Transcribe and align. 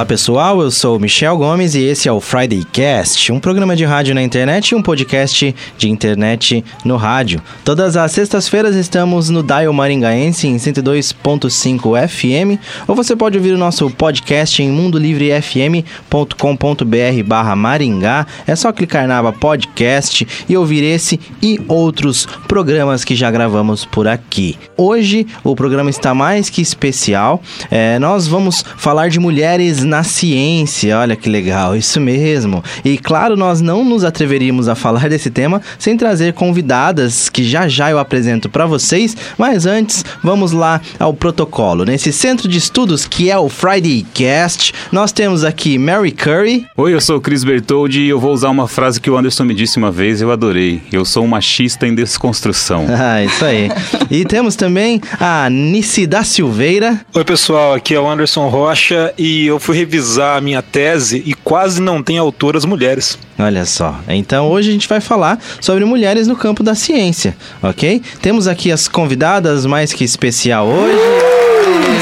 Olá 0.00 0.06
pessoal, 0.06 0.62
eu 0.62 0.70
sou 0.70 0.98
Michel 0.98 1.36
Gomes 1.36 1.74
e 1.74 1.82
esse 1.82 2.08
é 2.08 2.12
o 2.12 2.22
Friday 2.22 2.64
Cast, 2.72 3.30
um 3.30 3.38
programa 3.38 3.76
de 3.76 3.84
rádio 3.84 4.14
na 4.14 4.22
internet 4.22 4.70
e 4.70 4.74
um 4.74 4.80
podcast 4.80 5.54
de 5.76 5.90
internet 5.90 6.64
no 6.86 6.96
rádio. 6.96 7.42
Todas 7.62 7.98
as 7.98 8.12
sextas-feiras 8.12 8.74
estamos 8.76 9.28
no 9.28 9.42
Dial 9.42 9.70
Maringaense 9.74 10.46
em 10.46 10.56
102.5 10.56 12.08
FM 12.08 12.58
ou 12.88 12.96
você 12.96 13.14
pode 13.14 13.36
ouvir 13.36 13.52
o 13.52 13.58
nosso 13.58 13.90
podcast 13.90 14.62
em 14.62 14.70
mundolivrefm.com.br 14.70 17.22
barra 17.26 17.54
Maringá. 17.54 18.26
É 18.46 18.56
só 18.56 18.72
clicar 18.72 19.06
na 19.06 19.18
aba 19.18 19.34
podcast 19.34 20.26
e 20.48 20.56
ouvir 20.56 20.82
esse 20.82 21.20
e 21.42 21.60
outros 21.68 22.24
programas 22.48 23.04
que 23.04 23.14
já 23.14 23.30
gravamos 23.30 23.84
por 23.84 24.08
aqui. 24.08 24.56
Hoje 24.78 25.26
o 25.44 25.54
programa 25.54 25.90
está 25.90 26.14
mais 26.14 26.48
que 26.48 26.62
especial. 26.62 27.42
É, 27.70 27.98
nós 27.98 28.26
vamos 28.26 28.64
falar 28.78 29.10
de 29.10 29.20
mulheres 29.20 29.89
na 29.90 30.04
ciência. 30.04 30.96
Olha 30.96 31.16
que 31.16 31.28
legal, 31.28 31.76
isso 31.76 32.00
mesmo. 32.00 32.62
E 32.84 32.96
claro, 32.96 33.36
nós 33.36 33.60
não 33.60 33.84
nos 33.84 34.04
atreveríamos 34.04 34.68
a 34.68 34.74
falar 34.74 35.08
desse 35.08 35.30
tema 35.30 35.60
sem 35.78 35.96
trazer 35.96 36.32
convidadas 36.32 37.28
que 37.28 37.42
já 37.44 37.68
já 37.68 37.90
eu 37.90 37.98
apresento 37.98 38.48
para 38.48 38.64
vocês. 38.66 39.16
Mas 39.36 39.66
antes, 39.66 40.04
vamos 40.22 40.52
lá 40.52 40.80
ao 40.98 41.12
protocolo. 41.12 41.84
Nesse 41.84 42.12
centro 42.12 42.48
de 42.48 42.56
estudos 42.56 43.06
que 43.06 43.30
é 43.30 43.36
o 43.36 43.48
Friday 43.48 44.06
Cast, 44.14 44.72
nós 44.92 45.12
temos 45.12 45.44
aqui 45.44 45.76
Mary 45.76 46.12
Curry. 46.12 46.66
Oi, 46.76 46.94
eu 46.94 47.00
sou 47.00 47.16
o 47.16 47.20
Chris 47.20 47.42
Bertoldi 47.42 48.02
e 48.02 48.08
eu 48.08 48.20
vou 48.20 48.32
usar 48.32 48.48
uma 48.48 48.68
frase 48.68 49.00
que 49.00 49.10
o 49.10 49.16
Anderson 49.18 49.44
me 49.44 49.54
disse 49.54 49.76
uma 49.76 49.90
vez 49.90 50.20
e 50.20 50.24
eu 50.24 50.30
adorei. 50.30 50.80
Eu 50.92 51.04
sou 51.04 51.24
um 51.24 51.28
machista 51.28 51.86
em 51.86 51.94
desconstrução. 51.94 52.86
Ah, 53.02 53.24
isso 53.24 53.44
aí. 53.44 53.70
e 54.10 54.26
temos 54.26 54.54
também 54.54 55.00
a 55.18 55.48
Nissi 55.48 56.06
da 56.06 56.22
Silveira. 56.22 57.00
Oi 57.14 57.24
pessoal, 57.24 57.72
aqui 57.72 57.94
é 57.94 58.00
o 58.00 58.06
Anderson 58.06 58.46
Rocha 58.48 59.14
e 59.16 59.46
eu 59.46 59.58
fui 59.58 59.69
revisar 59.70 60.38
a 60.38 60.40
minha 60.40 60.62
tese 60.62 61.22
e 61.24 61.34
quase 61.34 61.80
não 61.80 62.02
tem 62.02 62.18
autoras 62.18 62.64
mulheres. 62.64 63.18
Olha 63.38 63.64
só. 63.64 63.98
Então 64.08 64.48
hoje 64.48 64.70
a 64.70 64.72
gente 64.72 64.88
vai 64.88 65.00
falar 65.00 65.38
sobre 65.60 65.84
mulheres 65.84 66.26
no 66.26 66.36
campo 66.36 66.62
da 66.62 66.74
ciência, 66.74 67.36
ok? 67.62 68.02
Temos 68.20 68.46
aqui 68.46 68.70
as 68.70 68.88
convidadas 68.88 69.66
mais 69.66 69.92
que 69.92 70.04
especial 70.04 70.66
hoje. 70.66 70.98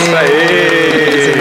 Isso 0.03 0.17
aí! 0.17 0.98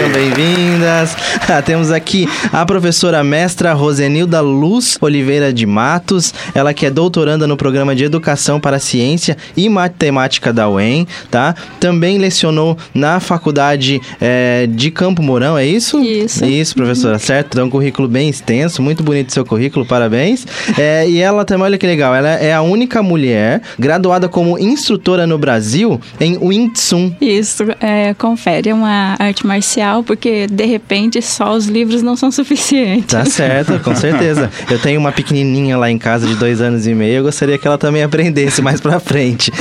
Sejam 0.08 0.12
bem-vindas. 0.12 1.16
Ah, 1.50 1.62
Temos 1.62 1.90
aqui 1.90 2.28
a 2.52 2.66
professora 2.66 3.24
mestra 3.24 3.72
Rosenilda 3.72 4.42
Luz 4.42 4.98
Oliveira 5.00 5.50
de 5.50 5.64
Matos, 5.64 6.34
ela 6.54 6.74
que 6.74 6.84
é 6.84 6.90
doutoranda 6.90 7.46
no 7.46 7.56
programa 7.56 7.96
de 7.96 8.04
Educação 8.04 8.60
para 8.60 8.76
a 8.76 8.78
Ciência 8.80 9.34
e 9.56 9.66
Matemática 9.66 10.52
da 10.52 10.68
UEM, 10.68 11.06
tá? 11.30 11.54
Também 11.80 12.18
lecionou 12.18 12.76
na 12.92 13.18
faculdade 13.18 13.98
eh, 14.20 14.68
de 14.70 14.90
Campo 14.90 15.22
Mourão, 15.22 15.56
é 15.56 15.64
isso? 15.64 16.00
Isso. 16.00 16.44
Isso, 16.44 16.74
professora, 16.74 17.16
certo? 17.18 17.54
Então, 17.54 17.66
um 17.66 17.70
currículo 17.70 18.06
bem 18.06 18.28
extenso, 18.28 18.82
muito 18.82 19.02
bonito 19.02 19.32
seu 19.32 19.44
currículo, 19.44 19.86
parabéns. 19.86 20.46
É, 20.76 21.08
e 21.08 21.18
ela 21.18 21.46
também, 21.46 21.64
olha 21.64 21.78
que 21.78 21.86
legal, 21.86 22.14
ela 22.14 22.28
é 22.28 22.52
a 22.52 22.60
única 22.60 23.02
mulher 23.02 23.62
graduada 23.78 24.28
como 24.28 24.58
instrutora 24.58 25.26
no 25.26 25.38
Brasil 25.38 25.98
em 26.20 26.36
Wing 26.36 26.74
Tsun. 26.74 27.14
Isso, 27.22 27.64
é, 27.80 28.12
confere, 28.12 28.68
é 28.68 28.74
uma 28.74 29.16
arte 29.18 29.46
marcial, 29.46 29.97
porque 30.02 30.46
de 30.46 30.64
repente 30.64 31.20
só 31.22 31.54
os 31.54 31.66
livros 31.66 32.02
não 32.02 32.16
são 32.16 32.30
suficientes. 32.30 33.06
Tá 33.06 33.24
certo, 33.24 33.78
com 33.80 33.94
certeza. 33.96 34.50
Eu 34.70 34.78
tenho 34.78 34.98
uma 35.00 35.12
pequenininha 35.12 35.76
lá 35.76 35.90
em 35.90 35.98
casa 35.98 36.26
de 36.26 36.34
dois 36.34 36.60
anos 36.60 36.86
e 36.86 36.94
meio. 36.94 37.18
Eu 37.18 37.24
gostaria 37.24 37.58
que 37.58 37.66
ela 37.66 37.78
também 37.78 38.02
aprendesse 38.02 38.62
mais 38.62 38.80
pra 38.80 39.00
frente. 39.00 39.52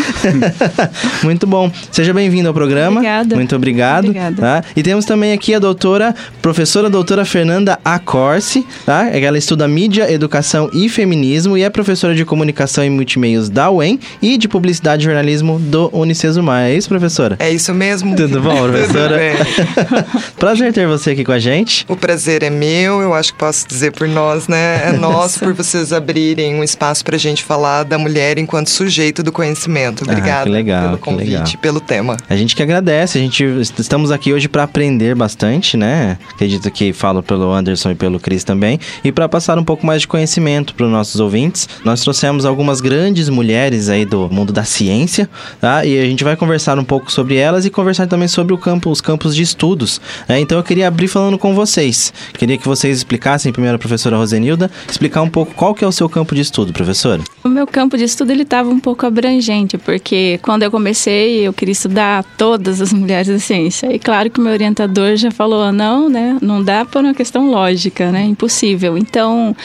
Muito 1.24 1.46
bom. 1.46 1.72
Seja 1.92 2.14
bem-vindo 2.14 2.48
ao 2.48 2.54
programa. 2.54 2.98
Obrigada. 2.98 3.36
Muito 3.36 3.56
obrigado. 3.56 4.06
Obrigada. 4.06 4.36
Tá? 4.36 4.64
E 4.76 4.84
temos 4.84 5.06
também 5.06 5.34
aqui 5.34 5.53
a 5.53 5.59
doutora, 5.59 6.14
professora 6.42 6.90
doutora 6.90 7.26
Fernanda 7.26 7.80
Acorce, 7.84 8.66
tá? 8.86 9.08
Ela 9.08 9.38
estuda 9.38 9.68
mídia, 9.68 10.12
educação 10.12 10.70
e 10.74 10.88
feminismo 10.90 11.58
e 11.58 11.64
é 11.64 11.70
professora 11.70 12.16
de 12.16 12.24
comunicação 12.24 12.84
e 12.84 12.90
multimeios 12.90 13.50
da 13.50 13.70
UEM 13.70 14.00
e 14.22 14.38
de 14.38 14.47
publicidade 14.47 15.03
e 15.03 15.06
jornalismo 15.06 15.59
do 15.59 15.90
Unicesumar. 15.94 16.64
É 16.64 16.76
isso, 16.76 16.88
professora? 16.88 17.36
É 17.40 17.52
isso 17.52 17.74
mesmo? 17.74 18.16
Tudo 18.16 18.42
bom, 18.42 18.56
professora? 18.68 19.20
Tudo 19.20 20.06
bem. 20.06 20.24
Prazer 20.40 20.74
ter 20.74 20.88
você 20.88 21.12
aqui 21.12 21.24
com 21.24 21.32
a 21.32 21.40
gente. 21.40 21.86
O 21.88 21.96
prazer 21.96 22.44
é 22.44 22.50
meu, 22.50 23.02
eu 23.02 23.14
acho 23.14 23.34
que 23.34 23.40
posso 23.40 23.68
dizer 23.68 23.92
por 23.92 24.08
nós, 24.08 24.48
né? 24.48 24.90
É 24.90 24.92
nosso 24.98 25.40
por 25.40 25.54
vocês 25.54 25.94
abrirem 25.94 26.56
um 26.56 26.64
espaço 26.64 27.04
pra 27.04 27.18
gente 27.18 27.44
falar 27.44 27.84
da 27.84 27.98
mulher 27.98 28.38
enquanto 28.38 28.70
sujeito 28.70 29.24
do 29.24 29.32
conhecimento. 29.32 30.04
Ah, 30.08 30.12
Obrigada 30.12 30.44
que 30.44 30.50
legal, 30.50 30.84
pelo 30.84 30.98
convite, 30.98 31.58
pelo 31.58 31.80
tema. 31.80 32.18
A 32.30 32.36
gente 32.36 32.56
que 32.56 32.64
agradece, 32.64 33.18
a 33.18 33.22
gente 33.22 33.44
estamos 33.78 34.12
aqui 34.12 34.34
hoje 34.34 34.48
para 34.48 34.64
aprender 34.64 35.16
bastante, 35.16 35.78
né? 35.78 36.18
Acredito 36.34 36.70
que 36.72 36.94
falo 36.94 37.24
pelo 37.24 37.52
Anderson 37.52 37.92
e 37.92 37.96
pelo 37.96 38.20
Cris 38.20 38.44
também, 38.44 38.80
e 39.04 39.12
para 39.12 39.28
passar 39.30 39.58
um 39.58 39.64
pouco 39.64 39.86
mais 39.86 40.02
de 40.02 40.08
conhecimento 40.08 40.74
para 40.76 40.86
os 40.86 40.92
nossos 40.92 41.20
ouvintes. 41.20 41.68
Nós 41.84 42.02
trouxemos 42.02 42.46
algumas 42.46 42.82
grandes 42.82 43.30
mulheres 43.30 43.90
aí 43.90 44.06
do 44.06 44.30
mundo 44.30 44.54
da 44.54 44.64
ciência, 44.64 45.30
tá? 45.59 45.86
E 45.86 46.00
a 46.00 46.06
gente 46.06 46.24
vai 46.24 46.36
conversar 46.36 46.78
um 46.78 46.84
pouco 46.84 47.12
sobre 47.12 47.36
elas 47.36 47.66
e 47.66 47.70
conversar 47.70 48.08
também 48.08 48.28
sobre 48.28 48.54
o 48.54 48.58
campo, 48.58 48.90
os 48.90 49.02
campos 49.02 49.36
de 49.36 49.44
estudos. 49.44 50.02
Né? 50.28 50.39
Então 50.39 50.57
eu 50.57 50.63
queria 50.63 50.88
abrir 50.88 51.07
falando 51.07 51.38
com 51.38 51.53
vocês. 51.53 52.13
Queria 52.33 52.57
que 52.57 52.67
vocês 52.67 52.97
explicassem 52.97 53.51
primeiro 53.51 53.75
a 53.75 53.79
professora 53.79 54.17
Rosenilda, 54.17 54.72
explicar 54.89 55.22
um 55.22 55.29
pouco 55.29 55.53
qual 55.53 55.73
que 55.73 55.83
é 55.83 55.88
o 55.88 55.91
seu 55.91 56.07
campo 56.07 56.35
de 56.35 56.41
estudo, 56.41 56.72
professora. 56.73 57.22
O 57.44 57.50
meu 57.50 57.66
campo 57.66 57.97
de 57.97 58.03
estudo 58.03 58.31
ele 58.31 58.44
estava 58.44 58.69
um 58.69 58.79
pouco 58.79 59.05
abrangente, 59.05 59.78
porque 59.78 60.39
quando 60.41 60.63
eu 60.63 60.72
comecei 60.72 61.47
eu 61.47 61.53
queria 61.53 61.72
estudar 61.72 62.23
todas 62.38 62.81
as 62.81 62.91
mulheres 62.94 63.28
da 63.28 63.39
ciência. 63.39 63.94
E 63.94 64.00
claro 64.00 64.29
que 64.29 64.39
o 64.39 64.44
meu 64.44 64.53
orientador 64.53 65.16
já 65.16 65.31
falou, 65.31 65.72
não, 65.72 66.09
né, 66.09 66.38
não 66.41 66.63
dá 66.63 66.85
por 66.85 67.03
uma 67.03 67.13
questão 67.13 67.49
lógica, 67.49 68.11
né, 68.11 68.23
impossível. 68.23 68.97
Então, 68.97 69.55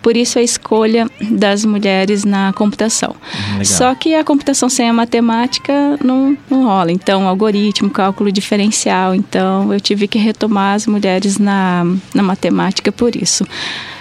por 0.00 0.16
isso 0.16 0.38
a 0.38 0.42
escolha 0.42 1.08
das 1.30 1.64
mulheres 1.64 2.24
na 2.24 2.52
computação. 2.52 3.14
legal. 3.50 3.64
Só 3.64 3.94
que 3.94 4.14
a 4.14 4.24
computação 4.24 4.68
sem 4.68 4.88
a 4.88 4.92
matemática 4.92 5.98
não, 6.02 6.36
não 6.48 6.64
rola. 6.64 6.92
Então, 6.92 7.26
algoritmo, 7.26 7.90
cálculo 7.90 8.30
diferencial. 8.30 9.14
Então, 9.14 9.72
eu 9.72 9.80
tive 9.80 10.01
que 10.08 10.18
retomar 10.18 10.74
as 10.74 10.86
mulheres 10.86 11.38
na, 11.38 11.84
na 12.14 12.22
matemática 12.22 12.90
por 12.92 13.14
isso. 13.16 13.46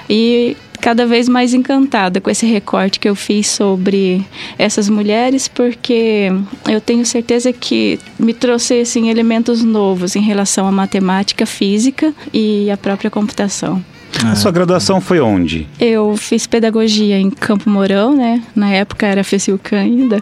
E 0.10 0.58
cada 0.82 1.06
vez 1.06 1.30
mais 1.30 1.54
encantada 1.54 2.20
com 2.20 2.30
esse 2.30 2.46
recorte 2.46 3.00
que 3.00 3.08
eu 3.08 3.16
fiz 3.16 3.48
sobre 3.48 4.26
essas 4.58 4.90
mulheres, 4.90 5.48
porque 5.48 6.32
eu 6.68 6.82
tenho 6.82 7.06
certeza 7.06 7.54
que 7.54 8.00
me 8.20 8.34
trouxe 8.34 8.82
assim, 8.82 9.10
elementos 9.10 9.64
novos 9.64 10.16
em 10.16 10.22
relação 10.22 10.68
à 10.68 10.72
matemática, 10.72 11.46
física 11.46 12.14
e 12.34 12.70
a 12.72 12.76
própria 12.76 13.12
computação. 13.12 13.84
A 14.26 14.36
sua 14.36 14.52
graduação 14.52 15.00
foi 15.00 15.20
onde? 15.20 15.68
Eu 15.80 16.16
fiz 16.18 16.46
pedagogia 16.46 17.18
em 17.18 17.30
Campo 17.30 17.70
Mourão, 17.70 18.16
né? 18.16 18.44
Na 18.56 18.70
época 18.70 19.08
era 19.08 19.24
FECILCAN 19.24 19.80
ainda. 19.80 20.22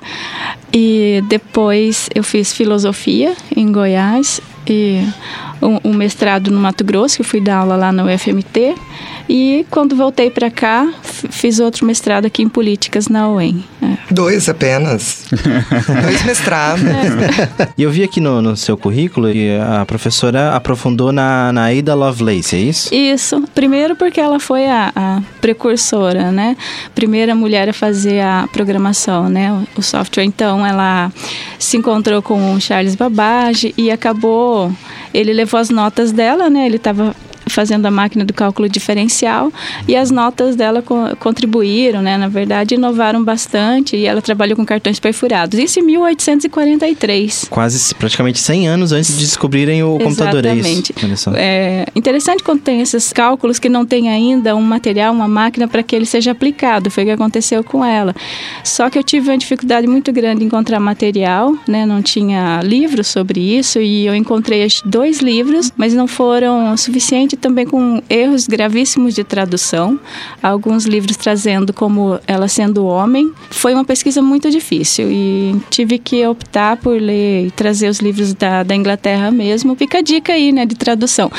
E 0.71 1.23
depois 1.27 2.07
eu 2.13 2.23
fiz 2.23 2.53
filosofia 2.53 3.35
em 3.55 3.71
Goiás 3.71 4.39
e 4.67 5.03
um, 5.61 5.79
um 5.83 5.93
mestrado 5.93 6.51
no 6.51 6.59
Mato 6.59 6.83
Grosso, 6.83 7.15
que 7.15 7.21
eu 7.21 7.25
fui 7.25 7.41
dar 7.41 7.57
aula 7.57 7.75
lá 7.75 7.91
no 7.91 8.05
UFMT. 8.05 8.75
E 9.27 9.65
quando 9.69 9.95
voltei 9.95 10.31
para 10.31 10.49
cá, 10.49 10.91
fiz 11.03 11.59
outro 11.59 11.85
mestrado 11.85 12.25
aqui 12.25 12.41
em 12.41 12.49
políticas 12.49 13.07
na 13.07 13.29
UEM. 13.29 13.63
É. 13.81 13.97
Dois 14.09 14.49
apenas. 14.49 15.27
Dois 16.03 16.23
mestrados. 16.23 16.83
E 17.77 17.83
eu 17.83 17.91
vi 17.91 18.03
aqui 18.03 18.19
no, 18.19 18.41
no 18.41 18.57
seu 18.57 18.75
currículo 18.75 19.31
que 19.31 19.57
a 19.57 19.85
professora 19.85 20.53
aprofundou 20.53 21.11
na, 21.11 21.51
na 21.53 21.69
Ada 21.69 21.93
Lovelace, 21.93 22.55
é 22.55 22.59
isso? 22.59 22.93
Isso. 22.93 23.43
Primeiro 23.55 23.95
porque 23.95 24.19
ela 24.19 24.39
foi 24.39 24.65
a, 24.67 24.91
a 24.93 25.21
precursora, 25.39 26.31
né? 26.31 26.57
Primeira 26.93 27.33
mulher 27.35 27.69
a 27.69 27.73
fazer 27.73 28.19
a 28.19 28.49
programação, 28.51 29.29
né? 29.29 29.51
O, 29.53 29.79
o 29.79 29.81
software. 29.81 30.25
Então, 30.25 30.65
ela 30.65 31.11
se 31.57 31.77
encontrou 31.77 32.21
com 32.21 32.53
o 32.53 32.59
Charles 32.59 32.95
Babbage 32.95 33.73
e 33.77 33.91
acabou... 33.91 34.73
Ele 35.13 35.33
levou 35.33 35.59
as 35.59 35.69
notas 35.69 36.11
dela, 36.11 36.49
né? 36.49 36.65
Ele 36.65 36.77
estava 36.77 37.15
fazendo 37.49 37.85
a 37.85 37.91
máquina 37.91 38.23
do 38.25 38.33
cálculo 38.33 38.67
diferencial 38.69 39.51
e 39.87 39.95
as 39.95 40.11
notas 40.11 40.55
dela 40.55 40.81
co- 40.81 41.15
contribuíram, 41.19 42.01
né? 42.01 42.17
Na 42.17 42.27
verdade, 42.27 42.75
inovaram 42.75 43.23
bastante 43.23 43.95
e 43.95 44.05
ela 44.05 44.21
trabalhou 44.21 44.55
com 44.55 44.65
cartões 44.65 44.99
perfurados. 44.99 45.57
Isso 45.59 45.79
em 45.79 45.83
1843. 45.83 47.47
Quase 47.49 47.95
praticamente 47.95 48.39
100 48.39 48.67
anos 48.67 48.91
antes 48.91 49.17
de 49.17 49.25
descobrirem 49.25 49.83
o 49.83 49.97
computador, 49.99 50.45
é 50.45 50.53
Exatamente. 50.55 50.93
isso? 51.13 51.17
Só. 51.23 51.31
É 51.35 51.85
interessante 51.95 52.43
quando 52.43 52.61
tem 52.61 52.81
esses 52.81 53.11
cálculos 53.11 53.59
que 53.59 53.67
não 53.69 53.85
tem 53.85 54.09
ainda 54.09 54.55
um 54.55 54.61
material, 54.61 55.13
uma 55.13 55.27
máquina 55.27 55.67
para 55.67 55.83
que 55.83 55.95
ele 55.95 56.05
seja 56.05 56.31
aplicado. 56.31 56.89
Foi 56.89 57.03
o 57.03 57.07
que 57.07 57.11
aconteceu 57.11 57.63
com 57.63 57.83
ela. 57.83 58.15
Só 58.63 58.89
que 58.89 58.97
eu 58.97 59.03
tive 59.03 59.29
uma 59.29 59.37
dificuldade 59.37 59.87
muito 59.87 60.11
grande 60.11 60.43
em 60.43 60.47
encontrar 60.47 60.79
material, 60.79 61.55
né? 61.67 61.85
Não 61.85 62.01
tinha 62.01 62.61
livros 62.63 63.07
sobre 63.07 63.39
isso 63.57 63.79
e 63.79 64.05
eu 64.05 64.15
encontrei 64.15 64.65
dois 64.85 65.19
livros, 65.19 65.71
mas 65.77 65.93
não 65.93 66.07
foram 66.07 66.73
o 66.73 66.77
suficiente 66.77 67.35
também 67.39 67.65
com 67.65 68.01
erros 68.09 68.45
gravíssimos 68.47 69.15
de 69.15 69.23
tradução, 69.23 69.99
alguns 70.43 70.85
livros 70.85 71.17
trazendo 71.17 71.73
como 71.73 72.19
ela 72.27 72.47
sendo 72.47 72.85
homem. 72.85 73.31
Foi 73.49 73.73
uma 73.73 73.85
pesquisa 73.85 74.21
muito 74.21 74.49
difícil 74.51 75.07
e 75.09 75.55
tive 75.69 75.97
que 75.97 76.25
optar 76.27 76.77
por 76.77 76.99
ler 76.99 77.47
e 77.47 77.51
trazer 77.51 77.87
os 77.89 77.99
livros 77.99 78.33
da, 78.33 78.63
da 78.63 78.75
Inglaterra 78.75 79.31
mesmo. 79.31 79.75
Fica 79.75 79.99
a 79.99 80.01
dica 80.01 80.33
aí, 80.33 80.51
né, 80.51 80.65
de 80.65 80.75
tradução. 80.75 81.31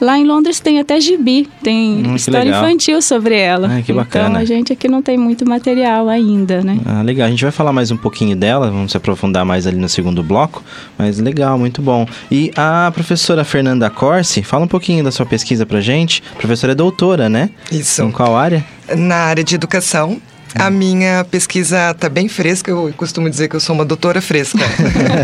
Lá 0.00 0.18
em 0.18 0.24
Londres 0.24 0.60
tem 0.60 0.78
até 0.78 1.00
gibi, 1.00 1.48
tem 1.62 2.06
Hum, 2.06 2.14
história 2.16 2.44
legal. 2.44 2.64
infantil 2.64 3.02
sobre 3.02 3.36
ela. 3.38 3.82
Que 3.82 3.92
bacana. 3.92 4.28
Então 4.28 4.40
a 4.40 4.44
gente 4.44 4.72
aqui 4.72 4.88
não 4.88 5.02
tem 5.02 5.18
muito 5.18 5.48
material 5.48 6.08
ainda, 6.08 6.62
né? 6.62 6.78
Ah, 6.86 7.02
legal. 7.02 7.26
A 7.26 7.30
gente 7.30 7.42
vai 7.42 7.50
falar 7.52 7.72
mais 7.72 7.90
um 7.90 7.96
pouquinho 7.96 8.36
dela, 8.36 8.70
vamos 8.70 8.90
se 8.92 8.96
aprofundar 8.96 9.44
mais 9.44 9.66
ali 9.66 9.76
no 9.76 9.88
segundo 9.88 10.22
bloco, 10.22 10.62
mas 10.96 11.18
legal, 11.18 11.58
muito 11.58 11.82
bom. 11.82 12.06
E 12.30 12.50
a 12.56 12.90
professora 12.94 13.44
Fernanda 13.44 13.88
Corsi, 13.90 14.42
fala 14.42 14.64
um 14.64 14.68
pouquinho 14.68 15.02
da 15.02 15.10
sua 15.10 15.24
pesquisa 15.26 15.47
pra 15.66 15.80
gente. 15.80 16.22
A 16.34 16.38
professora 16.38 16.72
é 16.72 16.74
doutora, 16.74 17.28
né? 17.28 17.50
Isso. 17.70 18.02
Em 18.02 18.10
qual 18.10 18.36
área? 18.36 18.64
Na 18.96 19.16
área 19.16 19.44
de 19.44 19.54
educação, 19.54 20.20
a 20.54 20.70
minha 20.70 21.24
pesquisa 21.30 21.94
tá 21.94 22.08
bem 22.08 22.28
fresca. 22.28 22.70
Eu 22.70 22.92
costumo 22.96 23.28
dizer 23.28 23.48
que 23.48 23.56
eu 23.56 23.60
sou 23.60 23.74
uma 23.74 23.84
doutora 23.84 24.20
fresca. 24.20 24.58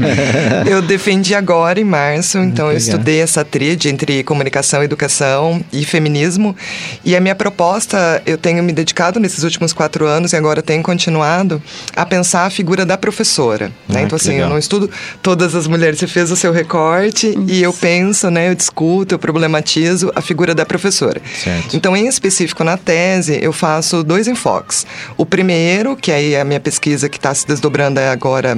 eu 0.69 0.83
defendi 0.83 1.35
agora, 1.35 1.81
em 1.81 1.85
março, 1.85 2.39
então 2.39 2.71
eu 2.71 2.77
estudei 2.77 3.21
essa 3.21 3.45
tríade 3.45 3.89
entre 3.89 4.23
comunicação, 4.23 4.83
educação 4.83 5.65
e 5.73 5.85
feminismo. 5.85 6.57
E 7.05 7.17
a 7.17 7.21
minha 7.21 7.35
proposta, 7.35 8.23
eu 8.27 8.37
tenho 8.37 8.63
me 8.63 8.73
dedicado 8.73 9.19
nesses 9.21 9.43
últimos 9.45 9.73
quatro 9.73 10.07
anos 10.07 10.33
e 10.33 10.37
agora 10.37 10.63
tenho 10.63 10.83
continuado 10.83 11.63
a 11.97 12.05
pensar 12.05 12.47
a 12.47 12.51
figura 12.51 12.85
da 12.85 12.97
professora. 12.97 13.69
Né? 13.89 14.01
Ah, 14.01 14.03
então, 14.03 14.17
assim, 14.17 14.31
legal. 14.31 14.47
eu 14.47 14.51
não 14.51 14.59
estudo 14.59 14.91
todas 15.23 15.55
as 15.55 15.67
mulheres. 15.67 15.99
Você 15.99 16.07
fez 16.07 16.31
o 16.31 16.37
seu 16.37 16.53
recorte 16.53 17.35
e 17.47 17.63
eu 17.63 17.73
penso, 17.73 18.31
né? 18.31 18.51
Eu 18.51 18.55
discuto, 18.55 19.15
eu 19.15 19.19
problematizo 19.19 20.13
a 20.15 20.21
figura 20.21 20.55
da 20.55 20.67
professora. 20.67 21.21
Certo. 21.43 21.77
Então, 21.77 21.97
em 21.97 22.07
específico 22.07 22.63
na 22.65 22.77
tese, 22.77 23.39
eu 23.43 23.53
faço 23.53 24.03
dois 24.03 24.29
enfoques. 24.29 24.87
O 25.17 25.25
primeiro, 25.25 25.97
que 25.97 26.11
aí 26.11 26.35
é 26.35 26.41
a 26.41 26.45
minha 26.45 26.61
pesquisa 26.61 27.09
que 27.09 27.19
está 27.19 27.33
se 27.35 27.47
desdobrando 27.47 28.01
agora 28.01 28.57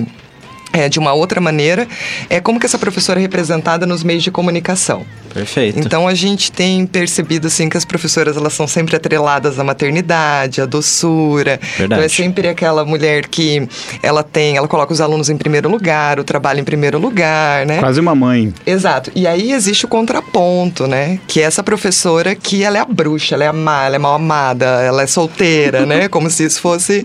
é, 0.73 0.89
de 0.89 0.99
uma 0.99 1.13
outra 1.13 1.41
maneira, 1.41 1.87
é 2.29 2.41
como 2.41 2.61
que 2.61 2.67
essa 2.67 2.79
professora 2.79 3.19
é 3.19 3.23
representada 3.23 3.87
nos 3.87 4.03
meios 4.03 4.23
de 4.23 4.31
comunicação. 4.31 5.05
Perfeito. 5.33 5.79
Então 5.79 6.09
a 6.09 6.15
gente 6.15 6.51
tem 6.51 6.87
percebido 6.87 7.47
assim 7.47 7.69
que 7.69 7.77
as 7.77 7.85
professoras 7.85 8.39
elas 8.39 8.55
são 8.55 8.67
sempre 8.67 8.97
atreladas 8.97 9.59
à 9.59 9.65
maternidade, 9.65 10.63
à 10.63 10.67
doçura. 10.67 11.61
Verdade. 11.61 11.85
Então 11.85 12.01
é 12.01 12.09
sempre 12.09 12.49
aquela 12.49 12.87
mulher 12.87 13.27
que 13.27 13.69
ela 14.03 14.23
tem, 14.23 14.57
ela 14.57 14.67
coloca 14.67 14.95
os 14.95 15.01
alunos 15.01 15.29
em 15.29 15.37
primeiro 15.37 15.69
lugar, 15.69 16.19
o 16.19 16.25
trabalho 16.25 16.61
em 16.61 16.65
primeiro 16.65 16.99
lugar, 16.99 17.67
né? 17.67 17.79
Quase 17.79 18.01
uma 18.01 18.15
mãe. 18.15 18.53
Exato. 18.67 19.13
E 19.15 19.27
aí 19.27 19.53
existe 19.53 19.85
o 19.85 19.89
contraponto, 19.89 20.87
né? 20.87 21.19
Que 21.27 21.43
é 21.43 21.45
essa 21.45 21.63
professora 21.63 22.35
que 22.35 22.65
ela 22.65 22.79
é 22.79 22.81
a 22.81 22.87
bruxa, 22.87 23.35
ela 23.35 23.45
é 23.45 23.49
a 23.49 23.53
má, 23.53 23.85
ela 23.85 23.97
é 23.97 23.99
mal 23.99 24.15
amada, 24.15 24.65
ela 24.65 25.03
é 25.03 25.07
solteira, 25.07 25.85
né? 25.85 26.09
Como 26.17 26.31
se 26.31 26.45
isso 26.45 26.63
fosse. 26.63 27.05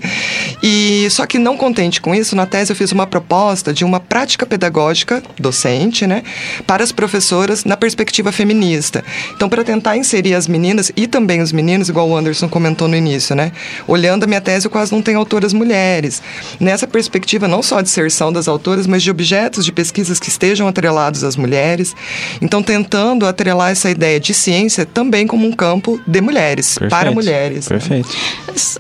E 0.64 1.06
só 1.10 1.26
que 1.26 1.38
não 1.38 1.58
contente 1.58 2.00
com 2.00 2.16
isso, 2.16 2.34
na 2.34 2.46
tese 2.46 2.72
eu 2.72 2.76
fiz 2.78 2.94
uma 2.94 3.06
proposta 3.06 3.61
de 3.72 3.86
uma 3.86 4.00
prática 4.00 4.46
pedagógica 4.46 5.22
docente, 5.40 6.08
né? 6.08 6.24
Para 6.66 6.84
as 6.84 6.92
professoras 6.92 7.64
na 7.64 7.78
perspectiva 7.78 8.32
feminista. 8.32 9.04
Então, 9.36 9.48
para 9.48 9.64
tentar 9.64 9.98
inserir 9.98 10.34
as 10.34 10.48
meninas 10.48 10.92
e 10.96 11.06
também 11.06 11.42
os 11.42 11.52
meninos, 11.52 11.90
igual 11.90 12.10
o 12.10 12.16
Anderson 12.18 12.50
comentou 12.50 12.88
no 12.88 12.96
início, 12.96 13.36
né? 13.36 13.52
Olhando 13.88 14.24
a 14.24 14.28
minha 14.28 14.42
tese, 14.42 14.66
eu 14.66 14.72
quase 14.72 14.92
não 14.92 15.02
tenho 15.02 15.20
autoras 15.20 15.54
mulheres. 15.54 16.22
Nessa 16.60 16.88
perspectiva, 16.88 17.48
não 17.48 17.62
só 17.62 17.82
de 17.82 17.90
inserção 17.90 18.34
das 18.34 18.48
autoras, 18.48 18.88
mas 18.88 19.04
de 19.04 19.12
objetos 19.12 19.64
de 19.64 19.72
pesquisas 19.72 20.20
que 20.20 20.30
estejam 20.30 20.68
atrelados 20.68 21.24
às 21.24 21.36
mulheres. 21.36 21.96
Então, 22.42 22.64
tentando 22.64 23.28
atrelar 23.28 23.72
essa 23.72 23.90
ideia 23.90 24.20
de 24.20 24.34
ciência 24.34 24.86
também 24.86 25.28
como 25.28 25.46
um 25.48 25.52
campo 25.52 26.00
de 26.08 26.22
mulheres, 26.22 26.78
para 26.78 26.90
Perfeito. 26.90 27.14
mulheres. 27.14 27.70
né? 27.70 27.78
Perfeito. 27.78 28.10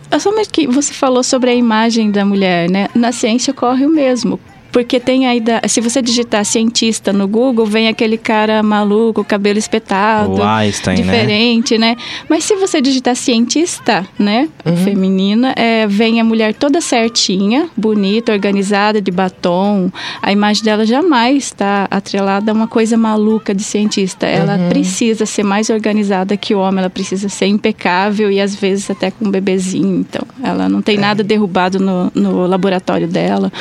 É 0.10 0.19
Só 0.19 0.31
mais 0.31 0.48
que 0.48 0.68
você 0.68 0.94
falou 0.94 1.24
sobre 1.24 1.50
a 1.50 1.56
imagem 1.56 2.12
da 2.12 2.25
mulher, 2.25 2.69
né? 2.69 2.88
Na 2.94 3.12
ciência 3.12 3.51
ocorre 3.51 3.86
o 3.86 3.89
mesmo. 3.89 4.39
Porque 4.71 5.00
tem 5.00 5.27
aí, 5.27 5.39
da, 5.39 5.62
se 5.68 5.81
você 5.81 6.01
digitar 6.01 6.45
cientista 6.45 7.12
no 7.12 7.27
Google, 7.27 7.65
vem 7.65 7.88
aquele 7.88 8.18
cara 8.18 8.63
maluco, 8.63 9.23
cabelo 9.23 9.59
espetado, 9.59 10.35
O 10.35 10.44
Einstein, 10.44 10.97
né? 10.97 11.03
diferente, 11.03 11.77
né? 11.77 11.95
Mas 12.29 12.44
se 12.44 12.56
você 12.56 12.81
digitar 12.81 13.15
cientista, 13.15 14.07
né, 14.18 14.47
feminina, 14.83 15.53
é, 15.57 15.85
vem 15.88 16.21
a 16.21 16.23
mulher 16.23 16.53
toda 16.53 16.79
certinha, 16.79 17.69
bonita, 17.75 18.31
organizada, 18.31 19.01
de 19.01 19.12
batom. 19.12 19.91
A 20.21 20.31
imagem 20.31 20.63
dela 20.63 20.85
jamais 20.85 21.45
está 21.45 21.88
atrelada 21.91 22.51
a 22.51 22.53
uma 22.53 22.68
coisa 22.68 22.95
maluca 22.95 23.53
de 23.53 23.63
cientista. 23.63 24.25
Ela 24.25 24.57
precisa 24.69 25.25
ser 25.25 25.44
mais 25.44 25.69
organizada 25.69 26.38
que 26.38 26.56
o 26.56 26.59
homem, 26.59 26.79
ela 26.79 26.89
precisa 26.89 27.27
ser 27.27 27.47
impecável 27.47 28.31
e 28.31 28.39
às 28.39 28.56
vezes 28.56 28.89
até 28.89 29.12
com 29.12 29.25
um 29.25 29.31
bebezinho. 29.31 30.00
Então, 30.00 30.25
ela 30.44 30.69
não 30.69 30.81
tem 30.81 30.97
nada 30.97 31.23
derrubado 31.23 31.79
no, 31.79 32.12
no 32.15 32.47
laboratório 32.47 33.07
dela. 33.07 33.51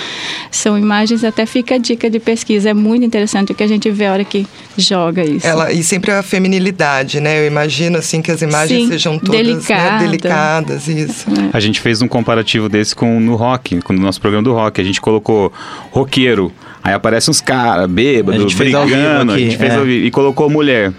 São 0.50 0.78
imagens, 0.78 0.99
até 1.24 1.46
fica 1.46 1.76
a 1.76 1.78
dica 1.78 2.10
de 2.10 2.18
pesquisa. 2.18 2.70
É 2.70 2.74
muito 2.74 3.04
interessante 3.04 3.52
o 3.52 3.54
que 3.54 3.62
a 3.62 3.66
gente 3.66 3.90
vê 3.90 4.06
a 4.06 4.12
hora 4.12 4.24
que 4.24 4.46
joga 4.76 5.24
isso. 5.24 5.46
Ela, 5.46 5.72
e 5.72 5.82
sempre 5.82 6.10
a 6.10 6.22
feminilidade, 6.22 7.20
né? 7.20 7.40
Eu 7.40 7.46
imagino 7.46 7.98
assim 7.98 8.20
que 8.22 8.30
as 8.30 8.42
imagens 8.42 8.82
Sim, 8.82 8.88
sejam 8.88 9.18
todas 9.18 9.36
né, 9.36 9.42
delicada. 9.42 10.04
delicadas, 10.04 10.88
isso. 10.88 11.26
A 11.52 11.60
gente 11.60 11.80
fez 11.80 12.02
um 12.02 12.08
comparativo 12.08 12.68
desse 12.68 12.94
com 12.94 13.20
no 13.20 13.36
rock, 13.36 13.80
com 13.82 13.92
o 13.92 13.96
nosso 13.96 14.20
programa 14.20 14.42
do 14.42 14.52
rock. 14.52 14.80
A 14.80 14.84
gente 14.84 15.00
colocou 15.00 15.52
roqueiro, 15.90 16.52
aí 16.82 16.92
aparece 16.92 17.30
uns 17.30 17.40
caras 17.40 17.84
A 17.84 17.88
bêbados, 17.88 18.40
gente 18.42 18.56
fez 18.56 18.74
ao 18.74 18.86
vivo 18.86 18.96
brigando, 18.96 19.32
a 19.32 19.38
gente 19.38 19.56
fez 19.56 19.72
é. 19.72 19.76
ao 19.76 19.84
vivo, 19.84 20.06
e 20.06 20.10
colocou 20.10 20.48
mulher, 20.50 20.92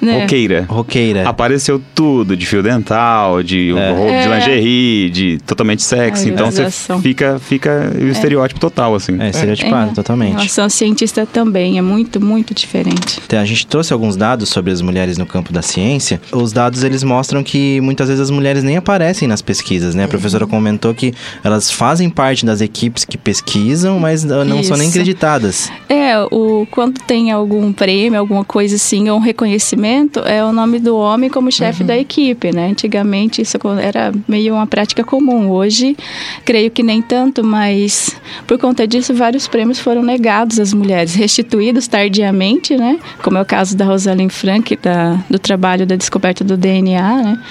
né? 0.00 0.20
roqueira. 0.22 0.64
Roqueira. 0.68 1.28
Apareceu 1.28 1.80
tudo, 1.94 2.36
de 2.36 2.46
fio 2.46 2.62
dental, 2.62 3.42
de 3.42 3.70
roupa 3.72 4.10
de 4.10 4.28
É. 4.28 4.34
lingerie, 4.38 5.10
de 5.10 5.38
totalmente 5.46 5.82
sexy. 5.82 6.26
Ai, 6.28 6.32
então 6.34 6.50
você 6.50 6.68
fica, 7.02 7.38
fica 7.38 7.92
o 8.00 8.08
estereótipo 8.08 8.60
total, 8.60 8.94
assim. 8.94 9.16
É, 9.20 9.30
estereotipado, 9.30 9.88
É, 9.88 9.90
Em 9.92 9.94
totalmente. 9.94 10.32
relação 10.36 10.64
ao 10.64 10.70
cientista 10.70 11.26
também, 11.26 11.78
é 11.78 11.82
muito, 11.82 12.20
muito 12.20 12.54
diferente. 12.54 13.20
Então, 13.26 13.40
A 13.40 13.44
gente 13.44 13.66
trouxe 13.66 13.92
alguns 13.92 14.16
dados 14.16 14.48
sobre 14.48 14.70
as 14.72 14.80
mulheres 14.80 15.16
no 15.18 15.26
campo 15.26 15.52
da 15.52 15.62
ciência. 15.62 16.20
Os 16.32 16.52
dados 16.52 16.84
eles 16.84 17.02
mostram 17.02 17.42
que 17.42 17.80
muitas 17.80 18.08
vezes 18.08 18.20
as 18.22 18.30
mulheres 18.30 18.62
nem 18.62 18.76
aparecem 18.76 19.26
nas 19.26 19.40
pesquisas, 19.42 19.94
né? 19.94 20.04
A 20.04 20.08
professora 20.08 20.46
comentou 20.46 20.94
que 20.94 21.12
elas 21.42 21.70
fazem 21.70 22.08
parte 22.10 22.44
das 22.44 22.60
equipes 22.60 23.04
que 23.04 23.16
pesquisam, 23.16 23.98
mas 23.98 24.24
uh, 24.24 24.44
não 24.44 24.62
são 24.62 24.76
nem 24.76 24.88
Isso. 24.88 24.98
acreditadas. 24.98 25.70
É, 25.88 26.18
o, 26.30 26.66
quando 26.70 26.98
tem 27.00 27.30
algum 27.30 27.72
prêmio, 27.72 28.18
alguma 28.18 28.44
coisa 28.44 28.76
assim, 28.76 29.08
ou 29.08 29.16
um 29.16 29.20
reconhecimento, 29.20 29.89
é 30.24 30.44
o 30.44 30.52
nome 30.52 30.78
do 30.78 30.96
homem 30.96 31.28
como 31.28 31.50
chefe 31.50 31.84
da 31.84 31.96
equipe, 31.96 32.52
né? 32.52 32.68
Antigamente 32.68 33.42
isso 33.42 33.58
era 33.82 34.12
meio 34.28 34.54
uma 34.54 34.66
prática 34.66 35.02
comum. 35.04 35.50
Hoje, 35.50 35.96
creio 36.44 36.70
que 36.70 36.82
nem 36.82 37.02
tanto, 37.02 37.44
mas 37.44 38.16
por 38.46 38.58
conta 38.58 38.86
disso, 38.86 39.14
vários 39.14 39.46
prêmios 39.48 39.78
foram 39.78 40.02
negados 40.02 40.58
às 40.58 40.72
mulheres, 40.72 41.14
restituídos 41.14 41.86
tardiamente, 41.88 42.76
né? 42.76 42.98
Como 43.22 43.38
é 43.38 43.42
o 43.42 43.44
caso 43.44 43.76
da 43.76 43.84
Rosalind 43.84 44.30
Frank, 44.30 44.76
da, 44.76 45.18
do 45.28 45.38
trabalho 45.38 45.86
da 45.86 45.96
descoberta 45.96 46.44
do 46.44 46.56
DNA, 46.56 47.22
né? 47.22 47.42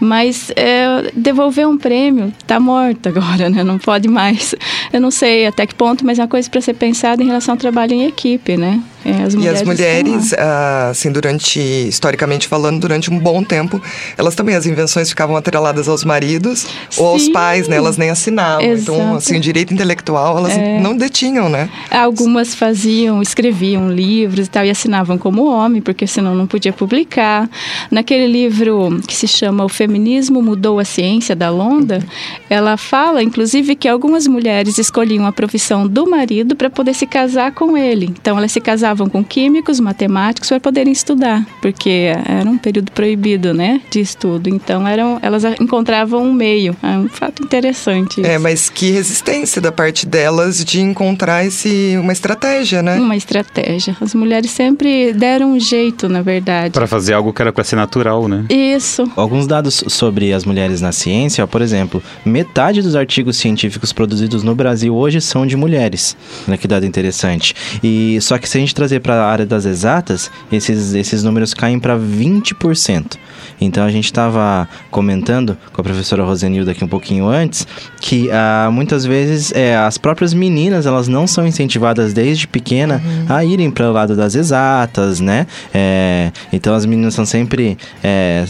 Mas 0.00 0.50
é, 0.56 1.10
devolver 1.14 1.66
um 1.68 1.76
prêmio 1.76 2.32
tá 2.46 2.58
morta 2.58 3.10
agora, 3.10 3.50
né? 3.50 3.62
Não 3.62 3.78
pode 3.78 4.08
mais. 4.08 4.54
Eu 4.92 5.00
não 5.00 5.10
sei 5.10 5.46
até 5.46 5.66
que 5.66 5.74
ponto, 5.74 6.04
mas 6.04 6.18
é 6.18 6.22
uma 6.22 6.28
coisa 6.28 6.48
para 6.48 6.60
ser 6.60 6.74
pensada 6.74 7.22
em 7.22 7.26
relação 7.26 7.54
ao 7.54 7.58
trabalho 7.58 7.92
em 7.92 8.04
equipe, 8.04 8.56
né? 8.56 8.80
É, 9.04 9.22
as 9.22 9.34
E 9.34 9.48
as 9.48 9.62
mulheres, 9.62 10.34
ah, 10.34 10.88
assim, 10.90 11.10
durante, 11.10 11.60
historicamente 11.60 12.46
falando, 12.46 12.80
durante 12.80 13.10
um 13.10 13.18
bom 13.18 13.42
tempo, 13.42 13.80
elas 14.16 14.34
também, 14.34 14.54
as 14.54 14.66
invenções 14.66 15.08
ficavam 15.08 15.36
atreladas 15.36 15.88
aos 15.88 16.04
maridos 16.04 16.66
ou 16.96 17.06
aos 17.06 17.22
Sim. 17.22 17.32
pais, 17.32 17.68
né? 17.68 17.76
Elas 17.76 17.96
nem 17.96 18.10
assinavam. 18.10 18.62
Então, 18.62 18.94
Exato. 18.94 19.16
assim, 19.16 19.36
o 19.36 19.40
direito 19.40 19.72
intelectual, 19.72 20.38
elas 20.38 20.52
não 20.82 20.96
detinham, 20.96 21.48
né? 21.48 21.70
Algumas 21.90 22.54
faziam, 22.54 23.22
escreviam 23.22 23.90
livros 23.90 24.46
e 24.46 24.50
tal, 24.50 24.64
e 24.64 24.70
assinavam 24.70 25.16
como 25.16 25.46
homem, 25.46 25.80
porque 25.80 26.06
senão 26.06 26.34
não 26.34 26.46
podia 26.46 26.72
publicar. 26.72 27.48
Naquele 27.90 28.26
livro 28.26 29.00
que 29.06 29.14
se 29.14 29.26
chama 29.26 29.64
O 29.64 29.68
Feminismo 29.68 30.42
Mudou 30.42 30.78
a 30.78 30.84
Ciência, 30.84 31.34
da 31.34 31.50
Londa, 31.50 32.04
ela 32.48 32.76
fala, 32.76 33.22
inclusive, 33.22 33.74
que 33.74 33.88
algumas 33.88 34.26
mulheres 34.26 34.78
escolhiam 34.78 35.26
a 35.26 35.32
profissão 35.32 35.86
do 35.86 36.08
marido 36.08 36.54
para 36.54 36.68
poder 36.68 36.94
se 36.94 37.06
casar 37.06 37.52
com 37.52 37.76
ele. 37.76 38.06
Então, 38.06 38.36
elas 38.36 38.52
se 38.52 38.60
casavam 38.60 38.89
com 38.96 39.24
químicos, 39.24 39.80
matemáticos, 39.80 40.48
para 40.48 40.60
poderem 40.60 40.92
estudar, 40.92 41.46
porque 41.62 42.12
era 42.26 42.48
um 42.48 42.58
período 42.58 42.92
proibido, 42.92 43.54
né, 43.54 43.80
de 43.90 44.00
estudo. 44.00 44.48
Então, 44.48 44.86
eram, 44.86 45.18
elas 45.22 45.44
encontravam 45.60 46.22
um 46.22 46.32
meio. 46.32 46.76
É 46.82 46.98
um 46.98 47.08
fato 47.08 47.42
interessante. 47.42 48.24
É, 48.24 48.34
isso. 48.34 48.42
mas 48.42 48.68
que 48.68 48.90
resistência 48.90 49.60
da 49.60 49.72
parte 49.72 50.06
delas 50.06 50.64
de 50.64 50.80
encontrar 50.80 51.44
esse, 51.44 51.96
uma 52.00 52.12
estratégia, 52.12 52.82
né? 52.82 52.98
Uma 52.98 53.16
estratégia. 53.16 53.96
As 54.00 54.14
mulheres 54.14 54.50
sempre 54.50 55.12
deram 55.12 55.52
um 55.52 55.60
jeito, 55.60 56.08
na 56.08 56.22
verdade. 56.22 56.72
Pra 56.72 56.86
fazer 56.86 57.14
algo 57.14 57.32
que 57.32 57.42
era 57.42 57.52
pra 57.52 57.64
ser 57.64 57.76
natural, 57.76 58.28
né? 58.28 58.44
Isso. 58.48 59.10
Alguns 59.16 59.46
dados 59.46 59.84
sobre 59.88 60.32
as 60.32 60.44
mulheres 60.44 60.80
na 60.80 60.92
ciência, 60.92 61.46
por 61.46 61.62
exemplo, 61.62 62.02
metade 62.24 62.82
dos 62.82 62.96
artigos 62.96 63.36
científicos 63.36 63.92
produzidos 63.92 64.42
no 64.42 64.54
Brasil 64.54 64.94
hoje 64.94 65.20
são 65.20 65.46
de 65.46 65.56
mulheres. 65.56 66.16
Olha 66.46 66.56
que 66.56 66.68
dado 66.68 66.86
interessante. 66.86 67.54
E 67.82 68.18
só 68.20 68.38
que 68.38 68.48
se 68.48 68.58
a 68.58 68.60
gente 68.60 68.74
trazer 68.80 69.00
para 69.00 69.14
a 69.14 69.30
área 69.30 69.44
das 69.44 69.66
exatas, 69.66 70.30
esses, 70.50 70.94
esses 70.94 71.22
números 71.22 71.52
caem 71.52 71.78
para 71.78 71.98
20%. 71.98 73.18
Então 73.60 73.84
a 73.84 73.90
gente 73.90 74.06
estava 74.06 74.66
comentando 74.90 75.56
com 75.72 75.80
a 75.82 75.84
professora 75.84 76.24
Rosenilda 76.24 76.70
aqui 76.70 76.82
um 76.82 76.88
pouquinho 76.88 77.28
antes 77.28 77.66
que 78.00 78.30
ah, 78.30 78.70
muitas 78.72 79.04
vezes 79.04 79.52
é, 79.52 79.76
as 79.76 79.98
próprias 79.98 80.32
meninas 80.32 80.86
elas 80.86 81.08
não 81.08 81.26
são 81.26 81.46
incentivadas 81.46 82.14
desde 82.14 82.48
pequena 82.48 83.02
a 83.28 83.44
irem 83.44 83.70
para 83.70 83.90
o 83.90 83.92
lado 83.92 84.16
das 84.16 84.34
exatas, 84.34 85.20
né? 85.20 85.46
É, 85.74 86.32
então 86.50 86.74
as 86.74 86.86
meninas 86.86 87.12
são 87.12 87.26
sempre 87.26 87.76
é, 88.02 88.44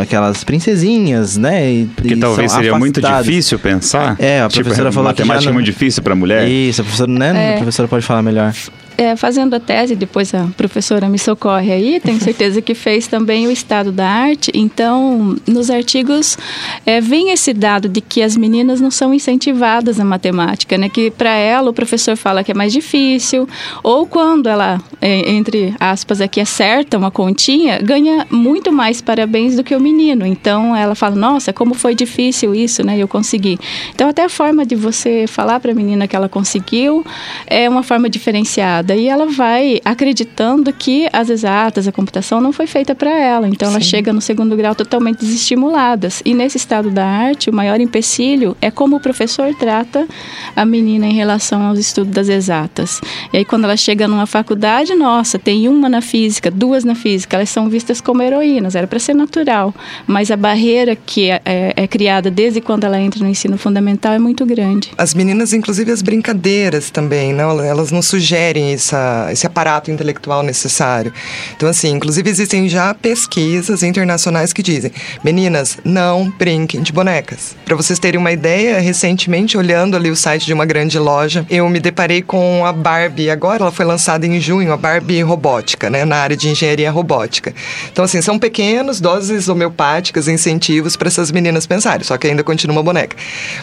aquelas 0.00 0.42
princesinhas, 0.42 1.36
né? 1.36 1.70
E, 1.70 1.86
Porque 1.86 2.14
e 2.14 2.16
talvez 2.16 2.50
seria 2.50 2.76
muito 2.76 3.00
difícil 3.00 3.58
pensar. 3.60 4.16
É, 4.18 4.40
a 4.40 4.48
Tipo, 4.48 4.64
professora 4.64 4.90
falou 4.90 5.12
que 5.12 5.18
já 5.18 5.26
matemática 5.26 5.50
é 5.50 5.52
muito 5.52 5.66
difícil 5.66 6.02
para 6.02 6.14
mulher. 6.16 6.48
Isso, 6.48 6.80
a 6.80 6.84
professora, 6.84 7.12
né? 7.12 7.52
É. 7.52 7.54
A 7.54 7.56
professora 7.58 7.88
pode 7.88 8.04
falar 8.04 8.22
melhor. 8.22 8.52
É, 8.98 9.14
fazendo 9.14 9.54
a 9.54 9.60
tese, 9.60 9.94
depois 9.94 10.34
a 10.34 10.48
professora 10.56 11.06
me 11.06 11.18
socorre 11.18 11.70
aí, 11.70 12.00
tenho 12.00 12.18
certeza 12.18 12.62
que 12.62 12.74
fez 12.74 13.06
também 13.06 13.46
o 13.46 13.50
estado 13.50 13.92
da 13.92 14.08
arte. 14.08 14.50
Então, 14.54 15.36
nos 15.46 15.70
artigos 15.70 16.38
é, 16.86 16.98
vem 16.98 17.30
esse 17.30 17.52
dado 17.52 17.90
de 17.90 18.00
que 18.00 18.22
as 18.22 18.36
meninas 18.36 18.80
não 18.80 18.90
são 18.90 19.12
incentivadas 19.12 19.98
na 19.98 20.04
matemática, 20.04 20.78
né? 20.78 20.88
Que 20.88 21.10
para 21.10 21.30
ela 21.30 21.70
o 21.70 21.74
professor 21.74 22.16
fala 22.16 22.42
que 22.42 22.52
é 22.52 22.54
mais 22.54 22.72
difícil, 22.72 23.46
ou 23.82 24.06
quando 24.06 24.48
ela, 24.48 24.80
é, 25.00 25.30
entre 25.30 25.74
aspas, 25.78 26.22
aqui 26.22 26.40
acerta 26.40 26.96
uma 26.96 27.10
continha, 27.10 27.78
ganha 27.78 28.26
muito 28.30 28.72
mais 28.72 29.02
parabéns 29.02 29.56
do 29.56 29.64
que 29.64 29.74
o 29.74 29.80
menino. 29.80 30.24
Então, 30.24 30.74
ela 30.74 30.94
fala: 30.94 31.14
Nossa, 31.14 31.52
como 31.52 31.74
foi 31.74 31.94
difícil 31.94 32.54
isso, 32.54 32.82
né? 32.82 32.96
Eu 32.96 33.08
consegui. 33.08 33.58
Então, 33.94 34.08
até 34.08 34.24
a 34.24 34.28
forma 34.30 34.64
de 34.64 34.74
você 34.74 35.26
falar 35.26 35.60
para 35.60 35.72
a 35.72 35.74
menina 35.74 36.08
que 36.08 36.16
ela 36.16 36.30
conseguiu 36.30 37.04
é 37.46 37.68
uma 37.68 37.82
forma 37.82 38.08
diferenciada. 38.08 38.85
E 38.94 39.08
ela 39.08 39.26
vai 39.26 39.80
acreditando 39.84 40.72
que 40.72 41.08
as 41.12 41.30
exatas, 41.30 41.88
a 41.88 41.92
computação 41.92 42.40
não 42.40 42.52
foi 42.52 42.66
feita 42.66 42.94
para 42.94 43.10
ela. 43.10 43.48
Então 43.48 43.68
ela 43.68 43.80
chega 43.80 44.12
no 44.12 44.20
segundo 44.20 44.56
grau 44.56 44.74
totalmente 44.74 45.20
desestimuladas. 45.20 46.22
E 46.24 46.34
nesse 46.34 46.56
estado 46.56 46.90
da 46.90 47.04
arte, 47.06 47.50
o 47.50 47.52
maior 47.54 47.80
empecilho 47.80 48.56
é 48.60 48.70
como 48.70 48.96
o 48.96 49.00
professor 49.00 49.54
trata 49.54 50.06
a 50.54 50.64
menina 50.64 51.06
em 51.06 51.12
relação 51.14 51.62
aos 51.62 51.78
estudos 51.78 52.12
das 52.12 52.28
exatas. 52.28 53.00
E 53.32 53.38
aí 53.38 53.44
quando 53.44 53.64
ela 53.64 53.76
chega 53.76 54.06
numa 54.06 54.26
faculdade, 54.26 54.94
nossa, 54.94 55.38
tem 55.38 55.68
uma 55.68 55.88
na 55.88 56.00
física, 56.00 56.50
duas 56.50 56.84
na 56.84 56.94
física, 56.94 57.36
elas 57.36 57.48
são 57.50 57.68
vistas 57.68 58.00
como 58.00 58.22
heroínas, 58.22 58.74
era 58.74 58.86
para 58.86 58.98
ser 58.98 59.14
natural. 59.14 59.74
Mas 60.06 60.30
a 60.30 60.36
barreira 60.36 60.94
que 60.96 61.30
é, 61.30 61.40
é- 61.44 61.72
é 61.76 61.86
criada 61.86 62.30
desde 62.30 62.60
quando 62.60 62.84
ela 62.84 63.00
entra 63.00 63.22
no 63.22 63.28
ensino 63.28 63.56
fundamental 63.58 64.12
é 64.12 64.18
muito 64.18 64.44
grande. 64.44 64.90
As 64.98 65.14
meninas, 65.14 65.52
inclusive 65.52 65.90
as 65.90 66.02
brincadeiras 66.02 66.90
também, 66.90 67.32
não? 67.32 67.60
Elas 67.60 67.90
não 67.90 68.02
sugerem 68.02 68.72
essa, 68.76 69.28
esse 69.30 69.46
aparato 69.46 69.90
intelectual 69.90 70.42
necessário. 70.42 71.12
Então, 71.56 71.68
assim, 71.68 71.90
inclusive 71.90 72.28
existem 72.28 72.68
já 72.68 72.94
pesquisas 72.94 73.82
internacionais 73.82 74.52
que 74.52 74.62
dizem: 74.62 74.92
meninas, 75.24 75.78
não 75.84 76.30
brinquem 76.30 76.82
de 76.82 76.92
bonecas. 76.92 77.56
Para 77.64 77.76
vocês 77.76 77.98
terem 77.98 78.18
uma 78.18 78.32
ideia, 78.32 78.80
recentemente, 78.80 79.58
olhando 79.58 79.96
ali 79.96 80.10
o 80.10 80.16
site 80.16 80.46
de 80.46 80.52
uma 80.52 80.64
grande 80.64 80.98
loja, 80.98 81.46
eu 81.50 81.68
me 81.68 81.80
deparei 81.80 82.22
com 82.22 82.64
a 82.64 82.72
Barbie. 82.72 83.30
Agora 83.30 83.62
ela 83.62 83.72
foi 83.72 83.84
lançada 83.84 84.26
em 84.26 84.40
junho, 84.40 84.72
a 84.72 84.76
Barbie 84.76 85.22
robótica, 85.22 85.90
né? 85.90 86.04
Na 86.04 86.16
área 86.16 86.36
de 86.36 86.48
engenharia 86.48 86.90
robótica. 86.90 87.54
Então, 87.90 88.04
assim, 88.04 88.20
são 88.20 88.38
pequenos, 88.38 89.00
doses 89.00 89.48
homeopáticas, 89.48 90.28
incentivos 90.28 90.96
para 90.96 91.08
essas 91.08 91.30
meninas 91.30 91.66
pensarem, 91.66 92.04
só 92.04 92.16
que 92.16 92.26
ainda 92.26 92.44
continua 92.44 92.76
uma 92.76 92.82
boneca. 92.82 93.16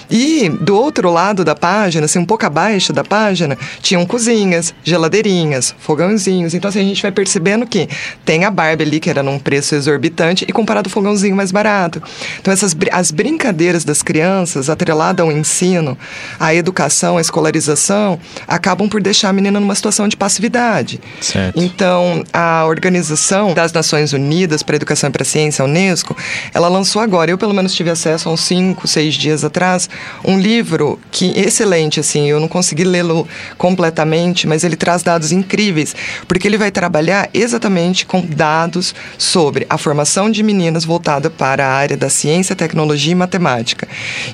E 0.09 0.49
do 0.49 0.75
outro 0.75 1.11
lado 1.11 1.43
da 1.43 1.55
página, 1.55 2.05
assim, 2.05 2.19
um 2.19 2.25
pouco 2.25 2.45
abaixo 2.45 2.91
da 2.91 3.03
página, 3.03 3.57
tinham 3.81 4.05
cozinhas, 4.05 4.73
geladeirinhas, 5.03 5.75
fogãozinhos. 5.77 6.53
Então, 6.53 6.69
assim, 6.69 6.79
a 6.79 6.83
gente 6.83 7.01
vai 7.01 7.11
percebendo 7.11 7.65
que 7.67 7.89
tem 8.25 8.45
a 8.45 8.51
Barbie 8.51 8.83
ali, 8.83 8.99
que 8.99 9.09
era 9.09 9.21
num 9.21 9.37
preço 9.37 9.75
exorbitante, 9.75 10.45
e 10.47 10.51
comparado 10.51 10.87
ao 10.87 10.91
fogãozinho 10.91 11.35
mais 11.35 11.51
barato. 11.51 12.01
Então, 12.39 12.53
essas, 12.53 12.75
as 12.91 13.11
brincadeiras 13.11 13.83
das 13.83 14.01
crianças, 14.01 14.69
atrelada 14.69 15.23
ao 15.23 15.31
ensino, 15.31 15.97
à 16.39 16.55
educação, 16.55 17.17
à 17.17 17.21
escolarização, 17.21 18.19
acabam 18.47 18.87
por 18.87 19.01
deixar 19.01 19.29
a 19.29 19.33
menina 19.33 19.59
numa 19.59 19.75
situação 19.75 20.07
de 20.07 20.15
passividade. 20.15 20.99
Certo. 21.19 21.61
Então, 21.61 22.23
a 22.31 22.65
Organização 22.65 23.53
das 23.53 23.73
Nações 23.73 24.13
Unidas 24.13 24.63
para 24.63 24.75
a 24.75 24.77
Educação 24.77 25.09
e 25.09 25.11
para 25.11 25.23
a 25.23 25.25
Ciência, 25.25 25.63
a 25.63 25.65
Unesco, 25.65 26.15
ela 26.53 26.67
lançou 26.67 27.01
agora, 27.01 27.29
eu 27.29 27.37
pelo 27.37 27.53
menos 27.53 27.73
tive 27.73 27.89
acesso 27.89 28.29
há 28.29 28.31
uns 28.31 28.41
5, 28.41 28.87
6 28.87 29.13
dias 29.15 29.43
atrás, 29.43 29.89
um 30.23 30.39
livro 30.39 30.99
que 31.11 31.33
excelente, 31.37 31.99
assim, 31.99 32.29
eu 32.29 32.39
não 32.39 32.47
consegui 32.47 32.83
lê-lo 32.83 33.27
completamente, 33.57 34.47
mas 34.47 34.63
ele 34.63 34.75
traz 34.75 34.92
dados 35.01 35.31
incríveis, 35.31 35.95
porque 36.27 36.47
ele 36.47 36.57
vai 36.57 36.69
trabalhar 36.69 37.29
exatamente 37.33 38.05
com 38.05 38.21
dados 38.21 38.93
sobre 39.17 39.65
a 39.67 39.77
formação 39.77 40.29
de 40.29 40.43
meninas 40.43 40.85
voltada 40.85 41.29
para 41.29 41.65
a 41.65 41.71
área 41.71 41.97
da 41.97 42.09
ciência, 42.09 42.55
tecnologia 42.55 43.13
e 43.13 43.15
matemática. 43.15 43.87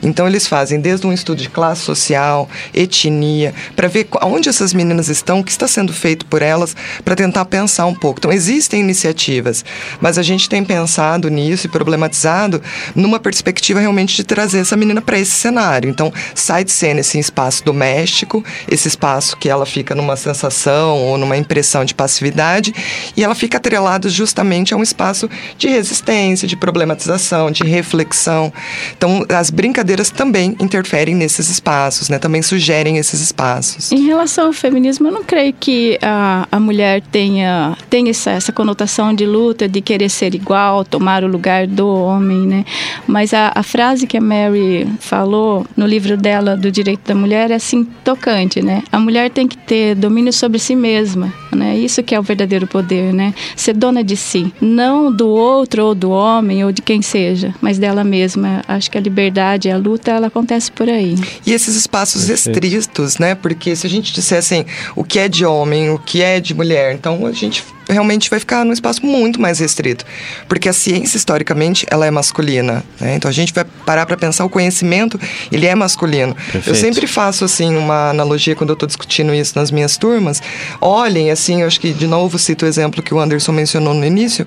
Então, 0.04 0.28
eles 0.28 0.46
fazem 0.46 0.82
desde 0.82 1.08
um 1.08 1.14
estudo 1.14 1.42
de 1.42 1.50
classe 1.50 1.82
social, 1.82 2.50
etnia, 2.74 3.54
para 3.76 3.88
ver 3.88 4.08
onde 4.22 4.50
essas 4.50 4.74
meninas 4.74 5.08
estão, 5.08 5.40
o 5.40 5.44
que 5.44 5.52
está 5.52 5.68
sendo 5.68 5.94
feito 5.94 6.26
por 6.26 6.42
elas, 6.42 6.76
para 7.06 7.16
tentar 7.16 7.46
pensar 7.46 7.86
um 7.86 7.96
pouco. 7.96 8.20
Então, 8.20 8.32
existem 8.32 8.82
iniciativas, 8.82 9.64
mas 10.02 10.18
a 10.18 10.24
gente 10.24 10.50
tem 10.50 10.64
pensado 10.64 11.30
nisso 11.30 11.68
e 11.68 11.70
problematizado 11.70 12.62
numa 12.94 13.20
perspectiva 13.20 13.80
realmente 13.80 14.16
de 14.16 14.24
trazer 14.24 14.60
essa 14.60 14.76
menina 14.76 15.02
para 15.02 15.18
esse 15.18 15.32
cenário. 15.32 15.90
Então, 15.90 16.12
sai 16.36 16.64
de 16.64 16.72
cena 16.72 17.00
esse 17.00 17.18
espaço 17.18 17.64
doméstico, 17.64 18.44
esse 18.70 18.88
espaço 18.88 19.38
que 19.38 19.48
ela 19.48 19.66
fica 19.66 19.96
numa 19.96 20.16
sensação 20.16 20.49
ou 20.98 21.18
numa 21.18 21.38
impressão 21.38 21.86
de 21.86 21.94
passividade, 21.94 22.74
e 23.16 23.24
ela 23.24 23.36
fica 23.36 23.58
atrelada 23.58 24.10
justamente 24.10 24.74
a 24.74 24.78
um 24.78 24.84
espaço 24.84 25.30
de 25.58 25.68
resistência, 25.68 26.48
de 26.48 26.56
problematização, 26.56 27.52
de 27.52 27.64
reflexão. 27.64 28.52
Então, 28.98 29.26
as 29.30 29.50
brincadeiras 29.50 30.10
também 30.10 30.56
interferem 30.60 31.16
nesses 31.16 31.50
espaços, 31.50 32.10
né? 32.10 32.20
Também 32.20 32.42
sugerem 32.42 32.98
esses 32.98 33.22
espaços. 33.22 33.92
Em 33.92 34.06
relação 34.06 34.48
ao 34.48 34.54
feminismo, 34.54 35.08
eu 35.08 35.12
não 35.12 35.24
creio 35.24 35.54
que 35.54 35.98
a, 36.02 36.48
a 36.52 36.60
mulher 36.60 37.02
tenha, 37.12 37.78
tenha 37.90 38.12
essa, 38.12 38.32
essa 38.32 38.52
conotação 38.52 39.14
de 39.14 39.26
luta, 39.26 39.68
de 39.68 39.82
querer 39.82 40.10
ser 40.10 40.36
igual, 40.36 40.84
tomar 40.84 41.24
o 41.24 41.28
lugar 41.28 41.68
do 41.68 41.88
homem, 41.88 42.40
né? 42.40 42.66
Mas 43.08 43.34
a, 43.34 43.52
a 43.54 43.64
frase 43.64 44.08
que 44.08 44.18
a 44.18 44.22
Mary 44.22 44.88
falou 45.00 45.66
no 45.76 45.86
livro 45.86 46.18
dela 46.18 46.56
do 46.56 46.72
direito 46.72 47.08
da 47.08 47.16
mulher 47.16 47.52
é 47.52 47.56
assim 47.56 47.84
tocante, 48.04 48.62
né? 48.62 48.84
A 48.92 49.00
mulher 49.00 49.30
tem 49.30 49.48
que 49.48 49.58
ter 49.58 49.96
domínio 49.96 50.29
sobre 50.32 50.60
si 50.60 50.76
mesma, 50.76 51.34
né? 51.52 51.78
Isso 51.78 52.04
que 52.04 52.14
é 52.14 52.20
o 52.20 52.24
verdadeiro 52.24 52.68
poder, 52.68 53.14
né? 53.14 53.34
Ser 53.56 53.74
dona 53.74 54.04
de 54.04 54.16
si, 54.16 54.54
não 54.62 55.12
do 55.12 55.28
outro 55.28 55.86
ou 55.86 55.96
do 55.96 56.10
homem 56.10 56.64
ou 56.64 56.72
de 56.72 56.82
quem 56.82 57.02
seja, 57.02 57.54
mas 57.62 57.78
dela 57.78 58.04
mesma. 58.04 58.64
Acho 58.68 58.90
que 58.90 58.98
a 58.98 59.02
liberdade, 59.02 59.70
a 59.70 59.78
luta, 59.78 60.12
ela 60.12 60.28
acontece 60.28 60.72
por 60.72 60.90
aí. 60.90 61.16
E 61.46 61.54
esses 61.54 61.76
espaços 61.76 62.28
restritos, 62.28 63.18
né? 63.18 63.36
Porque 63.36 63.76
se 63.76 63.86
a 63.88 63.90
gente 63.90 64.14
disser 64.14 64.40
assim, 64.40 64.66
o 64.96 65.04
que 65.04 65.20
é 65.20 65.28
de 65.28 65.46
homem, 65.46 65.90
o 65.90 66.00
que 66.00 66.22
é 66.22 66.40
de 66.40 66.54
mulher, 66.54 66.94
então 66.94 67.26
a 67.26 67.32
gente 67.32 67.64
realmente 67.90 68.30
vai 68.30 68.40
ficar 68.40 68.64
num 68.64 68.72
espaço 68.72 69.06
muito 69.06 69.42
mais 69.42 69.60
restrito. 69.60 70.06
Porque 70.48 70.70
a 70.70 70.74
ciência, 70.74 71.18
historicamente, 71.18 71.86
ela 71.90 72.06
é 72.06 72.12
masculina, 72.12 72.84
né? 73.00 73.16
Então 73.16 73.30
a 73.30 73.34
gente 73.34 73.54
vai 73.54 73.66
parar 73.86 74.06
para 74.06 74.16
pensar, 74.16 74.46
o 74.46 74.50
conhecimento, 74.50 75.20
ele 75.52 75.66
é 75.66 75.76
masculino. 75.76 76.36
Eu 76.48 76.52
Perfeito. 76.52 76.80
sempre 76.80 77.08
faço, 77.08 77.44
assim, 77.46 77.76
uma 77.76 78.10
analogia 78.10 78.56
quando 78.56 78.70
eu 78.70 78.74
estou 78.74 78.88
discutindo 78.88 79.34
isso 79.34 79.58
nas 79.58 79.72
minhas 79.72 79.98
turmas. 79.98 80.42
Olhem, 80.80 81.32
assim, 81.32 81.62
eu 81.62 81.68
acho 81.68 81.80
que, 81.80 81.92
de 81.92 82.08
novo, 82.08 82.38
cito 82.38 82.66
o 82.66 82.68
exemplo 82.68 83.02
que 83.02 83.14
o 83.14 83.20
Anderson 83.20 83.52
mencionou 83.52 83.94
no 83.94 84.06
início. 84.06 84.46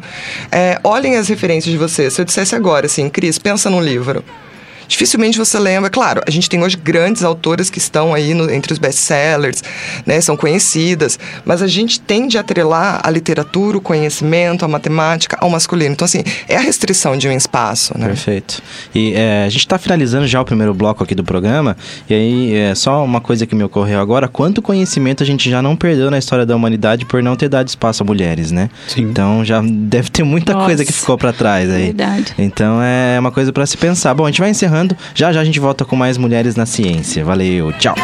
É, 0.51 0.79
olhem 0.85 1.17
as 1.17 1.29
referências 1.29 1.71
de 1.71 1.79
vocês. 1.79 2.15
Se 2.15 2.21
eu 2.21 2.25
dissesse 2.25 2.55
agora, 2.55 2.87
assim, 2.87 3.09
Cris, 3.09 3.39
pensa 3.39 3.69
num 3.69 3.81
livro. 3.81 4.25
Dificilmente 4.93 5.39
você 5.39 5.59
lembra. 5.59 5.89
Claro, 5.89 6.21
a 6.27 6.31
gente 6.31 6.51
tem 6.51 6.63
hoje 6.63 6.77
grandes 6.77 7.25
autoras 7.25 7.71
que 7.71 7.79
estão 7.79 8.13
aí 8.13 8.35
no- 8.35 8.51
entre 8.51 8.73
os 8.75 8.79
best-sellers, 8.79 9.63
né? 10.05 10.21
São 10.21 10.37
conhecidas. 10.37 11.19
Mas 11.47 11.63
a 11.63 11.67
gente 11.67 11.99
tende 11.99 12.37
a 12.37 12.43
atrelar 12.43 13.01
a 13.03 13.09
literatura, 13.11 13.79
o 13.79 13.81
conhecimento, 13.81 14.65
a 14.65 14.69
matemática 14.69 15.39
ao 15.41 15.49
masculino. 15.49 15.93
Então, 15.93 16.05
assim, 16.05 16.23
é 16.47 16.57
a 16.57 16.61
restrição 16.61 17.17
de 17.17 17.27
um 17.27 17.33
espaço, 17.33 17.97
né? 17.99 18.07
Perfeito. 18.07 18.63
E 18.95 19.15
é, 19.15 19.45
a 19.47 19.49
gente 19.49 19.61
está 19.61 19.79
finalizando 19.79 20.27
já 20.27 20.41
o 20.41 20.45
primeiro 20.45 20.75
bloco 20.75 21.03
aqui 21.03 21.15
do 21.15 21.25
programa. 21.25 21.75
E 22.11 22.15
aí, 22.15 22.55
é 22.55 22.75
só 22.75 23.03
uma 23.03 23.21
coisa 23.21 23.47
que 23.47 23.55
me 23.55 23.65
ocorreu 23.65 23.99
agora: 23.99 24.29
quanto 24.29 24.61
conhecimento 24.61 25.23
a 25.23 25.27
gente 25.27 25.49
já 25.49 25.63
não 25.63 25.75
perdeu 25.75 26.11
na 26.11 26.19
história 26.19 26.45
da 26.45 26.55
humanidade 26.55 27.07
por 27.07 27.23
não 27.23 27.35
ter 27.35 27.49
dado 27.49 27.67
espaço 27.69 28.03
a 28.03 28.07
mulheres, 28.07 28.51
né? 28.51 28.69
Sim. 28.89 29.03
Então 29.03 29.43
já 29.43 29.63
deve 29.65 30.11
ter 30.11 30.23
muita 30.23 30.53
Nossa. 30.53 30.67
coisa 30.67 30.85
que 30.85 30.93
ficou 30.93 31.17
para 31.17 31.33
trás 31.33 31.71
aí. 31.71 31.85
Verdade. 31.87 32.35
Então 32.39 32.79
é 32.83 33.19
uma 33.19 33.31
coisa 33.33 33.53
para 33.53 33.65
se 33.65 33.77
pensar. 33.79 34.13
Bom, 34.13 34.27
a 34.27 34.29
gente 34.29 34.41
vai 34.41 34.51
encerrando. 34.51 34.82
Já 35.15 35.33
já 35.33 35.41
a 35.41 35.45
gente 35.45 35.61
volta 35.61 35.85
com 35.85 35.97
mais 35.97 36.17
mulheres 36.17 36.57
na 36.57 36.67
ciência. 36.67 37.25
Valeu, 37.25 37.73
tchau. 37.73 37.95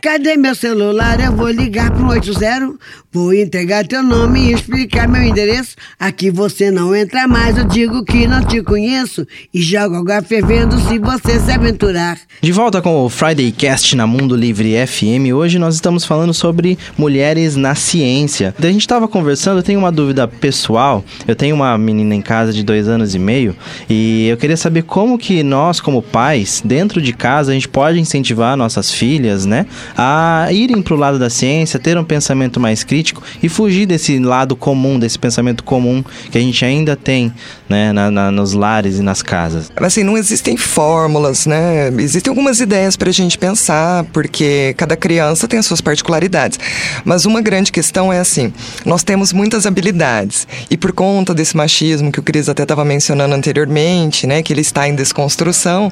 Cadê 0.00 0.36
meu 0.36 0.54
celular? 0.54 1.18
Eu 1.20 1.32
vou 1.32 1.50
ligar 1.50 1.90
pro 1.90 2.08
80. 2.08 2.74
Vou 3.10 3.32
entregar 3.32 3.86
teu 3.86 4.02
nome 4.02 4.38
e 4.38 4.52
explicar 4.52 5.08
meu 5.08 5.22
endereço. 5.22 5.74
Aqui 5.98 6.30
você 6.30 6.70
não 6.70 6.94
entra 6.94 7.26
mais, 7.26 7.56
eu 7.56 7.64
digo 7.64 8.04
que 8.04 8.26
não 8.26 8.44
te 8.44 8.62
conheço. 8.62 9.26
E 9.52 9.60
jogo 9.60 9.96
água 9.96 10.22
fervendo 10.22 10.78
se 10.78 10.98
você 10.98 11.40
se 11.40 11.50
aventurar. 11.50 12.18
De 12.40 12.52
volta 12.52 12.80
com 12.80 13.04
o 13.04 13.08
Friday 13.08 13.50
Cast 13.50 13.96
na 13.96 14.06
Mundo 14.06 14.36
Livre 14.36 14.74
FM. 14.86 15.34
Hoje 15.34 15.58
nós 15.58 15.74
estamos 15.74 16.04
falando 16.04 16.32
sobre 16.32 16.78
mulheres 16.96 17.56
na 17.56 17.74
ciência. 17.74 18.54
A 18.58 18.66
gente 18.66 18.82
estava 18.82 19.08
conversando, 19.08 19.58
eu 19.58 19.62
tenho 19.62 19.80
uma 19.80 19.90
dúvida 19.90 20.28
pessoal. 20.28 21.04
Eu 21.26 21.34
tenho 21.34 21.56
uma 21.56 21.76
menina 21.76 22.14
em 22.14 22.22
casa 22.22 22.52
de 22.52 22.62
dois 22.62 22.88
anos 22.88 23.14
e 23.14 23.18
meio 23.18 23.56
e 23.88 24.28
eu 24.28 24.36
queria 24.36 24.56
saber 24.56 24.82
como 24.82 25.18
que 25.18 25.42
nós, 25.42 25.80
como 25.80 26.02
pais, 26.02 26.62
dentro 26.64 27.00
de 27.00 27.12
casa, 27.12 27.50
a 27.50 27.54
gente 27.54 27.68
pode 27.68 27.98
incentivar 27.98 28.56
nossas 28.56 28.92
filhas, 28.92 29.46
né, 29.46 29.66
a 29.96 30.48
irem 30.50 30.82
para 30.82 30.94
o 30.94 30.96
lado 30.96 31.18
da 31.18 31.30
ciência, 31.30 31.78
ter 31.78 31.96
um 31.98 32.04
pensamento 32.04 32.60
mais 32.60 32.84
crítico 32.84 33.22
e 33.42 33.48
fugir 33.48 33.86
desse 33.86 34.18
lado 34.18 34.56
comum, 34.56 34.98
desse 34.98 35.18
pensamento 35.18 35.64
comum 35.64 36.02
que 36.30 36.38
a 36.38 36.40
gente 36.40 36.64
ainda 36.64 36.96
tem, 36.96 37.32
né, 37.68 37.92
na, 37.92 38.10
na, 38.10 38.30
nos 38.30 38.52
lares 38.52 38.98
e 38.98 39.02
nas 39.02 39.22
casas. 39.22 39.70
Assim, 39.76 40.02
não 40.02 40.16
existem 40.16 40.56
fórmulas, 40.56 41.46
né? 41.46 41.88
Existem 41.98 42.30
algumas 42.30 42.60
ideias 42.60 42.96
para 42.96 43.08
a 43.08 43.12
gente 43.12 43.38
pensar, 43.38 44.04
porque 44.12 44.74
cada 44.76 44.96
criança 44.96 45.46
tem 45.46 45.58
as 45.58 45.66
suas 45.66 45.80
particularidades. 45.80 46.58
Mas 47.04 47.24
uma 47.24 47.40
grande 47.40 47.72
questão 47.72 48.12
é 48.12 48.18
assim: 48.18 48.52
nós 48.84 49.02
temos 49.02 49.32
muitas 49.32 49.66
habilidades 49.66 50.46
e 50.70 50.76
por 50.76 50.92
conta 50.92 51.34
desse 51.34 51.56
machismo 51.56 52.12
que 52.12 52.20
o 52.20 52.22
Cris 52.22 52.48
até 52.48 52.62
estava 52.62 52.84
mencionando 52.84 53.34
anteriormente, 53.34 54.26
né, 54.26 54.42
que 54.42 54.52
ele 54.52 54.60
está 54.60 54.88
em 54.88 54.94
desconstrução, 54.94 55.90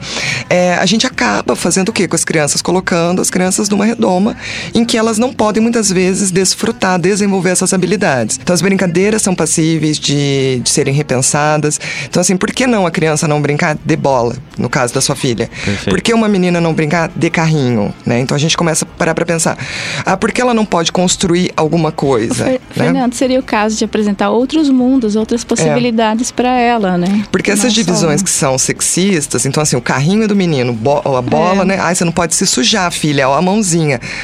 é, 0.51 0.75
a 0.75 0.87
gente 0.87 1.07
acaba 1.07 1.57
fazendo 1.57 1.89
o 1.89 1.93
que 1.93 2.07
com 2.07 2.17
as 2.17 2.25
crianças? 2.25 2.61
Colocando 2.61 3.23
as 3.23 3.31
crianças 3.31 3.69
numa 3.69 3.86
redoma 3.87 4.37
em 4.75 4.85
que 4.85 4.97
elas 4.99 5.19
não 5.19 5.33
podem 5.33 5.63
muitas 5.63 5.91
vezes 5.91 6.31
desfrutar, 6.31 6.99
desenvolver 6.99 7.51
essas 7.51 7.73
habilidades. 7.73 8.39
Então 8.43 8.53
as 8.55 8.61
brincadeiras 8.61 9.23
são 9.23 9.35
passíveis 9.35 9.99
de, 9.99 10.61
de 10.63 10.69
serem 10.69 10.93
repensadas. 10.95 11.81
Então 12.09 12.21
assim, 12.21 12.37
por 12.37 12.51
que 12.53 12.67
não 12.67 12.87
a 12.87 12.91
criança 12.91 13.27
não 13.27 13.41
brincar 13.41 13.77
de 13.85 13.97
bola, 13.97 14.35
no 14.59 14.69
caso 14.69 14.93
da 14.95 15.01
sua 15.01 15.17
filha? 15.17 15.49
Perfeito. 15.65 15.89
Por 15.91 16.01
que 16.01 16.13
uma 16.13 16.29
menina 16.29 16.61
não 16.61 16.75
brincar 16.75 17.11
de 17.15 17.31
carrinho, 17.31 17.95
né? 18.05 18.21
Então 18.21 18.35
a 18.35 18.39
gente 18.39 18.57
começa 18.57 18.85
a 18.85 18.89
parar 18.99 19.15
para 19.15 19.25
pensar, 19.25 19.57
ah, 20.05 20.17
por 20.17 20.33
que 20.33 20.41
ela 20.41 20.53
não 20.55 20.65
pode 20.65 20.91
construir 20.93 21.53
alguma 21.57 21.93
coisa, 21.93 22.45
Fer- 22.45 22.53
né? 22.53 22.59
Fernando, 22.71 23.15
seria 23.15 23.39
o 23.39 23.43
caso 23.43 23.77
de 23.77 23.85
apresentar 23.85 24.31
outros 24.31 24.69
mundos, 24.69 25.17
outras 25.17 25.45
possibilidades 25.45 26.31
para 26.31 26.51
ela, 26.59 26.99
né? 26.99 27.25
Porque 27.31 27.51
essas 27.51 27.65
Não 27.67 27.71
divisões 27.73 28.23
que 28.23 28.31
são 28.31 28.59
sexistas, 28.59 29.47
então 29.47 29.63
assim, 29.63 29.77
o 29.77 29.81
carrinho 29.81 30.25
é 30.25 30.27
do 30.27 30.35
menino, 30.37 30.73
bo- 30.73 31.03
a 31.17 31.23
bola, 31.23 31.63
É. 31.63 31.65
né? 31.65 31.79
Ai, 31.81 31.95
você 31.95 32.05
não 32.05 32.13
pode 32.13 32.35
se 32.35 32.47
sujar, 32.47 32.91
filha, 32.93 33.29
ó, 33.29 33.35
a 33.35 33.43
mãozinha. 33.43 33.76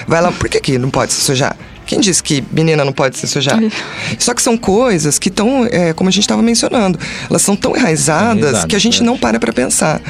Vai 0.07 0.21
lá, 0.21 0.33
por 0.33 0.49
que 0.49 0.61
que 0.61 0.79
não 0.79 0.91
pode 0.91 1.13
se 1.13 1.21
sujar? 1.21 1.57
Quem 1.93 2.01
disse 2.01 2.23
que 2.23 2.43
menina 2.51 2.85
não 2.85 2.93
pode 2.93 3.19
se 3.19 3.29
sujar? 3.29 3.61
Só 4.19 4.35
que 4.35 4.43
são 4.43 4.57
coisas 4.57 5.19
que 5.19 5.29
estão, 5.29 5.67
é, 5.71 5.93
como 5.93 6.09
a 6.09 6.13
gente 6.13 6.25
estava 6.25 6.43
mencionando, 6.43 6.99
elas 7.29 7.43
são 7.43 7.55
tão 7.55 7.77
enraizadas 7.77 7.93
Enraizadas, 7.93 8.65
que 8.65 8.77
a 8.77 8.79
gente 8.79 9.03
é. 9.03 9.05
não 9.05 9.17
para 9.17 9.39
para 9.39 9.53
pensar. 9.53 10.01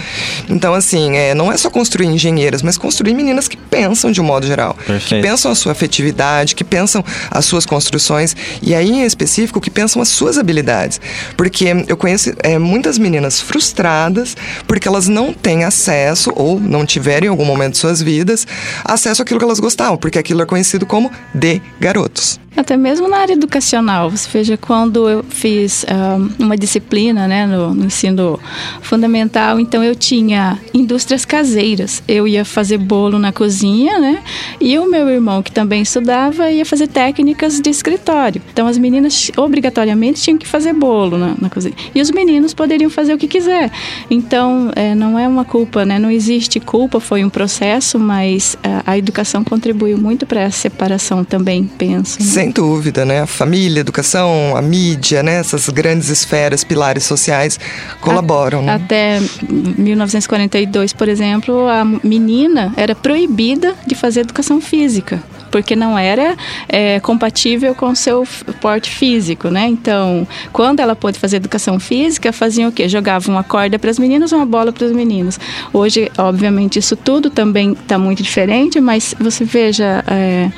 Então, 0.49 0.75
assim, 0.75 1.17
é, 1.17 1.35
não 1.35 1.51
é 1.53 1.57
só 1.57 1.71
construir 1.71 2.07
engenheiras, 2.07 2.62
mas 2.62 2.79
construir 2.79 3.15
meninas 3.15 3.49
que 3.49 3.57
pensam 3.57 4.11
de 4.11 4.21
um 4.21 4.25
modo 4.25 4.47
geral. 4.47 4.77
Perfeito. 4.87 5.23
Que 5.23 5.29
pensam 5.29 5.51
a 5.51 5.55
sua 5.55 5.73
afetividade, 5.73 6.55
que 6.55 6.65
pensam 6.65 7.05
as 7.31 7.45
suas 7.45 7.67
construções 7.67 8.37
e 8.62 8.75
aí, 8.75 8.91
em 8.91 9.05
específico, 9.05 9.61
que 9.61 9.71
pensam 9.71 10.01
as 10.01 10.09
suas 10.09 10.39
habilidades. 10.39 11.01
Porque 11.37 11.67
eu 11.89 11.97
conheço 11.97 12.33
é, 12.43 12.59
muitas 12.59 12.99
meninas 12.99 13.41
frustradas 13.41 14.37
porque 14.67 14.89
elas 14.89 15.09
não 15.09 15.33
têm 15.33 15.65
acesso, 15.65 16.33
ou 16.35 16.59
não 16.59 16.87
tiveram 16.87 17.27
em 17.27 17.31
algum 17.31 17.45
momento 17.45 17.73
de 17.73 17.79
suas 17.79 18.01
vidas, 18.01 18.47
acesso 18.85 19.23
àquilo 19.23 19.39
que 19.39 19.45
elas 19.45 19.61
gostavam, 19.61 19.97
porque 19.97 20.19
aquilo 20.19 20.43
é 20.43 20.47
conhecido 20.47 20.87
como 20.87 21.11
de 21.35 21.61
garotos. 21.81 22.41
Até 22.55 22.76
mesmo 22.76 23.09
na 23.09 23.19
área 23.19 23.33
educacional. 23.33 24.11
Você 24.11 24.29
veja, 24.31 24.57
quando 24.59 25.09
eu 25.09 25.25
fiz 25.25 25.87
ah, 25.88 26.19
uma 26.38 26.55
disciplina 26.55 27.26
né, 27.26 27.47
no, 27.47 27.73
no 27.73 27.87
ensino 27.87 28.38
fundamental, 28.83 29.59
então 29.59 29.83
eu 29.83 29.95
tinha 29.95 30.59
indústrias 30.75 31.25
caseiras. 31.25 32.02
Eu 32.07 32.29
ia 32.29 32.45
fazer 32.45 32.76
bolo 32.76 33.19
na 33.19 33.33
cozinha, 33.33 33.99
né? 33.99 34.23
E 34.61 34.79
o 34.79 34.88
meu 34.88 35.09
irmão, 35.09 35.43
que 35.43 35.50
também 35.50 35.81
estudava, 35.81 36.50
ia 36.50 36.67
fazer 36.67 36.88
técnicas 36.88 37.59
de 37.59 37.71
escritório. 37.71 38.43
Então 38.52 38.67
as 38.67 38.76
meninas 38.76 39.31
obrigatoriamente 39.35 40.21
tinham 40.21 40.37
que 40.37 40.47
fazer 40.47 40.75
bolo 40.75 41.17
na, 41.17 41.35
na 41.41 41.49
cozinha. 41.49 41.75
E 41.95 42.02
os 42.02 42.11
meninos 42.11 42.52
poderiam 42.52 42.91
fazer 42.91 43.14
o 43.14 43.19
que 43.19 43.26
quiser. 43.26 43.71
Então, 44.11 44.71
eh, 44.76 44.95
não 44.95 45.19
é 45.19 45.26
uma 45.26 45.45
culpa, 45.45 45.87
né? 45.87 45.99
Não 45.99 46.11
existe 46.11 46.61
culpa, 46.61 47.00
foi 47.00 47.25
um 47.25 47.31
processo, 47.31 47.99
mas 47.99 48.59
ah, 48.62 48.83
a 48.87 48.99
educação 48.99 49.42
contribuiu 49.42 49.97
muito 49.97 50.27
para 50.27 50.42
essa 50.42 50.59
separação 50.59 51.25
também, 51.25 51.52
penso. 51.65 52.21
né? 52.21 52.27
Sem 52.27 52.51
dúvida, 52.51 53.05
né? 53.05 53.23
A 53.23 53.27
família, 53.27 53.81
a 53.81 53.83
educação, 53.83 54.57
a 54.57 54.62
mídia, 54.62 55.23
né? 55.23 55.37
Essas 55.41 55.69
grandes 55.69 56.09
esferas, 56.09 56.62
pilares 56.65 57.05
sociais 57.05 57.59
colaboram. 58.01 58.62
né? 58.62 58.75
Até 58.75 59.21
1942, 59.51 60.93
por 60.93 61.09
exemplo, 61.09 61.67
a 61.69 61.85
menina 61.85 62.73
era 62.77 62.95
proibida 62.95 63.75
de 63.87 63.95
fazer 63.95 64.21
educação 64.21 64.61
física. 64.61 65.23
Porque 65.51 65.77
não 65.77 65.99
era 65.99 66.35
é, 66.67 66.99
compatível 67.01 67.75
com 67.75 67.91
o 67.91 67.97
seu 67.97 68.27
porte 68.59 68.91
físico, 68.91 69.49
né? 69.49 69.67
Então, 69.69 70.27
quando 70.51 70.81
ela 70.81 70.97
pôde 70.97 71.19
fazer 71.19 71.37
educação 71.37 71.79
física, 71.79 72.33
faziam 72.33 72.71
o 72.71 72.73
quê? 72.73 72.88
Jogavam 72.88 73.35
uma 73.35 73.45
corda 73.45 73.79
para 73.79 73.91
as 73.91 73.99
meninas, 73.99 74.33
uma 74.33 74.47
bola 74.47 74.73
para 74.73 74.87
os 74.87 74.93
meninos. 74.93 75.38
Hoje, 75.71 76.11
obviamente, 76.17 76.79
isso 76.79 76.97
tudo 76.97 77.29
também 77.29 77.73
está 77.73 77.99
muito 77.99 78.23
diferente, 78.23 78.81
mas 78.81 79.15
você 79.21 79.45
veja, 79.45 80.03
é, 80.09 80.51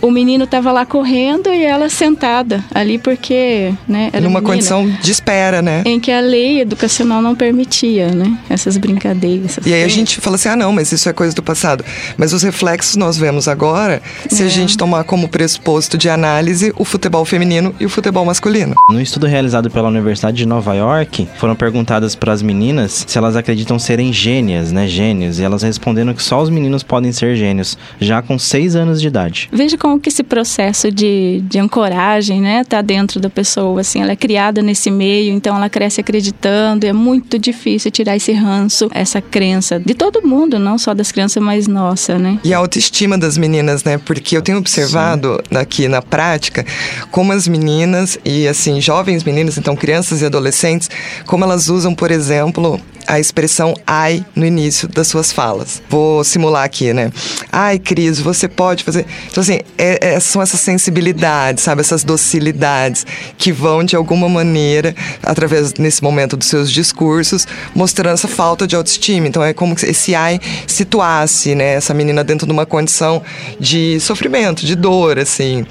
o 0.00 0.10
menino 0.10 0.44
estava 0.44 0.72
lá 0.72 0.84
correndo 0.86 1.48
e 1.50 1.64
ela 1.64 1.88
sentada 1.88 2.64
ali 2.74 2.98
porque, 2.98 3.72
né? 3.88 4.10
Era 4.12 4.20
Numa 4.22 4.40
menina 4.40 4.54
condição 4.54 4.88
de 5.02 5.10
espera, 5.10 5.60
né? 5.62 5.82
em 5.84 5.98
que 6.00 6.10
a 6.10 6.20
lei 6.20 6.60
educacional 6.60 7.20
não 7.22 7.34
permitia, 7.34 8.08
né? 8.08 8.36
Essas 8.48 8.76
brincadeiras. 8.76 9.52
essas 9.52 9.66
E 9.66 9.72
aí 9.74 9.82
a 9.84 9.88
gente 9.88 10.20
fala 10.20 10.36
assim, 10.36 10.48
ah 10.48 10.56
não, 10.56 10.72
mas 10.72 10.90
isso 10.92 11.08
é 11.08 11.12
coisa 11.12 11.34
do 11.34 11.42
passado. 11.42 11.84
Mas 12.16 12.32
os 12.32 12.42
reflexos 12.42 12.96
nós 12.96 13.16
vemos 13.16 13.48
agora 13.48 14.02
se 14.28 14.42
a 14.42 14.46
É. 14.46 14.48
gente 14.48 14.76
tomar 14.76 15.04
como 15.04 15.28
pressuposto 15.28 15.96
de 15.98 16.08
análise 16.08 16.72
o 16.76 16.84
futebol 16.84 17.24
feminino 17.24 17.74
e 17.80 17.86
o 17.86 17.88
futebol 17.88 18.24
masculino. 18.24 18.74
No 18.90 19.00
estudo 19.00 19.26
realizado 19.26 19.70
pela 19.70 19.88
Universidade 19.88 20.36
de 20.36 20.46
Nova 20.46 20.74
York, 20.74 21.28
foram 21.38 21.54
perguntadas 21.54 22.14
para 22.14 22.32
as 22.32 22.42
meninas 22.42 23.04
se 23.06 23.16
elas 23.18 23.36
acreditam 23.36 23.78
serem 23.78 24.12
gênias, 24.12 24.72
né, 24.72 24.86
gênios, 24.86 25.38
e 25.38 25.42
elas 25.42 25.62
responderam 25.62 26.12
que 26.14 26.22
só 26.22 26.40
os 26.42 26.50
meninos 26.50 26.82
podem 26.82 27.12
ser 27.12 27.36
gênios, 27.36 27.76
já 28.00 28.20
com 28.22 28.38
6 28.38 28.76
anos 28.76 29.00
de 29.00 29.06
idade. 29.08 29.48
Veja 29.52 29.76
como 29.78 29.89
que 29.98 30.08
esse 30.08 30.22
processo 30.22 30.90
de, 30.90 31.40
de 31.42 31.58
ancoragem, 31.58 32.40
né, 32.40 32.64
tá 32.64 32.82
dentro 32.82 33.20
da 33.20 33.30
pessoa, 33.30 33.80
assim, 33.80 34.02
ela 34.02 34.12
é 34.12 34.16
criada 34.16 34.62
nesse 34.62 34.90
meio, 34.90 35.32
então 35.32 35.56
ela 35.56 35.68
cresce 35.68 36.00
acreditando, 36.00 36.86
e 36.86 36.88
é 36.88 36.92
muito 36.92 37.38
difícil 37.38 37.90
tirar 37.90 38.16
esse 38.16 38.32
ranço, 38.32 38.88
essa 38.92 39.20
crença 39.20 39.80
de 39.80 39.94
todo 39.94 40.26
mundo, 40.26 40.58
não 40.58 40.78
só 40.78 40.94
das 40.94 41.10
crianças, 41.10 41.42
mas 41.42 41.66
nossa, 41.66 42.18
né? 42.18 42.38
E 42.44 42.52
a 42.52 42.58
autoestima 42.58 43.16
das 43.16 43.36
meninas, 43.36 43.84
né? 43.84 43.98
Porque 43.98 44.36
eu 44.36 44.42
tenho 44.42 44.58
observado 44.58 45.42
aqui 45.54 45.88
na 45.88 46.02
prática 46.02 46.64
como 47.10 47.32
as 47.32 47.46
meninas 47.48 48.18
e 48.24 48.46
assim, 48.46 48.80
jovens 48.80 49.24
meninas, 49.24 49.58
então 49.58 49.76
crianças 49.76 50.22
e 50.22 50.26
adolescentes, 50.26 50.90
como 51.26 51.44
elas 51.44 51.68
usam, 51.68 51.94
por 51.94 52.10
exemplo, 52.10 52.80
a 53.10 53.18
expressão 53.18 53.74
ai 53.84 54.24
no 54.36 54.46
início 54.46 54.86
das 54.86 55.08
suas 55.08 55.32
falas. 55.32 55.82
Vou 55.90 56.22
simular 56.22 56.62
aqui, 56.62 56.92
né? 56.92 57.10
Ai, 57.50 57.76
Cris, 57.76 58.20
você 58.20 58.46
pode 58.46 58.84
fazer. 58.84 59.04
Então, 59.28 59.40
assim, 59.42 59.58
é- 59.76 60.14
é- 60.14 60.20
são 60.20 60.40
essas 60.40 60.60
sensibilidades, 60.60 61.64
sabe? 61.64 61.80
Essas 61.80 62.04
docilidades 62.04 63.04
que 63.36 63.50
vão, 63.50 63.82
de 63.82 63.96
alguma 63.96 64.28
maneira, 64.28 64.94
através, 65.24 65.74
nesse 65.74 66.04
momento, 66.04 66.36
dos 66.36 66.46
seus 66.46 66.70
discursos, 66.70 67.48
mostrando 67.74 68.14
essa 68.14 68.28
falta 68.28 68.64
de 68.64 68.76
autoestima. 68.76 69.26
Então, 69.26 69.42
é 69.42 69.52
como 69.52 69.76
se 69.76 69.86
esse 69.86 70.14
ai 70.14 70.38
situasse, 70.64 71.56
né? 71.56 71.74
Essa 71.74 71.92
menina 71.92 72.22
dentro 72.22 72.46
de 72.46 72.52
uma 72.52 72.64
condição 72.64 73.20
de 73.58 73.98
sofrimento, 73.98 74.64
de 74.64 74.76
dor, 74.76 75.18
assim. 75.18 75.66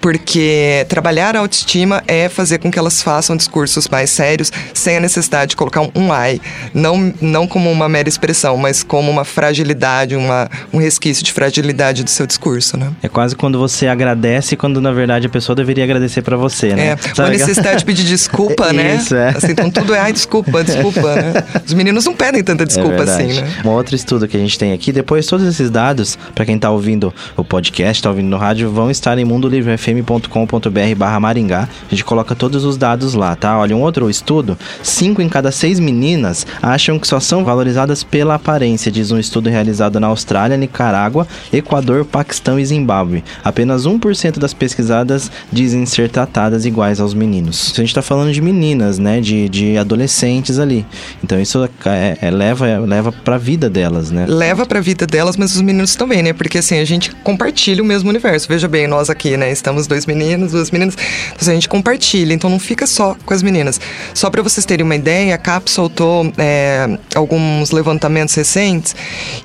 Porque 0.00 0.86
trabalhar 0.88 1.36
a 1.36 1.40
autoestima 1.40 2.02
é 2.06 2.28
fazer 2.28 2.58
com 2.58 2.70
que 2.70 2.78
elas 2.78 3.02
façam 3.02 3.36
discursos 3.36 3.88
mais 3.88 4.10
sérios, 4.10 4.50
sem 4.72 4.96
a 4.96 5.00
necessidade 5.00 5.50
de 5.50 5.56
colocar 5.56 5.82
um, 5.82 5.90
um 5.94 6.12
ai. 6.12 6.40
Não, 6.72 7.12
não 7.20 7.46
como 7.46 7.70
uma 7.70 7.88
mera 7.88 8.08
expressão, 8.08 8.56
mas 8.56 8.82
como 8.82 9.10
uma 9.10 9.24
fragilidade, 9.24 10.16
uma, 10.16 10.48
um 10.72 10.78
resquício 10.78 11.22
de 11.22 11.32
fragilidade 11.32 12.02
do 12.02 12.10
seu 12.10 12.26
discurso, 12.26 12.76
né? 12.76 12.90
É 13.02 13.08
quase 13.08 13.36
quando 13.36 13.58
você 13.58 13.86
agradece, 13.86 14.56
quando 14.56 14.80
na 14.80 14.92
verdade 14.92 15.26
a 15.26 15.30
pessoa 15.30 15.54
deveria 15.54 15.84
agradecer 15.84 16.22
para 16.22 16.36
você, 16.36 16.74
né? 16.74 16.88
É, 16.88 16.96
Sabe 16.96 17.20
uma 17.20 17.28
necessidade 17.30 17.78
de 17.78 17.84
pedir 17.84 18.04
desculpa, 18.04 18.72
né? 18.72 18.96
Isso, 18.96 19.14
é. 19.14 19.28
Assim, 19.28 19.50
então 19.50 19.70
tudo 19.70 19.94
é, 19.94 20.00
ai, 20.00 20.12
desculpa, 20.12 20.64
desculpa, 20.64 21.14
né? 21.14 21.32
Os 21.66 21.74
meninos 21.74 22.04
não 22.06 22.14
pedem 22.14 22.42
tanta 22.42 22.64
desculpa 22.64 22.96
é 22.96 23.02
assim, 23.02 23.40
né? 23.40 23.54
Um 23.64 23.68
outro 23.68 23.94
estudo 23.94 24.26
que 24.26 24.36
a 24.36 24.40
gente 24.40 24.58
tem 24.58 24.72
aqui, 24.72 24.92
depois 24.92 25.26
todos 25.26 25.46
esses 25.46 25.70
dados, 25.70 26.18
para 26.34 26.46
quem 26.46 26.58
tá 26.58 26.70
ouvindo 26.70 27.12
o 27.36 27.44
podcast, 27.44 28.02
tá 28.02 28.08
ouvindo 28.08 28.28
no 28.28 28.38
rádio, 28.38 28.70
vão 28.70 28.90
estar 28.90 29.18
em 29.18 29.24
mundolivre.fm 29.24 29.89
fm.com.br 29.92 30.94
barra 30.96 31.20
Maringá. 31.20 31.68
A 31.86 31.90
gente 31.90 32.04
coloca 32.04 32.34
todos 32.34 32.64
os 32.64 32.76
dados 32.76 33.14
lá, 33.14 33.36
tá? 33.36 33.58
Olha, 33.58 33.76
um 33.76 33.82
outro 33.82 34.08
estudo, 34.08 34.58
cinco 34.82 35.22
em 35.22 35.28
cada 35.28 35.52
seis 35.52 35.78
meninas 35.78 36.46
acham 36.62 36.98
que 36.98 37.06
só 37.06 37.20
são 37.20 37.44
valorizadas 37.44 38.02
pela 38.02 38.34
aparência, 38.34 38.90
diz 38.90 39.10
um 39.10 39.18
estudo 39.18 39.50
realizado 39.50 40.00
na 40.00 40.06
Austrália, 40.06 40.56
Nicarágua, 40.56 41.26
Equador, 41.52 42.04
Paquistão 42.04 42.58
e 42.58 42.64
Zimbábue. 42.64 43.24
Apenas 43.44 43.86
1% 43.86 44.38
das 44.38 44.54
pesquisadas 44.54 45.30
dizem 45.52 45.86
ser 45.86 46.08
tratadas 46.08 46.64
iguais 46.64 47.00
aos 47.00 47.14
meninos. 47.14 47.68
Isso 47.68 47.80
a 47.80 47.84
gente 47.84 47.94
tá 47.94 48.02
falando 48.02 48.32
de 48.32 48.40
meninas, 48.40 48.98
né? 48.98 49.20
De, 49.20 49.48
de 49.48 49.76
adolescentes 49.76 50.58
ali. 50.58 50.86
Então 51.22 51.40
isso 51.40 51.68
é, 51.84 52.18
é, 52.20 52.30
leva, 52.30 52.78
leva 52.78 53.12
pra 53.12 53.38
vida 53.38 53.68
delas, 53.68 54.10
né? 54.10 54.26
leva 54.26 54.64
pra 54.64 54.80
vida 54.80 55.06
delas, 55.06 55.36
mas 55.36 55.54
os 55.54 55.60
meninos 55.60 55.94
também, 55.94 56.22
né? 56.22 56.32
Porque 56.32 56.58
assim, 56.58 56.78
a 56.78 56.84
gente 56.84 57.14
compartilha 57.16 57.82
o 57.82 57.86
mesmo 57.86 58.08
universo. 58.08 58.48
Veja 58.48 58.68
bem, 58.68 58.86
nós 58.86 59.10
aqui, 59.10 59.36
né? 59.36 59.50
Estamos 59.50 59.79
dois 59.86 60.06
meninos, 60.06 60.52
duas 60.52 60.70
meninas. 60.70 60.94
Então, 60.94 61.38
assim, 61.40 61.50
a 61.50 61.54
gente 61.54 61.68
compartilha, 61.68 62.32
então 62.32 62.48
não 62.50 62.58
fica 62.58 62.86
só 62.86 63.16
com 63.24 63.34
as 63.34 63.42
meninas. 63.42 63.80
Só 64.14 64.30
pra 64.30 64.42
vocês 64.42 64.64
terem 64.64 64.84
uma 64.84 64.94
ideia, 64.94 65.34
a 65.34 65.38
CAP 65.38 65.70
soltou 65.70 66.32
é, 66.38 66.98
alguns 67.14 67.70
levantamentos 67.70 68.34
recentes 68.34 68.94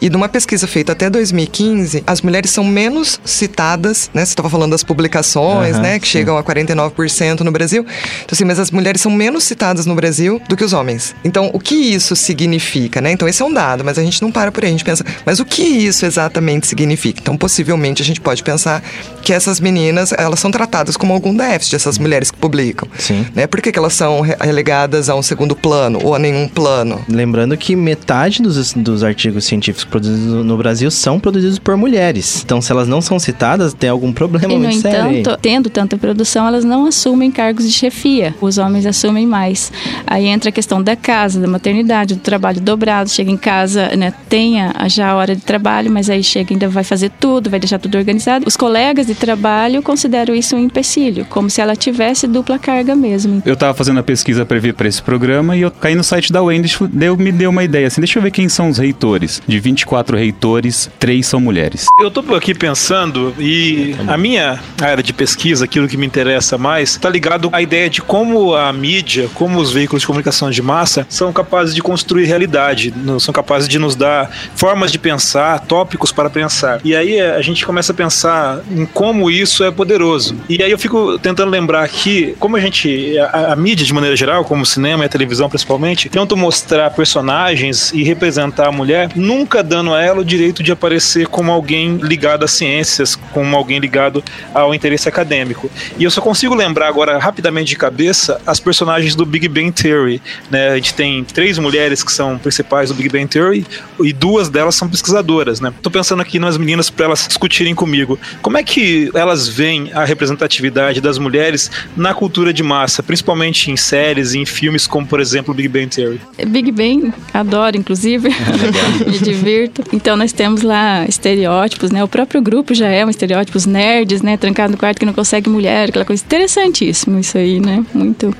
e 0.02 0.10
numa 0.10 0.30
pesquisa 0.30 0.68
feita 0.68 0.92
até 0.92 1.10
2015, 1.10 2.04
as 2.06 2.22
mulheres 2.22 2.52
são 2.52 2.64
menos 2.64 3.20
citadas, 3.24 4.10
né? 4.14 4.26
Você 4.26 4.32
estava 4.32 4.50
falando 4.50 4.72
das 4.72 4.84
publicações, 4.84 5.76
Aham, 5.76 5.82
né? 5.82 6.00
Que 6.00 6.08
sim. 6.08 6.14
chegam 6.14 6.38
a 6.38 6.44
49% 6.44 7.42
no 7.42 7.52
Brasil. 7.52 7.86
Então, 8.24 8.30
assim, 8.32 8.46
mas 8.46 8.60
as 8.60 8.72
mulheres 8.72 9.02
são 9.02 9.12
menos 9.12 9.44
citadas 9.44 9.86
no 9.86 9.96
Brasil 9.96 10.42
do 10.48 10.56
que 10.56 10.64
os 10.64 10.74
homens. 10.74 11.16
Então, 11.24 11.50
o 11.54 11.60
que 11.60 11.76
isso 11.76 12.16
significa, 12.16 13.02
né? 13.02 13.12
Então, 13.12 13.28
esse 13.28 13.42
é 13.42 13.46
um 13.46 13.54
dado, 13.54 13.84
mas 13.84 13.98
a 13.98 14.04
gente 14.04 14.22
não 14.22 14.32
para 14.32 14.52
por 14.52 14.64
aí. 14.64 14.70
A 14.70 14.72
gente 14.72 14.86
pensa, 14.86 15.06
mas 15.26 15.40
o 15.40 15.46
que 15.46 15.64
isso 15.64 16.06
exatamente 16.06 16.68
significa? 16.68 17.20
Então, 17.22 17.38
possivelmente, 17.38 18.02
a 18.02 18.06
gente 18.06 18.22
pode 18.22 18.44
pensar 18.44 18.84
que 19.22 19.34
essas 19.34 19.60
meninas, 19.60 20.14
elas 20.26 20.40
são 20.40 20.52
tratadas 20.52 20.98
como 20.98 21.14
algum 21.14 21.36
déficit, 21.36 21.76
essas 21.76 21.98
mulheres 21.98 22.32
que 22.32 22.38
publicam. 22.38 22.88
Sim. 22.98 23.26
Né? 23.34 23.48
Por 23.48 23.62
que, 23.62 23.72
que 23.72 23.80
elas 23.80 23.94
são 23.94 24.22
re- 24.22 24.36
relegadas 24.42 25.10
a 25.10 25.16
um 25.16 25.22
segundo 25.22 25.56
plano 25.56 26.00
ou 26.04 26.16
a 26.16 26.20
nenhum 26.20 26.48
plano? 26.48 27.04
Lembrando 27.10 27.56
que 27.58 27.76
metade 27.76 28.42
dos, 28.42 28.74
dos 28.74 29.04
artigos 29.04 29.46
científicos 29.46 29.86
produzidos 29.86 30.46
no 30.46 30.58
Brasil 30.58 30.90
são 30.92 31.20
produzidos 31.20 31.60
por 31.60 31.76
mulheres. 31.78 32.42
Então, 32.44 32.62
se 32.62 32.72
elas 32.72 32.88
não 32.88 33.02
são 33.02 33.20
citadas, 33.20 33.74
tem 33.74 33.90
algum 33.90 34.12
problema 34.12 34.54
E, 34.54 34.58
no 34.58 34.64
muito 34.64 34.82
sério 34.82 35.06
aí. 35.06 35.20
entanto, 35.20 35.40
tendo 35.42 35.70
tanta 35.70 35.98
produção, 35.98 36.48
elas 36.48 36.64
não 36.64 36.86
assumem 36.86 37.30
cargos 37.32 37.66
de 37.66 37.72
chefia. 37.72 38.34
Os 38.42 38.58
homens 38.58 38.86
assumem 38.86 39.26
mais. 39.28 39.72
Aí 40.08 40.26
entra 40.26 40.50
a 40.50 40.52
questão 40.52 40.82
da 40.82 40.96
casa, 40.96 41.40
da 41.40 41.48
maternidade, 41.48 42.16
do 42.16 42.22
trabalho 42.22 42.60
dobrado. 42.62 43.10
Chega 43.10 43.30
em 43.32 43.38
casa, 43.38 43.90
né, 43.96 44.14
tenha 44.30 44.74
já 44.88 45.10
a 45.10 45.16
hora 45.16 45.36
de 45.36 45.42
trabalho, 45.42 45.92
mas 45.92 46.10
aí 46.10 46.24
chega 46.24 46.54
ainda 46.54 46.68
vai 46.70 46.84
fazer 46.84 47.12
tudo, 47.20 47.50
vai 47.50 47.60
deixar 47.60 47.80
tudo 47.80 47.98
organizado. 47.98 48.46
Os 48.48 48.56
colegas 48.58 49.08
de 49.08 49.16
trabalho 49.16 49.82
consideram 49.84 50.15
isso 50.24 50.56
um 50.56 50.60
empecilho, 50.60 51.26
como 51.26 51.50
se 51.50 51.62
ela 51.62 51.76
tivesse 51.76 52.28
dupla 52.28 52.58
carga 52.58 52.96
mesmo. 52.96 53.42
Eu 53.46 53.56
tava 53.56 53.74
fazendo 53.74 54.00
a 54.00 54.04
pesquisa 54.04 54.46
pra 54.46 54.60
vir 54.60 54.74
pra 54.74 54.88
esse 54.88 55.02
programa 55.02 55.56
e 55.58 55.62
eu 55.62 55.72
caí 55.72 55.96
no 55.96 56.04
site 56.04 56.32
da 56.32 56.42
Wendy, 56.42 56.76
deu, 56.92 57.18
me 57.18 57.32
deu 57.32 57.50
uma 57.50 57.64
ideia 57.64 57.88
assim, 57.88 58.02
deixa 58.02 58.20
eu 58.20 58.24
ver 58.24 58.32
quem 58.32 58.48
são 58.48 58.70
os 58.70 58.78
reitores. 58.78 59.42
De 59.48 59.60
24 59.60 60.18
reitores, 60.18 60.90
três 61.00 61.28
são 61.28 61.40
mulheres. 61.40 61.86
Eu 62.00 62.12
tô 62.12 62.22
aqui 62.36 62.54
pensando 62.54 63.34
e 63.40 63.96
a 64.08 64.18
minha 64.18 64.60
área 64.82 65.04
de 65.04 65.14
pesquisa, 65.14 65.66
aquilo 65.66 65.88
que 65.88 65.98
me 65.98 66.06
interessa 66.06 66.58
mais, 66.58 66.98
tá 66.98 67.10
ligado 67.10 67.50
à 67.52 67.62
ideia 67.62 67.90
de 67.90 68.02
como 68.02 68.56
a 68.56 68.72
mídia, 68.72 69.30
como 69.34 69.60
os 69.60 69.72
veículos 69.72 70.02
de 70.02 70.08
comunicação 70.08 70.50
de 70.50 70.62
massa 70.62 71.06
são 71.10 71.32
capazes 71.34 71.74
de 71.74 71.82
construir 71.82 72.26
realidade, 72.26 72.94
são 73.20 73.34
capazes 73.34 73.68
de 73.68 73.80
nos 73.80 73.96
dar 73.96 74.32
formas 74.56 74.92
de 74.92 75.00
pensar, 75.00 75.60
tópicos 75.60 76.12
para 76.12 76.30
pensar. 76.30 76.80
E 76.84 76.96
aí 76.96 77.20
a 77.20 77.42
gente 77.42 77.66
começa 77.66 77.92
a 77.92 77.96
pensar 77.96 78.62
em 78.72 78.86
como 78.86 79.30
isso 79.30 79.64
é 79.64 79.72
poderoso. 79.72 80.05
E 80.48 80.62
aí 80.62 80.72
eu 80.72 80.78
fico 80.78 81.18
tentando 81.20 81.50
lembrar 81.50 81.84
aqui 81.84 82.36
como 82.40 82.56
a 82.56 82.60
gente, 82.60 83.18
a, 83.20 83.54
a 83.54 83.56
mídia 83.56 83.86
de 83.86 83.94
maneira 83.94 84.16
geral, 84.16 84.44
como 84.46 84.64
o 84.64 84.66
cinema 84.66 85.04
e 85.04 85.08
a 85.08 85.10
televisão 85.10 85.50
principalmente, 85.50 86.10
tentam 86.10 86.38
mostrar 86.38 86.90
personagens 86.92 87.92
e 87.94 88.04
representar 88.04 88.68
a 88.68 88.72
mulher, 88.72 89.10
nunca 89.16 89.64
dando 89.64 89.94
a 89.94 90.02
ela 90.02 90.22
o 90.22 90.26
direito 90.26 90.62
de 90.62 90.72
aparecer 90.72 91.28
como 91.28 91.52
alguém 91.52 91.98
ligado 91.98 92.44
às 92.44 92.52
ciências, 92.52 93.16
como 93.16 93.56
alguém 93.56 93.80
ligado 93.80 94.24
ao 94.54 94.74
interesse 94.74 95.08
acadêmico. 95.10 95.70
E 95.98 96.04
eu 96.04 96.12
só 96.12 96.22
consigo 96.22 96.54
lembrar 96.54 96.88
agora 96.88 97.18
rapidamente 97.18 97.70
de 97.70 97.76
cabeça 97.76 98.40
as 98.46 98.60
personagens 98.60 99.16
do 99.16 99.26
Big 99.26 99.48
Bang 99.48 99.72
Theory. 99.72 100.22
Né? 100.50 100.70
A 100.70 100.76
gente 100.76 100.94
tem 100.94 101.24
três 101.24 101.58
mulheres 101.58 102.04
que 102.04 102.12
são 102.12 102.38
principais 102.38 102.90
do 102.90 102.96
Big 102.96 103.10
Bang 103.10 103.28
Theory 103.28 103.66
e 104.02 104.14
duas 104.14 104.50
delas 104.50 104.76
são 104.76 104.88
pesquisadoras. 104.88 105.60
Né? 105.60 105.74
Tô 105.82 105.90
pensando 105.90 106.22
aqui 106.22 106.40
nas 106.40 106.58
meninas 106.58 106.90
para 106.90 107.06
elas 107.06 107.28
discutirem 107.28 107.74
comigo. 107.74 108.20
Como 108.42 108.58
é 108.58 108.64
que 108.64 109.10
elas 109.14 109.48
veem 109.48 109.92
a 109.96 110.04
representatividade 110.04 111.00
das 111.00 111.18
mulheres 111.18 111.72
na 111.96 112.14
cultura 112.14 112.54
de 112.54 112.62
massa, 112.62 113.02
principalmente 113.02 113.72
em 113.72 113.78
séries 113.78 114.34
e 114.34 114.40
em 114.40 114.46
filmes 114.46 114.86
como, 114.86 115.08
por 115.08 115.22
exemplo, 115.22 115.54
Big 115.54 115.70
Bang 115.70 115.88
Theory? 115.88 116.20
Big 116.48 116.72
Bang, 116.72 117.14
adoro, 117.34 117.78
inclusive. 117.78 118.30
Me 119.08 119.18
divirto. 119.20 119.84
Então, 119.94 120.18
nós 120.18 120.34
temos 120.34 120.62
lá 120.62 121.06
estereótipos, 121.08 121.92
né? 121.92 122.04
O 122.04 122.08
próprio 122.08 122.42
grupo 122.42 122.74
já 122.74 122.90
é 122.90 123.06
um 123.06 123.10
estereótipo, 123.10 123.58
os 123.58 123.66
nerds, 123.66 124.22
né? 124.22 124.36
Trancado 124.36 124.72
no 124.72 124.78
quarto 124.78 125.00
que 125.00 125.06
não 125.06 125.14
consegue 125.14 125.50
mulher, 125.50 125.90
aquela 125.90 126.06
coisa. 126.06 126.24
Interessantíssimo 126.24 127.20
isso 127.20 127.38
aí, 127.38 127.60
né? 127.60 127.86
Muito. 127.94 128.36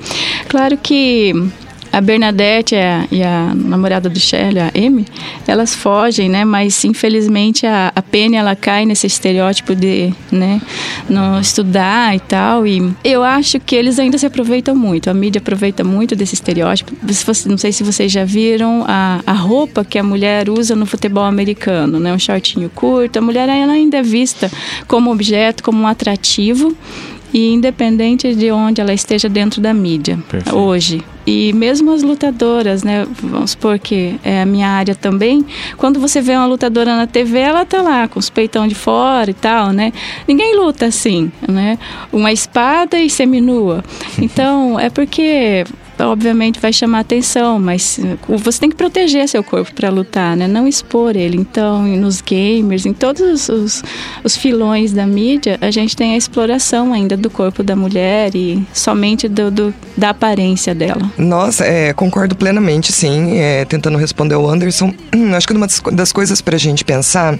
Claro 0.48 0.76
que. 0.76 1.32
A 1.96 2.00
Bernadette 2.02 2.74
e 3.10 3.22
a, 3.22 3.54
namorada 3.54 4.10
do 4.10 4.20
Shelley, 4.20 4.60
a 4.60 4.70
Amy, 4.76 5.06
elas 5.46 5.74
fogem, 5.74 6.28
né? 6.28 6.44
Mas 6.44 6.84
infelizmente 6.84 7.66
a, 7.66 7.90
a 7.96 8.02
Penny 8.02 8.36
ela 8.36 8.54
cai 8.54 8.84
nesse 8.84 9.06
estereótipo 9.06 9.74
de, 9.74 10.12
né, 10.30 10.60
não 11.08 11.40
estudar 11.40 12.14
e 12.14 12.20
tal. 12.20 12.66
E 12.66 12.94
eu 13.02 13.24
acho 13.24 13.58
que 13.58 13.74
eles 13.74 13.98
ainda 13.98 14.18
se 14.18 14.26
aproveitam 14.26 14.76
muito. 14.76 15.08
A 15.08 15.14
mídia 15.14 15.38
aproveita 15.38 15.82
muito 15.82 16.14
desse 16.14 16.34
estereótipo. 16.34 16.92
Não 17.46 17.56
sei 17.56 17.72
se 17.72 17.82
vocês 17.82 18.12
já 18.12 18.26
viram 18.26 18.84
a, 18.86 19.22
a 19.26 19.32
roupa 19.32 19.82
que 19.82 19.98
a 19.98 20.02
mulher 20.02 20.50
usa 20.50 20.76
no 20.76 20.84
futebol 20.84 21.24
americano, 21.24 21.98
né? 21.98 22.12
Um 22.12 22.18
shortinho 22.18 22.68
curto. 22.68 23.18
A 23.18 23.22
mulher 23.22 23.48
ela 23.48 23.72
ainda 23.72 23.96
é 23.96 24.02
vista 24.02 24.52
como 24.86 25.10
objeto, 25.10 25.62
como 25.62 25.80
um 25.80 25.86
atrativo. 25.86 26.76
E 27.32 27.52
independente 27.52 28.34
de 28.34 28.50
onde 28.50 28.80
ela 28.80 28.92
esteja 28.92 29.28
dentro 29.28 29.60
da 29.60 29.74
mídia 29.74 30.18
Perfeito. 30.28 30.56
hoje. 30.56 31.02
E 31.26 31.52
mesmo 31.52 31.92
as 31.92 32.02
lutadoras, 32.02 32.84
né? 32.84 33.04
Vamos 33.20 33.50
supor 33.50 33.78
que 33.80 34.18
é 34.22 34.42
a 34.42 34.46
minha 34.46 34.68
área 34.68 34.94
também. 34.94 35.44
Quando 35.76 35.98
você 35.98 36.20
vê 36.20 36.36
uma 36.36 36.46
lutadora 36.46 36.96
na 36.96 37.06
TV, 37.06 37.40
ela 37.40 37.64
tá 37.64 37.82
lá 37.82 38.06
com 38.06 38.20
os 38.20 38.30
peitão 38.30 38.68
de 38.68 38.76
fora 38.76 39.30
e 39.30 39.34
tal, 39.34 39.72
né? 39.72 39.92
Ninguém 40.26 40.56
luta 40.56 40.86
assim, 40.86 41.32
né? 41.48 41.78
Uma 42.12 42.32
espada 42.32 42.98
e 42.98 43.10
seminua. 43.10 43.84
Então, 44.18 44.78
é 44.78 44.88
porque 44.90 45.64
obviamente 46.00 46.60
vai 46.60 46.72
chamar 46.72 47.00
atenção, 47.00 47.58
mas 47.58 47.98
uh, 48.28 48.38
você 48.38 48.60
tem 48.60 48.70
que 48.70 48.76
proteger 48.76 49.28
seu 49.28 49.42
corpo 49.42 49.72
para 49.74 49.88
lutar, 49.88 50.36
né? 50.36 50.46
Não 50.46 50.66
expor 50.66 51.16
ele. 51.16 51.36
Então, 51.36 51.82
nos 51.82 52.20
gamers, 52.20 52.84
em 52.86 52.92
todos 52.92 53.48
os, 53.48 53.82
os, 54.24 54.36
filões 54.36 54.92
da 54.92 55.06
mídia, 55.06 55.58
a 55.60 55.70
gente 55.70 55.96
tem 55.96 56.14
a 56.14 56.16
exploração 56.16 56.92
ainda 56.92 57.16
do 57.16 57.30
corpo 57.30 57.62
da 57.62 57.74
mulher 57.74 58.34
e 58.34 58.62
somente 58.72 59.28
do, 59.28 59.50
do- 59.50 59.74
da 59.96 60.10
aparência 60.10 60.74
dela. 60.74 61.10
Nossa, 61.16 61.64
é, 61.64 61.92
concordo 61.92 62.36
plenamente, 62.36 62.92
sim. 62.92 63.38
É, 63.38 63.64
tentando 63.64 63.96
responder 63.98 64.34
ao 64.34 64.48
Anderson, 64.48 64.92
acho 65.36 65.46
que 65.46 65.54
uma 65.54 65.66
das, 65.66 65.80
co- 65.80 65.90
das 65.90 66.12
coisas 66.12 66.40
pra 66.40 66.58
gente 66.58 66.84
pensar 66.84 67.38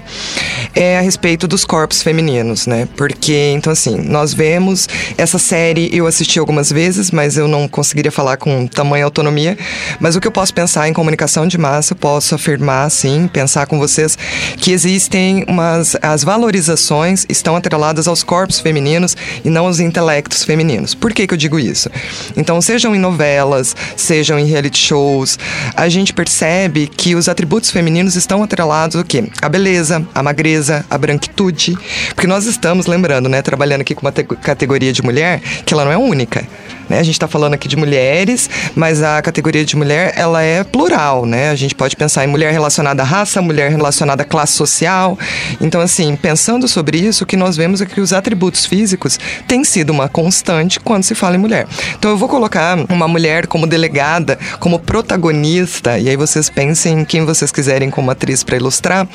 é 0.74 0.98
a 0.98 1.00
respeito 1.00 1.46
dos 1.46 1.64
corpos 1.64 2.02
femininos, 2.02 2.66
né? 2.66 2.88
Porque, 2.96 3.52
então, 3.54 3.72
assim, 3.72 3.96
nós 3.96 4.32
vemos 4.32 4.88
essa 5.18 5.38
série, 5.38 5.90
eu 5.92 6.06
assisti 6.06 6.38
algumas 6.38 6.70
vezes, 6.70 7.10
mas 7.10 7.36
eu 7.36 7.46
não 7.48 7.68
conseguiria 7.68 8.10
falar 8.12 8.36
tamanha 8.72 9.04
autonomia. 9.04 9.56
Mas 10.00 10.16
o 10.16 10.20
que 10.20 10.26
eu 10.26 10.32
posso 10.32 10.52
pensar 10.54 10.88
em 10.88 10.92
comunicação 10.92 11.46
de 11.46 11.58
massa, 11.58 11.92
eu 11.92 11.96
posso 11.96 12.34
afirmar, 12.34 12.90
sim, 12.90 13.28
pensar 13.32 13.66
com 13.66 13.78
vocês, 13.78 14.16
que 14.56 14.72
existem 14.72 15.44
umas. 15.48 15.96
As 16.02 16.22
valorizações 16.24 17.26
estão 17.28 17.56
atreladas 17.56 18.06
aos 18.08 18.22
corpos 18.22 18.60
femininos 18.60 19.16
e 19.44 19.50
não 19.50 19.66
aos 19.66 19.80
intelectos 19.80 20.44
femininos. 20.44 20.94
Por 20.94 21.12
que, 21.12 21.26
que 21.26 21.34
eu 21.34 21.38
digo 21.38 21.58
isso? 21.58 21.90
Então, 22.36 22.60
sejam 22.60 22.94
em 22.94 22.98
novelas, 22.98 23.74
sejam 23.96 24.38
em 24.38 24.46
reality 24.46 24.78
shows, 24.78 25.38
a 25.74 25.88
gente 25.88 26.12
percebe 26.12 26.86
que 26.86 27.14
os 27.14 27.28
atributos 27.28 27.70
femininos 27.70 28.16
estão 28.16 28.42
atrelados 28.42 28.96
ao 28.96 29.04
quê? 29.04 29.24
A 29.40 29.48
beleza, 29.48 30.06
a 30.14 30.22
magreza, 30.22 30.84
a 30.90 30.98
branquitude. 30.98 31.76
Porque 32.14 32.26
nós 32.26 32.46
estamos, 32.46 32.86
lembrando, 32.86 33.28
né, 33.28 33.42
trabalhando 33.42 33.80
aqui 33.80 33.94
com 33.94 34.02
uma 34.02 34.12
te- 34.12 34.24
categoria 34.24 34.92
de 34.92 35.02
mulher, 35.02 35.40
que 35.64 35.72
ela 35.74 35.84
não 35.84 35.92
é 35.92 35.96
única. 35.96 36.46
Né? 36.88 36.98
A 36.98 37.02
gente 37.02 37.14
está 37.14 37.28
falando 37.28 37.54
aqui 37.54 37.68
de 37.68 37.76
mulheres, 37.76 38.48
mas 38.74 39.02
a 39.02 39.20
categoria 39.22 39.64
de 39.64 39.76
mulher 39.76 40.12
ela 40.16 40.42
é 40.42 40.62
plural, 40.62 41.26
né? 41.26 41.50
A 41.50 41.54
gente 41.54 41.74
pode 41.74 41.96
pensar 41.96 42.24
em 42.24 42.28
mulher 42.28 42.52
relacionada 42.52 43.02
à 43.02 43.06
raça, 43.06 43.40
mulher 43.42 43.70
relacionada 43.70 44.22
à 44.22 44.26
classe 44.26 44.52
social. 44.52 45.18
Então, 45.60 45.80
assim, 45.80 46.14
pensando 46.16 46.68
sobre 46.68 46.98
isso, 46.98 47.24
o 47.24 47.26
que 47.26 47.36
nós 47.36 47.56
vemos 47.56 47.80
é 47.80 47.86
que 47.86 48.00
os 48.00 48.12
atributos 48.12 48.66
físicos 48.66 49.18
têm 49.48 49.64
sido 49.64 49.90
uma 49.90 50.08
constante 50.08 50.78
quando 50.78 51.04
se 51.04 51.14
fala 51.14 51.36
em 51.36 51.38
mulher. 51.38 51.66
Então, 51.98 52.10
eu 52.10 52.16
vou 52.16 52.28
colocar 52.28 52.78
uma 52.88 53.08
mulher 53.08 53.46
como 53.46 53.66
delegada, 53.66 54.38
como 54.60 54.78
protagonista, 54.78 55.98
e 55.98 56.08
aí 56.08 56.16
vocês 56.16 56.50
pensem 56.50 57.00
em 57.00 57.04
quem 57.04 57.24
vocês 57.24 57.50
quiserem 57.50 57.90
como 57.90 58.10
atriz 58.10 58.42
para 58.42 58.56
ilustrar, 58.56 59.08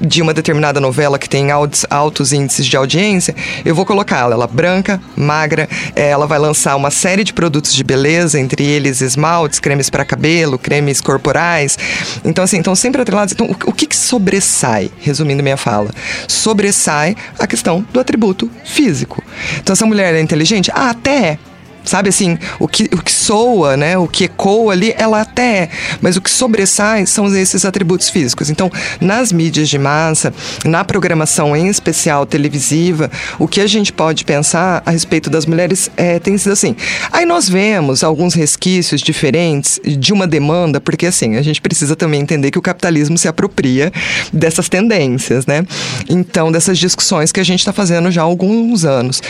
de 0.00 0.20
uma 0.20 0.34
determinada 0.34 0.80
novela 0.80 1.18
que 1.18 1.28
tem 1.28 1.50
altos, 1.50 1.86
altos 1.88 2.32
índices 2.32 2.66
de 2.66 2.76
audiência, 2.76 3.34
eu 3.64 3.74
vou 3.74 3.86
colocá-la, 3.86 4.34
ela 4.34 4.46
branca, 4.46 5.00
magra, 5.16 5.68
ela 5.94 6.26
vai 6.26 6.38
lançar 6.38 6.74
uma 6.76 6.90
série 6.90 7.13
de 7.22 7.32
produtos 7.32 7.72
de 7.72 7.84
beleza, 7.84 8.40
entre 8.40 8.64
eles 8.64 9.00
esmaltes, 9.00 9.60
cremes 9.60 9.90
para 9.90 10.04
cabelo, 10.04 10.58
cremes 10.58 11.00
corporais. 11.00 11.78
Então, 12.24 12.42
assim, 12.42 12.56
então 12.56 12.74
sempre 12.74 13.02
atrelados. 13.02 13.32
Então, 13.32 13.46
o, 13.46 13.70
o 13.70 13.72
que, 13.72 13.86
que 13.86 13.96
sobressai, 13.96 14.90
resumindo 14.98 15.42
minha 15.42 15.56
fala? 15.56 15.90
Sobressai 16.26 17.14
a 17.38 17.46
questão 17.46 17.86
do 17.92 18.00
atributo 18.00 18.50
físico. 18.64 19.22
Então, 19.58 19.74
essa 19.74 19.86
mulher 19.86 20.14
é 20.14 20.20
inteligente? 20.20 20.70
Ah, 20.74 20.90
até 20.90 21.14
é. 21.14 21.38
Sabe 21.84 22.08
assim, 22.08 22.38
o 22.58 22.66
que, 22.66 22.84
o 22.84 23.02
que 23.02 23.12
soa, 23.12 23.76
né? 23.76 23.98
O 23.98 24.08
que 24.08 24.24
ecoa 24.24 24.72
ali, 24.72 24.94
ela 24.96 25.20
até 25.20 25.44
é. 25.44 25.68
Mas 26.00 26.16
o 26.16 26.20
que 26.20 26.30
sobressai 26.30 27.04
são 27.06 27.26
esses 27.36 27.64
atributos 27.64 28.08
físicos. 28.08 28.48
Então, 28.48 28.70
nas 29.00 29.30
mídias 29.30 29.68
de 29.68 29.78
massa, 29.78 30.32
na 30.64 30.82
programação 30.84 31.54
em 31.54 31.68
especial 31.68 32.24
televisiva, 32.24 33.10
o 33.38 33.46
que 33.46 33.60
a 33.60 33.66
gente 33.66 33.92
pode 33.92 34.24
pensar 34.24 34.82
a 34.86 34.90
respeito 34.90 35.28
das 35.28 35.44
mulheres 35.44 35.90
é, 35.96 36.18
tem 36.18 36.38
sido 36.38 36.52
assim. 36.52 36.74
Aí 37.12 37.26
nós 37.26 37.48
vemos 37.48 38.02
alguns 38.02 38.34
resquícios 38.34 39.00
diferentes 39.00 39.78
de 39.84 40.12
uma 40.12 40.26
demanda, 40.26 40.80
porque 40.80 41.06
assim, 41.06 41.36
a 41.36 41.42
gente 41.42 41.60
precisa 41.60 41.94
também 41.94 42.20
entender 42.20 42.50
que 42.50 42.58
o 42.58 42.62
capitalismo 42.62 43.18
se 43.18 43.28
apropria 43.28 43.92
dessas 44.32 44.68
tendências, 44.68 45.46
né? 45.46 45.66
Então, 46.08 46.50
dessas 46.50 46.78
discussões 46.78 47.30
que 47.30 47.40
a 47.40 47.44
gente 47.44 47.60
está 47.60 47.72
fazendo 47.72 48.10
já 48.10 48.22
há 48.22 48.24
alguns 48.24 48.84
anos. 48.84 49.22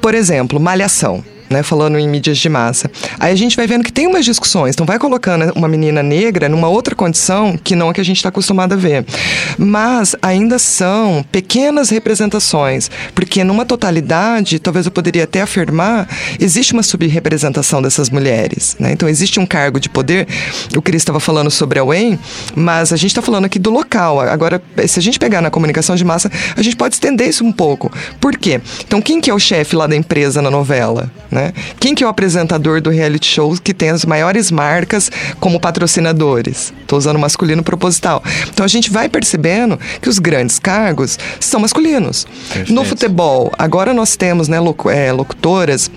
Por 0.00 0.14
exemplo, 0.14 0.58
malhação 0.58 1.22
né, 1.50 1.62
falando 1.62 1.98
em 1.98 2.08
mídias 2.08 2.38
de 2.38 2.48
massa. 2.48 2.90
Aí 3.18 3.32
a 3.32 3.36
gente 3.36 3.56
vai 3.56 3.66
vendo 3.66 3.84
que 3.84 3.92
tem 3.92 4.06
umas 4.06 4.24
discussões, 4.24 4.74
então 4.74 4.86
vai 4.86 4.98
colocando 4.98 5.52
uma 5.54 5.68
menina 5.68 6.02
negra 6.02 6.48
numa 6.48 6.68
outra 6.68 6.94
condição 6.94 7.58
que 7.62 7.74
não 7.74 7.90
a 7.90 7.94
que 7.94 8.00
a 8.00 8.04
gente 8.04 8.16
está 8.16 8.28
acostumado 8.28 8.72
a 8.74 8.76
ver. 8.76 9.04
Mas 9.56 10.14
ainda 10.20 10.58
são 10.58 11.24
pequenas 11.30 11.90
representações, 11.90 12.90
porque 13.14 13.42
numa 13.44 13.64
totalidade, 13.64 14.58
talvez 14.58 14.86
eu 14.86 14.92
poderia 14.92 15.24
até 15.24 15.42
afirmar, 15.42 16.08
existe 16.38 16.72
uma 16.72 16.82
subrepresentação 16.82 17.80
dessas 17.80 18.10
mulheres. 18.10 18.76
Né? 18.78 18.92
Então 18.92 19.08
existe 19.08 19.40
um 19.40 19.46
cargo 19.46 19.80
de 19.80 19.88
poder, 19.88 20.26
o 20.76 20.82
Cris 20.82 21.02
estava 21.02 21.20
falando 21.20 21.50
sobre 21.50 21.78
a 21.78 21.84
Wayne, 21.84 22.18
mas 22.54 22.92
a 22.92 22.96
gente 22.96 23.10
está 23.10 23.22
falando 23.22 23.44
aqui 23.44 23.58
do 23.58 23.70
local. 23.70 24.20
Agora, 24.20 24.62
se 24.86 24.98
a 24.98 25.02
gente 25.02 25.18
pegar 25.18 25.40
na 25.40 25.50
comunicação 25.50 25.96
de 25.96 26.04
massa, 26.04 26.30
a 26.56 26.62
gente 26.62 26.76
pode 26.76 26.94
estender 26.94 27.28
isso 27.28 27.44
um 27.44 27.52
pouco. 27.52 27.90
Por 28.20 28.36
quê? 28.36 28.60
Então 28.86 29.00
quem 29.00 29.20
que 29.20 29.30
é 29.30 29.34
o 29.34 29.38
chefe 29.38 29.76
lá 29.76 29.86
da 29.86 29.96
empresa 29.96 30.42
na 30.42 30.50
novela? 30.50 31.10
Né? 31.30 31.37
Quem 31.78 31.94
que 31.94 32.02
é 32.02 32.06
o 32.06 32.10
apresentador 32.10 32.80
do 32.80 32.90
reality 32.90 33.26
show 33.26 33.56
que 33.62 33.74
tem 33.74 33.90
as 33.90 34.04
maiores 34.04 34.50
marcas 34.50 35.10
como 35.40 35.60
patrocinadores? 35.60 36.72
Estou 36.80 36.98
usando 36.98 37.18
masculino 37.18 37.62
proposital. 37.62 38.22
Então 38.48 38.64
a 38.64 38.68
gente 38.68 38.90
vai 38.90 39.08
percebendo 39.08 39.78
que 40.00 40.08
os 40.08 40.18
grandes 40.18 40.58
cargos 40.58 41.18
são 41.40 41.60
masculinos. 41.60 42.26
No 42.68 42.84
futebol, 42.84 43.52
agora 43.58 43.92
nós 43.94 44.16
temos 44.16 44.48
né, 44.48 44.58
é, 44.92 45.12
locutoras 45.12 45.90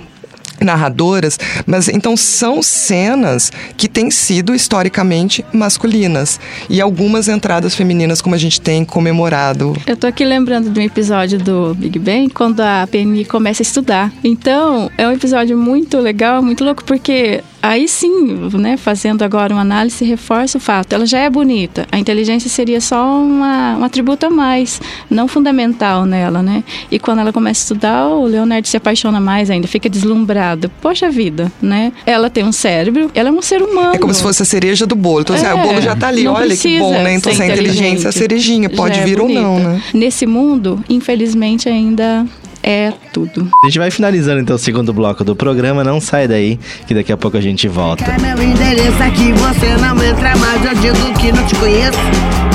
narradoras, 0.62 1.40
mas 1.66 1.88
então 1.88 2.16
são 2.16 2.62
cenas 2.62 3.52
que 3.76 3.88
têm 3.88 4.10
sido 4.12 4.54
historicamente 4.54 5.44
masculinas 5.52 6.40
e 6.70 6.80
algumas 6.80 7.28
entradas 7.28 7.76
femininas 7.76 8.22
como 8.22 8.36
a 8.36 8.38
gente 8.38 8.62
tem 8.62 8.86
comemorado. 8.86 9.76
Eu 9.86 9.98
tô 9.98 10.08
aqui 10.08 10.24
lembrando 10.24 10.70
de 10.70 10.80
um 10.80 10.84
episódio 10.84 11.40
do 11.40 11.74
Big 11.76 12.00
Bang 12.00 12.30
quando 12.30 12.62
a 12.62 12.88
Penny 12.90 13.26
começa 13.26 13.62
a 13.62 13.66
estudar. 13.66 14.12
Então, 14.24 14.90
é 14.98 15.08
um 15.08 15.12
episódio 15.12 15.58
muito 15.58 16.00
legal, 16.00 16.42
muito 16.42 16.64
louco 16.64 16.84
porque 16.84 17.44
aí 17.62 17.88
sim, 17.88 18.50
né, 18.54 18.78
fazendo 18.78 19.24
agora 19.24 19.54
uma 19.54 19.62
análise, 19.62 20.04
reforça 20.04 20.58
o 20.58 20.62
fato. 20.62 20.94
Ela 20.94 21.06
já 21.06 21.20
é 21.20 21.30
bonita. 21.30 21.88
A 21.92 22.00
inteligência 22.00 22.50
seria 22.50 22.82
só 22.82 23.22
uma, 23.22 23.78
um 23.78 23.84
atributo 23.84 24.26
a 24.26 24.30
mais, 24.30 24.82
não 25.10 25.28
fundamental 25.28 26.06
nela, 26.06 26.42
né? 26.42 26.64
E 26.90 26.98
quando 26.98 27.20
ela 27.20 27.32
começa 27.32 27.62
a 27.62 27.64
estudar, 27.64 28.08
o 28.08 28.26
Leonardo 28.26 28.68
se 28.68 28.78
apaixona 28.78 29.20
mais 29.20 29.50
ainda, 29.50 29.68
fica 29.68 29.90
deslumbrado. 29.90 30.72
Poxa 30.82 31.10
vida, 31.10 31.52
né? 31.62 31.92
Ela 32.06 32.30
tem 32.30 32.44
um 32.44 32.52
cérebro, 32.52 33.12
ela 33.14 33.30
é 33.30 33.32
um 33.32 33.42
ser 33.42 33.62
humano. 33.62 33.94
É 33.94 33.98
como 33.98 34.14
se 34.14 34.22
fosse 34.22 34.42
a 34.42 34.46
cereja 34.46 34.86
do 34.86 34.96
bolo. 34.96 35.22
Então, 35.22 35.36
assim, 35.36 35.46
ah, 35.46 35.56
o 35.56 35.60
bolo 35.60 35.82
já 35.82 35.96
tá 35.96 36.08
ali, 36.08 36.28
olha 36.28 36.56
que 36.56 36.80
bom, 36.80 36.92
né? 36.92 37.14
Então, 37.14 37.32
ser 37.32 37.38
se 37.38 37.44
a 37.44 37.48
inteligência 37.48 38.08
é 38.08 38.10
a 38.10 38.12
cerejinha, 38.12 38.70
pode 38.70 39.00
é 39.00 39.04
vir 39.04 39.20
ou 39.20 39.30
não, 39.30 39.60
né? 39.60 39.82
Nesse 39.94 40.26
mundo, 40.26 40.84
infelizmente, 40.90 41.70
ainda 41.70 42.26
é 42.64 42.94
tudo. 43.14 43.50
A 43.64 43.68
gente 43.68 43.80
vai 43.80 43.92
finalizando 43.92 44.40
então 44.40 44.56
o 44.56 44.60
segundo 44.60 44.94
bloco 44.94 45.24
do 45.24 45.36
programa. 45.36 45.84
Não 45.84 46.00
sai 46.00 46.28
daí, 46.28 46.60
que 46.88 46.94
daqui 46.94 47.12
a 47.12 47.18
pouco 47.18 47.38
a 47.38 47.42
gente 47.42 47.68
volta. 47.68 48.04
Quer 48.04 48.20
meu 48.20 48.42
endereço 48.42 49.02
aqui, 49.02 49.32
você 49.34 49.76
não 49.78 50.04
entra 50.04 50.36
mais. 50.38 50.64
Eu 50.66 50.76
digo 50.76 51.14
que 51.20 51.32
não 51.32 51.46
te 51.46 51.56
conheço. 51.56 52.00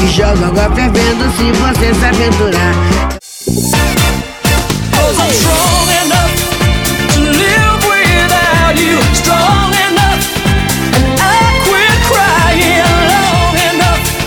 E 0.03 0.09
jogo 0.09 0.45
água 0.45 0.75
fervendo 0.75 1.25
se 1.33 1.53
você 1.53 1.95
se 1.95 2.05
aventurar. 2.05 2.75
Cause 4.93 5.19
I'm 5.19 5.31
strong 5.31 5.89
enough 6.05 6.35
to 7.15 7.21
live 7.21 7.81
without 7.89 8.79
you. 8.81 8.99
Strong 9.15 9.76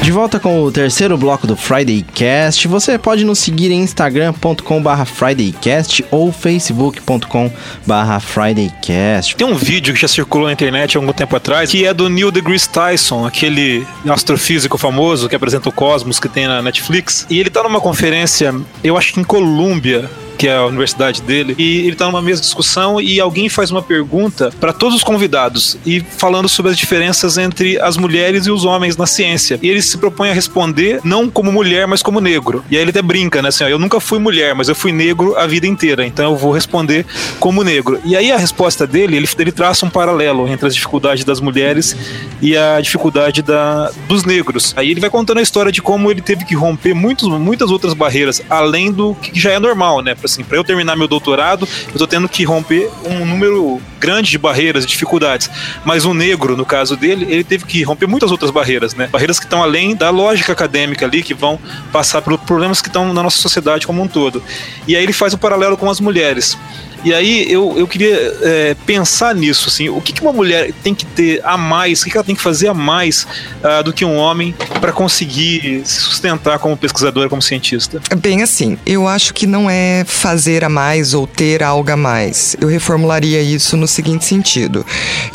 De 0.09 0.13
volta 0.13 0.39
com 0.39 0.63
o 0.63 0.71
terceiro 0.71 1.15
bloco 1.15 1.45
do 1.45 1.55
Friday 1.55 2.03
Cast. 2.15 2.67
Você 2.67 2.97
pode 2.97 3.23
nos 3.23 3.37
seguir 3.37 3.69
em 3.69 3.83
instagram.com/barra 3.83 5.05
FridayCast 5.05 6.03
ou 6.09 6.31
facebook.com/barra 6.31 8.19
FridayCast. 8.19 9.35
Tem 9.35 9.45
um 9.45 9.53
vídeo 9.53 9.93
que 9.93 10.01
já 10.01 10.07
circulou 10.07 10.47
na 10.47 10.53
internet 10.53 10.97
há 10.97 10.99
algum 10.99 11.13
tempo 11.13 11.35
atrás, 11.35 11.69
que 11.69 11.85
é 11.85 11.93
do 11.93 12.09
Neil 12.09 12.31
deGrasse 12.31 12.67
Tyson, 12.69 13.23
aquele 13.23 13.85
astrofísico 14.07 14.79
famoso 14.79 15.29
que 15.29 15.35
apresenta 15.35 15.69
o 15.69 15.71
Cosmos, 15.71 16.19
que 16.19 16.27
tem 16.27 16.47
na 16.47 16.59
Netflix. 16.59 17.27
E 17.29 17.39
ele 17.39 17.51
tá 17.51 17.61
numa 17.61 17.79
conferência, 17.79 18.51
eu 18.83 18.97
acho 18.97 19.13
que 19.13 19.19
em 19.19 19.23
Colômbia, 19.23 20.09
que 20.39 20.47
é 20.47 20.55
a 20.55 20.65
universidade 20.65 21.21
dele, 21.21 21.53
e 21.57 21.79
ele 21.79 21.97
tá 21.97 22.05
numa 22.05 22.21
mesa 22.21 22.39
de 22.39 22.47
discussão 22.47 23.01
e 23.01 23.19
alguém 23.19 23.49
faz 23.49 23.71
uma 23.71 23.81
pergunta 23.81 24.53
para 24.57 24.71
todos 24.71 24.95
os 24.95 25.03
convidados 25.03 25.77
e 25.85 25.99
falando 25.99 26.47
sobre 26.47 26.71
as 26.71 26.77
diferenças 26.77 27.37
entre 27.37 27.77
as 27.81 27.97
mulheres 27.97 28.45
e 28.45 28.51
os 28.51 28.63
homens 28.63 28.95
na 28.95 29.05
ciência. 29.05 29.59
E 29.61 29.67
ele 29.67 29.81
se 29.81 29.97
propõe 29.97 30.29
a 30.29 30.33
responder 30.33 31.01
não 31.03 31.29
como 31.29 31.51
mulher, 31.51 31.87
mas 31.87 32.01
como 32.01 32.21
negro. 32.21 32.63
E 32.71 32.77
aí 32.77 32.81
ele 32.81 32.91
até 32.91 33.01
brinca, 33.01 33.41
né? 33.41 33.49
Assim, 33.49 33.65
ó, 33.65 33.67
eu 33.67 33.77
nunca 33.77 33.99
fui 33.99 34.17
mulher, 34.17 34.55
mas 34.55 34.69
eu 34.69 34.75
fui 34.75 34.93
negro 34.93 35.35
a 35.37 35.45
vida 35.45 35.67
inteira, 35.67 36.05
então 36.05 36.31
eu 36.31 36.37
vou 36.37 36.53
responder 36.53 37.05
como 37.37 37.61
negro. 37.61 37.99
E 38.05 38.15
aí 38.15 38.31
a 38.31 38.37
resposta 38.37 38.87
dele, 38.87 39.17
ele, 39.17 39.27
ele 39.37 39.51
traça 39.51 39.85
um 39.85 39.89
paralelo 39.89 40.47
entre 40.47 40.67
as 40.67 40.73
dificuldades 40.73 41.25
das 41.25 41.41
mulheres 41.41 41.97
e 42.41 42.55
a 42.55 42.79
dificuldade 42.79 43.41
da, 43.41 43.91
dos 44.07 44.23
negros. 44.23 44.73
Aí 44.77 44.89
ele 44.89 45.01
vai 45.01 45.09
contando 45.09 45.39
a 45.39 45.41
história 45.41 45.69
de 45.69 45.81
como 45.81 46.09
ele 46.09 46.21
teve 46.21 46.45
que 46.45 46.55
romper 46.55 46.93
muitos, 46.93 47.27
muitas 47.27 47.69
outras 47.71 47.93
barreiras, 47.93 48.41
além 48.49 48.89
do 48.89 49.13
que 49.15 49.37
já 49.37 49.51
é 49.51 49.59
normal, 49.59 50.01
né? 50.01 50.15
Assim, 50.29 50.43
para 50.43 50.57
eu 50.57 50.63
terminar 50.63 50.95
meu 50.95 51.07
doutorado, 51.07 51.67
eu 51.91 51.97
tô 51.97 52.05
tendo 52.05 52.29
que 52.29 52.43
romper 52.43 52.89
um 53.03 53.25
número 53.25 53.81
grande 53.99 54.29
de 54.31 54.37
barreiras, 54.37 54.85
de 54.85 54.91
dificuldades. 54.91 55.49
Mas 55.83 56.05
o 56.05 56.13
negro, 56.13 56.55
no 56.55 56.65
caso 56.65 56.95
dele, 56.95 57.25
ele 57.29 57.43
teve 57.43 57.65
que 57.65 57.83
romper 57.83 58.07
muitas 58.07 58.31
outras 58.31 58.51
barreiras, 58.51 58.93
né? 58.93 59.07
Barreiras 59.07 59.39
que 59.39 59.45
estão 59.45 59.61
além 59.61 59.95
da 59.95 60.09
lógica 60.09 60.53
acadêmica 60.53 61.05
ali, 61.05 61.23
que 61.23 61.33
vão 61.33 61.59
passar 61.91 62.21
por 62.21 62.37
problemas 62.39 62.81
que 62.81 62.87
estão 62.87 63.13
na 63.13 63.23
nossa 63.23 63.37
sociedade 63.37 63.85
como 63.85 64.01
um 64.01 64.07
todo. 64.07 64.41
E 64.87 64.95
aí 64.95 65.03
ele 65.03 65.13
faz 65.13 65.33
o 65.33 65.37
paralelo 65.37 65.75
com 65.75 65.89
as 65.89 65.99
mulheres. 65.99 66.57
E 67.03 67.13
aí 67.13 67.51
eu, 67.51 67.75
eu 67.77 67.87
queria 67.87 68.15
é, 68.41 68.75
pensar 68.85 69.33
nisso, 69.33 69.69
assim, 69.69 69.89
o 69.89 70.01
que, 70.01 70.13
que 70.13 70.21
uma 70.21 70.33
mulher 70.33 70.71
tem 70.83 70.93
que 70.93 71.05
ter 71.05 71.41
a 71.43 71.57
mais, 71.57 72.01
o 72.01 72.05
que, 72.05 72.11
que 72.11 72.17
ela 72.17 72.23
tem 72.23 72.35
que 72.35 72.41
fazer 72.41 72.67
a 72.67 72.73
mais 72.73 73.25
ah, 73.63 73.81
do 73.81 73.93
que 73.93 74.03
um 74.03 74.15
homem 74.15 74.53
para 74.81 74.91
conseguir 74.91 75.81
se 75.85 76.01
sustentar 76.01 76.59
como 76.59 76.75
pesquisadora, 76.75 77.29
como 77.29 77.41
cientista? 77.41 78.01
Bem 78.17 78.41
assim, 78.41 78.77
eu 78.85 79.07
acho 79.07 79.33
que 79.33 79.47
não 79.47 79.69
é 79.69 80.03
fazer 80.05 80.63
a 80.63 80.69
mais 80.69 81.13
ou 81.13 81.25
ter 81.25 81.63
algo 81.63 81.91
a 81.91 81.97
mais. 81.97 82.55
Eu 82.59 82.67
reformularia 82.67 83.41
isso 83.41 83.77
no 83.77 83.87
seguinte 83.87 84.25
sentido. 84.25 84.85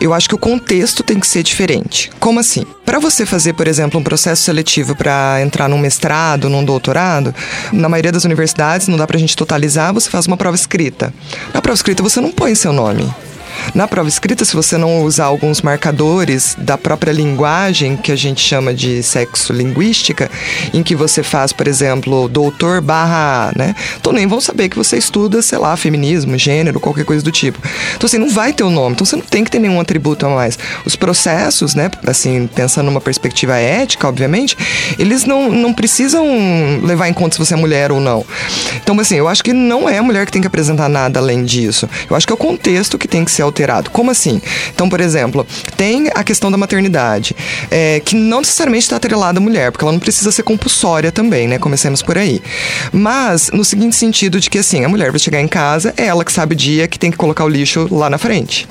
Eu 0.01 0.13
acho 0.13 0.29
que 0.29 0.35
o 0.35 0.39
contexto 0.39 1.03
tem 1.03 1.19
que 1.19 1.27
ser 1.27 1.43
diferente. 1.43 2.11
Como 2.21 2.41
assim? 2.41 2.65
Para 2.85 2.99
você 2.99 3.25
fazer, 3.25 3.55
por 3.55 3.67
exemplo, 3.67 3.99
um 3.99 4.05
processo 4.05 4.43
seletivo 4.43 4.95
para 4.95 5.41
entrar 5.43 5.69
num 5.69 5.79
mestrado, 5.79 6.51
num 6.51 6.65
doutorado, 6.65 7.35
na 7.73 7.89
maioria 7.89 8.13
das 8.13 8.25
universidades, 8.25 8.89
não 8.89 8.99
dá 8.99 9.07
pra 9.07 9.19
gente 9.19 9.35
totalizar, 9.35 9.93
você 9.93 10.11
faz 10.11 10.27
uma 10.27 10.37
prova 10.37 10.55
escrita. 10.55 11.13
Na 11.55 11.63
prova 11.63 11.77
escrita 11.77 12.03
você 12.03 12.21
não 12.21 12.33
põe 12.33 12.53
seu 12.57 12.73
nome. 12.73 13.15
Na 13.75 13.87
prova 13.89 14.09
escrita, 14.09 14.45
se 14.45 14.55
você 14.55 14.77
não 14.77 15.03
usar 15.03 15.27
alguns 15.27 15.63
marcadores 15.63 16.57
da 16.59 16.77
própria 16.77 17.13
linguagem, 17.13 17.97
que 17.97 18.13
a 18.13 18.17
gente 18.17 18.41
chama 18.41 18.75
de 18.75 19.03
sexo 19.03 19.53
linguística, 19.53 20.31
em 20.73 20.83
que 20.83 20.95
você 20.95 21.23
faz, 21.23 21.53
por 21.53 21.67
exemplo, 21.67 22.29
doutor 22.29 22.81
barra 22.81 23.53
né? 23.57 23.75
Então 23.99 24.13
nem 24.13 24.27
vão 24.27 24.41
saber 24.41 24.69
que 24.69 24.77
você 24.77 24.97
estuda, 24.97 25.43
sei 25.43 25.59
lá, 25.59 25.77
feminismo, 25.77 26.37
gênero, 26.39 26.81
qualquer 26.81 27.05
coisa 27.05 27.23
do 27.23 27.33
tipo. 27.33 27.59
Então 27.97 28.07
assim, 28.07 28.19
não 28.19 28.31
vai 28.31 28.53
ter 28.53 28.65
o 28.65 28.71
nome, 28.71 28.95
então 28.95 29.05
você 29.05 29.17
não 29.17 29.23
tem 29.23 29.45
que 29.45 29.51
ter 29.51 29.59
nenhum 29.59 29.81
atributo 29.81 30.27
a 30.27 30.29
mais. 30.29 30.59
Os 30.85 30.97
processos, 30.97 31.75
né, 31.75 31.91
assim, 32.07 32.49
pensando 32.55 32.87
numa 32.87 33.01
perspectiva 33.01 33.57
ética, 33.57 34.09
obviamente, 34.09 34.57
eles 34.99 35.25
não, 35.25 35.51
não 35.51 35.73
precisam 35.73 36.25
levar 36.83 37.09
em 37.09 37.13
conta 37.13 37.35
se 37.35 37.39
você 37.39 37.55
é 37.55 37.57
mulher 37.57 37.93
ou 37.93 38.01
não. 38.01 38.25
Então, 38.83 38.99
assim, 38.99 39.17
eu 39.17 39.29
acho 39.29 39.43
que 39.43 39.53
não 39.53 39.89
é 39.89 39.99
a 39.99 40.03
mulher 40.03 40.27
que 40.27 40.33
tem 40.33 40.41
que 40.41 40.49
apresentar 40.49 40.89
nada 40.89 41.19
além 41.19 41.45
disso. 41.45 41.89
Eu 42.09 42.17
acho 42.17 42.27
que 42.27 42.33
é 42.33 42.35
o 42.35 42.39
contexto 42.39 42.99
que 42.99 43.09
tem 43.09 43.25
que 43.25 43.31
ser 43.31 43.43
alterado. 43.55 43.91
Como 43.91 44.11
assim? 44.11 44.43
Então, 44.75 44.89
por 44.89 45.01
exemplo, 45.01 45.47
tem 45.77 46.11
a 46.13 46.25
questão 46.25 46.51
da 46.51 46.59
maternidade, 46.59 47.37
é, 47.71 48.01
que 48.05 48.17
não 48.17 48.41
necessariamente 48.41 48.83
está 48.83 48.97
atrelada 48.97 49.39
à 49.39 49.41
mulher, 49.41 49.71
porque 49.71 49.85
ela 49.85 49.93
não 49.93 50.01
precisa 50.01 50.33
ser 50.33 50.43
compulsória 50.43 51.13
também, 51.13 51.47
né? 51.47 51.59
Comecemos 51.59 52.03
por 52.03 52.19
aí. 52.19 52.43
Mas, 52.93 53.51
no 53.53 53.65
seguinte 53.65 53.95
sentido 53.95 54.41
de 54.41 54.51
que, 54.51 54.59
assim, 54.59 54.85
a 54.85 54.89
mulher 54.89 55.11
vai 55.11 55.21
chegar 55.21 55.41
em 55.41 55.47
casa, 55.47 55.95
é 55.97 56.07
ela 56.07 56.25
que 56.25 56.33
sabe 56.33 56.55
o 56.55 56.57
dia 56.57 56.89
que 56.89 56.99
tem 56.99 57.11
que 57.11 57.17
colocar 57.17 57.45
o 57.45 57.49
lixo 57.49 57.87
lá 57.91 58.11
na 58.11 58.19
frente. 58.19 58.67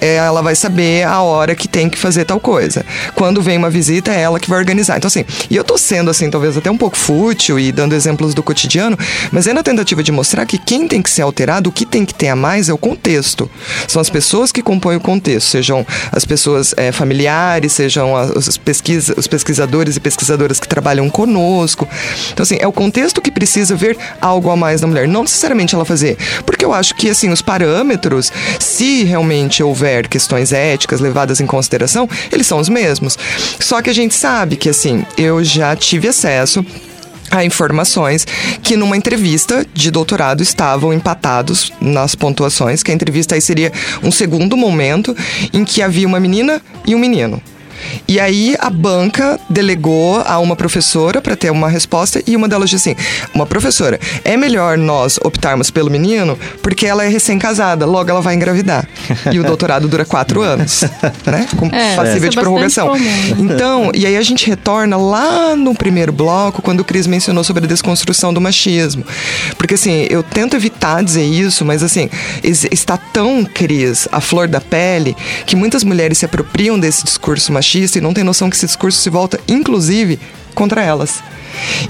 É, 0.00 0.16
ela 0.16 0.42
vai 0.42 0.56
saber 0.56 1.06
a 1.06 1.22
hora 1.22 1.54
que 1.54 1.68
tem 1.68 1.88
que 1.88 1.96
fazer 1.96 2.24
tal 2.24 2.40
coisa. 2.40 2.84
Quando 3.14 3.40
vem 3.40 3.56
uma 3.56 3.70
visita, 3.70 4.12
é 4.12 4.20
ela 4.20 4.40
que 4.40 4.50
vai 4.50 4.58
organizar. 4.58 4.96
Então, 4.96 5.08
assim, 5.08 5.24
e 5.48 5.54
eu 5.54 5.62
tô 5.62 5.78
sendo, 5.78 6.10
assim, 6.10 6.28
talvez 6.28 6.56
até 6.56 6.70
um 6.70 6.76
pouco 6.76 6.96
fútil 6.96 7.58
e 7.58 7.70
dando 7.70 7.94
exemplos 7.94 8.34
do 8.34 8.42
cotidiano, 8.42 8.98
mas 9.30 9.46
é 9.46 9.52
na 9.52 9.62
tentativa 9.62 10.02
de 10.02 10.10
mostrar 10.10 10.44
que 10.46 10.58
quem 10.58 10.88
tem 10.88 11.00
que 11.00 11.10
ser 11.10 11.22
alterado, 11.22 11.70
o 11.70 11.72
que 11.72 11.86
tem 11.86 12.04
que 12.04 12.14
ter 12.14 12.28
a 12.28 12.36
mais 12.36 12.68
é 12.68 12.72
o 12.72 12.78
contexto. 12.78 13.48
São 13.86 14.00
as 14.02 14.10
pessoas 14.16 14.50
que 14.50 14.62
compõem 14.62 14.96
o 14.96 15.00
contexto, 15.00 15.46
sejam 15.46 15.86
as 16.10 16.24
pessoas 16.24 16.72
é, 16.78 16.90
familiares, 16.90 17.70
sejam 17.72 18.16
as, 18.16 18.56
pesquisa, 18.56 19.12
os 19.14 19.26
pesquisadores 19.26 19.98
e 19.98 20.00
pesquisadoras 20.00 20.58
que 20.58 20.66
trabalham 20.66 21.10
conosco. 21.10 21.86
Então, 22.32 22.42
assim, 22.42 22.56
é 22.58 22.66
o 22.66 22.72
contexto 22.72 23.20
que 23.20 23.30
precisa 23.30 23.76
ver 23.76 23.94
algo 24.18 24.48
a 24.48 24.56
mais 24.56 24.80
na 24.80 24.86
mulher, 24.86 25.06
não 25.06 25.20
necessariamente 25.20 25.74
ela 25.74 25.84
fazer. 25.84 26.16
Porque 26.46 26.64
eu 26.64 26.72
acho 26.72 26.94
que, 26.94 27.10
assim, 27.10 27.28
os 27.28 27.42
parâmetros, 27.42 28.32
se 28.58 29.04
realmente 29.04 29.62
houver 29.62 30.08
questões 30.08 30.50
éticas 30.50 30.98
levadas 30.98 31.38
em 31.38 31.46
consideração, 31.46 32.08
eles 32.32 32.46
são 32.46 32.58
os 32.58 32.70
mesmos. 32.70 33.18
Só 33.60 33.82
que 33.82 33.90
a 33.90 33.94
gente 33.94 34.14
sabe 34.14 34.56
que, 34.56 34.70
assim, 34.70 35.04
eu 35.18 35.44
já 35.44 35.76
tive 35.76 36.08
acesso 36.08 36.64
a 37.30 37.44
informações 37.44 38.26
que 38.62 38.76
numa 38.76 38.96
entrevista 38.96 39.66
de 39.74 39.90
doutorado 39.90 40.42
estavam 40.42 40.92
empatados 40.92 41.72
nas 41.80 42.14
pontuações, 42.14 42.82
que 42.82 42.90
a 42.90 42.94
entrevista 42.94 43.34
aí 43.34 43.40
seria 43.40 43.72
um 44.02 44.10
segundo 44.10 44.56
momento 44.56 45.16
em 45.52 45.64
que 45.64 45.82
havia 45.82 46.06
uma 46.06 46.20
menina 46.20 46.60
e 46.86 46.94
um 46.94 46.98
menino. 46.98 47.40
E 48.08 48.18
aí 48.20 48.56
a 48.58 48.70
banca 48.70 49.38
delegou 49.48 50.20
a 50.24 50.38
uma 50.38 50.54
professora 50.56 51.20
para 51.20 51.36
ter 51.36 51.50
uma 51.50 51.68
resposta 51.68 52.22
e 52.26 52.36
uma 52.36 52.48
delas 52.48 52.70
disse 52.70 52.90
assim: 52.90 52.98
"Uma 53.34 53.46
professora, 53.46 53.98
é 54.24 54.36
melhor 54.36 54.76
nós 54.78 55.18
optarmos 55.24 55.70
pelo 55.70 55.90
menino 55.90 56.38
porque 56.62 56.86
ela 56.86 57.04
é 57.04 57.08
recém-casada, 57.08 57.84
logo 57.86 58.10
ela 58.10 58.20
vai 58.20 58.34
engravidar". 58.34 58.86
E 59.32 59.38
o 59.40 59.44
doutorado 59.44 59.88
dura 59.88 60.04
quatro 60.04 60.40
anos, 60.42 60.82
né? 61.26 61.46
Com 61.56 61.66
É, 61.66 61.96
passível 61.96 62.16
isso 62.16 62.26
é 62.26 62.30
de 62.30 62.36
prorrogação. 62.40 62.88
comum. 62.88 63.36
Então, 63.38 63.90
e 63.94 64.06
aí 64.06 64.16
a 64.16 64.22
gente 64.22 64.46
retorna 64.46 64.96
lá 64.96 65.54
no 65.56 65.74
primeiro 65.74 66.12
bloco, 66.12 66.62
quando 66.62 66.80
o 66.80 66.84
Cris 66.84 67.06
mencionou 67.06 67.42
sobre 67.44 67.64
a 67.64 67.68
desconstrução 67.68 68.32
do 68.32 68.40
machismo. 68.40 69.04
Porque 69.58 69.74
assim, 69.74 70.06
eu 70.10 70.22
tento 70.22 70.54
evitar 70.56 71.02
dizer 71.02 71.24
isso, 71.24 71.64
mas 71.64 71.82
assim, 71.82 72.08
es- 72.42 72.66
está 72.70 72.96
tão, 72.96 73.44
Cris, 73.44 74.08
a 74.12 74.20
flor 74.20 74.46
da 74.48 74.60
pele, 74.60 75.16
que 75.44 75.56
muitas 75.56 75.82
mulheres 75.84 76.18
se 76.18 76.24
apropriam 76.24 76.78
desse 76.78 77.04
discurso 77.04 77.52
machista 77.52 77.75
e 77.76 78.00
não 78.00 78.14
tem 78.14 78.24
noção 78.24 78.48
que 78.48 78.56
esse 78.56 78.66
discurso 78.66 79.00
se 79.00 79.10
volta, 79.10 79.40
inclusive, 79.46 80.18
contra 80.54 80.82
elas. 80.82 81.22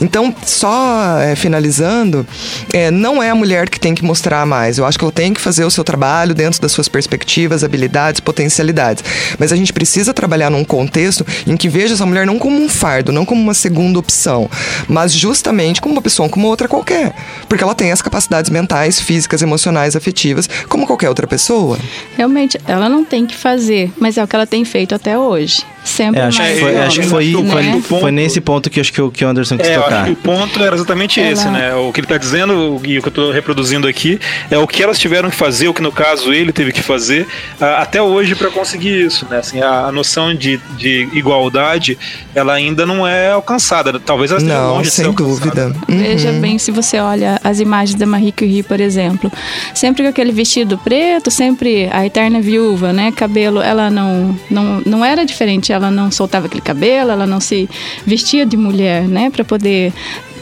Então, 0.00 0.34
só 0.44 1.18
é, 1.20 1.34
finalizando, 1.34 2.26
é, 2.72 2.90
não 2.90 3.22
é 3.22 3.30
a 3.30 3.34
mulher 3.34 3.68
que 3.68 3.78
tem 3.80 3.94
que 3.94 4.04
mostrar 4.04 4.44
mais. 4.46 4.78
Eu 4.78 4.84
acho 4.86 4.98
que 4.98 5.04
ela 5.04 5.12
tem 5.12 5.32
que 5.32 5.40
fazer 5.40 5.64
o 5.64 5.70
seu 5.70 5.82
trabalho 5.84 6.34
dentro 6.34 6.60
das 6.60 6.72
suas 6.72 6.88
perspectivas, 6.88 7.64
habilidades, 7.64 8.20
potencialidades. 8.20 9.02
Mas 9.38 9.52
a 9.52 9.56
gente 9.56 9.72
precisa 9.72 10.12
trabalhar 10.14 10.50
num 10.50 10.64
contexto 10.64 11.26
em 11.46 11.56
que 11.56 11.68
veja 11.68 11.94
essa 11.94 12.06
mulher 12.06 12.26
não 12.26 12.38
como 12.38 12.56
um 12.62 12.68
fardo, 12.68 13.12
não 13.12 13.24
como 13.24 13.40
uma 13.40 13.54
segunda 13.54 13.98
opção, 13.98 14.48
mas 14.88 15.12
justamente 15.12 15.80
como 15.80 15.94
uma 15.94 16.02
pessoa 16.02 16.28
como 16.28 16.46
outra 16.46 16.68
qualquer. 16.68 17.14
Porque 17.48 17.62
ela 17.64 17.74
tem 17.74 17.92
as 17.92 18.02
capacidades 18.02 18.50
mentais, 18.50 19.00
físicas, 19.00 19.42
emocionais, 19.42 19.96
afetivas, 19.96 20.48
como 20.68 20.86
qualquer 20.86 21.08
outra 21.08 21.26
pessoa. 21.26 21.78
Realmente, 22.16 22.58
ela 22.66 22.88
não 22.88 23.04
tem 23.04 23.26
que 23.26 23.36
fazer, 23.36 23.90
mas 23.98 24.16
é 24.18 24.24
o 24.24 24.26
que 24.28 24.36
ela 24.36 24.46
tem 24.46 24.64
feito 24.64 24.94
até 24.94 25.16
hoje. 25.18 25.62
Sempre 25.84 26.20
É, 26.20 26.24
acho, 26.24 26.38
que 26.38 26.42
mais 26.42 26.58
foi, 26.60 26.74
eu 26.74 26.82
acho 26.82 27.00
que 27.00 27.06
foi, 27.06 27.24
que 27.30 27.36
o 27.36 27.46
foi, 27.48 27.62
ponto- 27.64 28.00
foi 28.00 28.10
nesse 28.10 28.40
ponto 28.40 28.68
que 28.68 28.80
acho 28.80 28.92
que 28.92 29.00
o, 29.00 29.08
que 29.08 29.24
o 29.24 29.28
Anderson 29.28 29.55
quis 29.58 29.68
É, 29.68 29.76
eu 29.76 29.80
acho 29.80 29.88
tocar. 29.90 30.04
que 30.06 30.10
o 30.12 30.16
ponto 30.16 30.62
era 30.62 30.74
exatamente 30.74 31.20
Ela- 31.20 31.30
esse, 31.32 31.48
né? 31.48 31.74
O 31.74 31.92
que 31.92 32.00
ele 32.00 32.04
está 32.06 32.16
dizendo 32.18 32.80
e 32.84 32.98
o 32.98 33.02
que 33.02 33.08
eu 33.08 33.10
estou 33.10 33.30
reproduzindo 33.30 33.86
aqui 33.86 34.18
é 34.50 34.58
o 34.58 34.66
que 34.66 34.82
elas 34.82 34.98
tiveram 34.98 35.30
que 35.30 35.36
fazer, 35.36 35.68
o 35.68 35.74
que 35.74 35.82
no 35.82 35.92
caso 35.92 36.32
ele 36.32 36.52
teve 36.52 36.72
que 36.72 36.82
fazer 36.82 37.26
até 37.60 38.00
hoje 38.02 38.34
para 38.34 38.50
conseguir 38.50 39.04
isso, 39.06 39.26
né? 39.30 39.38
Assim, 39.38 39.60
a, 39.60 39.86
a 39.86 39.92
noção 39.92 40.34
de, 40.34 40.58
de 40.76 41.08
igualdade, 41.12 41.98
ela 42.34 42.52
ainda 42.54 42.84
não 42.86 43.06
é 43.06 43.30
alcançada. 43.30 43.98
Talvez 43.98 44.30
ela 44.30 44.40
esteja 44.40 44.58
Não, 44.58 44.70
longe 44.74 44.84
de 44.84 44.90
ser 44.90 45.02
sem 45.02 45.06
alcançada. 45.06 45.68
dúvida. 45.68 45.76
Uhum. 45.88 45.98
Veja 45.98 46.32
bem, 46.32 46.58
se 46.58 46.70
você 46.70 46.98
olha 46.98 47.40
as 47.42 47.60
imagens 47.60 47.98
da 47.98 48.06
Marie 48.06 48.32
Curie, 48.32 48.62
por 48.62 48.80
exemplo, 48.80 49.30
sempre 49.74 50.02
com 50.02 50.08
aquele 50.08 50.32
vestido 50.32 50.78
preto, 50.78 51.30
sempre 51.30 51.88
a 51.92 52.04
eterna 52.06 52.40
viúva, 52.40 52.92
né? 52.92 53.12
Cabelo, 53.12 53.60
ela 53.60 53.90
não, 53.90 54.38
não, 54.50 54.82
não 54.84 55.04
era 55.04 55.24
diferente, 55.24 55.72
ela 55.72 55.90
não 55.90 56.10
soltava 56.10 56.46
aquele 56.46 56.60
cabelo, 56.62 57.10
ela 57.10 57.26
não 57.26 57.40
se 57.40 57.68
vestia 58.06 58.44
de 58.46 58.56
mulher, 58.56 59.02
né? 59.02 59.30
Para 59.30 59.44
poder 59.46 59.92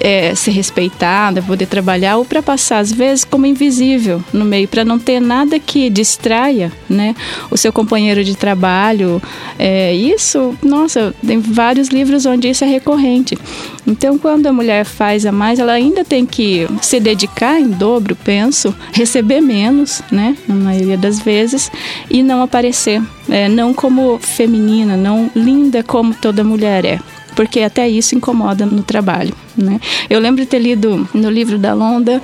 é, 0.01 0.35
ser 0.35 0.51
respeitada, 0.51 1.43
poder 1.43 1.67
trabalhar 1.67 2.17
ou 2.17 2.25
para 2.25 2.43
passar 2.43 2.79
às 2.79 2.93
vezes 2.93 3.25
como 3.25 3.47
invisível 3.47 4.23
no 4.33 4.45
meio, 4.45 4.69
para 4.69 4.85
não 4.85 4.99
ter 4.99 5.21
nada 5.21 5.59
que 5.59 5.89
distraia, 5.89 6.73
né? 6.89 7.15
O 7.51 7.57
seu 7.57 7.73
companheiro 7.73 8.25
de 8.25 8.37
trabalho. 8.37 9.23
É, 9.59 9.95
isso, 9.95 10.57
nossa, 10.63 11.15
tem 11.25 11.39
vários 11.39 11.89
livros 11.89 12.27
onde 12.27 12.49
isso 12.49 12.65
é 12.65 12.67
recorrente. 12.67 13.39
Então, 13.87 14.19
quando 14.19 14.47
a 14.47 14.53
mulher 14.53 14.85
faz 14.85 15.27
a 15.27 15.33
mais, 15.33 15.59
ela 15.59 15.73
ainda 15.73 16.05
tem 16.05 16.25
que 16.25 16.67
se 16.81 16.99
dedicar 16.99 17.61
em 17.61 17.69
dobro, 17.69 18.17
penso, 18.17 18.75
receber 18.93 19.41
menos, 19.41 20.03
né? 20.11 20.37
Na 20.49 20.55
maioria 20.55 20.97
das 20.97 21.21
vezes, 21.21 21.71
e 22.11 22.23
não 22.23 22.43
aparecer, 22.43 23.03
é, 23.29 23.49
não 23.49 23.75
como 23.75 24.19
feminina, 24.19 24.97
não 24.97 25.31
linda 25.35 25.83
como 25.83 26.15
toda 26.15 26.43
mulher 26.43 26.85
é 26.85 26.99
porque 27.35 27.61
até 27.61 27.89
isso 27.89 28.15
incomoda 28.15 28.65
no 28.67 28.83
trabalho. 28.83 29.35
Né? 29.57 29.81
Eu 30.11 30.19
lembro 30.19 30.43
de 30.43 30.49
ter 30.49 30.59
lido 30.59 31.09
no 31.15 31.31
livro 31.31 31.59
da 31.59 31.75
Londa 31.75 32.21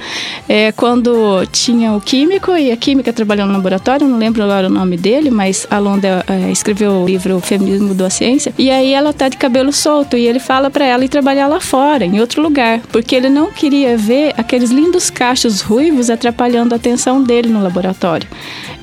é, 0.48 0.72
quando 0.72 1.46
tinha 1.52 1.92
o 1.92 2.00
químico 2.00 2.56
e 2.56 2.72
a 2.72 2.76
química 2.76 3.12
trabalhando 3.12 3.50
no 3.50 3.56
laboratório, 3.56 4.06
não 4.06 4.18
lembro 4.18 4.42
agora 4.42 4.66
o 4.66 4.70
nome 4.70 4.96
dele, 4.96 5.30
mas 5.30 5.66
a 5.70 5.78
Londa 5.78 6.24
é, 6.26 6.50
escreveu 6.50 6.92
o 6.92 7.06
livro 7.06 7.38
Feminismo 7.40 7.94
da 7.94 8.10
Ciência, 8.10 8.52
e 8.58 8.70
aí 8.70 8.92
ela 8.92 9.12
tá 9.12 9.28
de 9.28 9.36
cabelo 9.36 9.72
solto 9.72 10.16
e 10.16 10.26
ele 10.26 10.40
fala 10.40 10.70
para 10.70 10.84
ela 10.84 11.04
ir 11.04 11.08
trabalhar 11.08 11.46
lá 11.46 11.60
fora, 11.60 12.04
em 12.04 12.20
outro 12.20 12.42
lugar, 12.42 12.80
porque 12.90 13.14
ele 13.14 13.28
não 13.28 13.52
queria 13.52 13.96
ver 13.96 14.34
aqueles 14.36 14.70
lindos 14.70 15.08
cachos 15.08 15.60
ruivos 15.60 16.10
atrapalhando 16.10 16.74
a 16.74 16.76
atenção 16.76 17.22
dele 17.22 17.48
no 17.48 17.62
laboratório. 17.62 18.28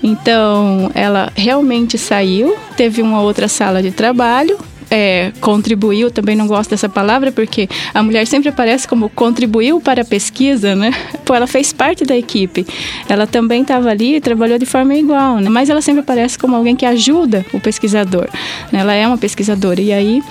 Então, 0.01 0.89
ela 0.93 1.31
realmente 1.35 1.97
saiu, 1.97 2.55
teve 2.75 3.01
uma 3.01 3.21
outra 3.21 3.47
sala 3.47 3.81
de 3.81 3.91
trabalho, 3.91 4.57
é, 4.89 5.31
contribuiu, 5.41 6.09
também 6.11 6.35
não 6.35 6.47
gosto 6.47 6.69
dessa 6.71 6.89
palavra, 6.89 7.31
porque 7.31 7.67
a 7.93 8.01
mulher 8.01 8.25
sempre 8.27 8.49
aparece 8.49 8.87
como 8.87 9.09
contribuiu 9.09 9.79
para 9.79 10.01
a 10.01 10.05
pesquisa, 10.05 10.75
né? 10.75 10.91
Pô, 11.25 11.35
ela 11.35 11.47
fez 11.47 11.73
parte 11.73 12.05
da 12.05 12.15
equipe. 12.15 12.65
Ela 13.09 13.27
também 13.27 13.61
estava 13.61 13.89
ali 13.89 14.15
e 14.15 14.21
trabalhou 14.21 14.57
de 14.57 14.65
forma 14.65 14.95
igual, 14.95 15.37
né? 15.37 15.49
Mas 15.49 15.69
ela 15.69 15.81
sempre 15.81 16.01
aparece 16.01 16.37
como 16.37 16.55
alguém 16.55 16.75
que 16.75 16.85
ajuda 16.85 17.45
o 17.53 17.59
pesquisador. 17.59 18.27
né? 18.71 18.79
Ela 18.79 18.93
é 18.93 19.07
uma 19.07 19.17
pesquisadora. 19.17 19.81
E 19.81 19.91
aí 19.91 20.23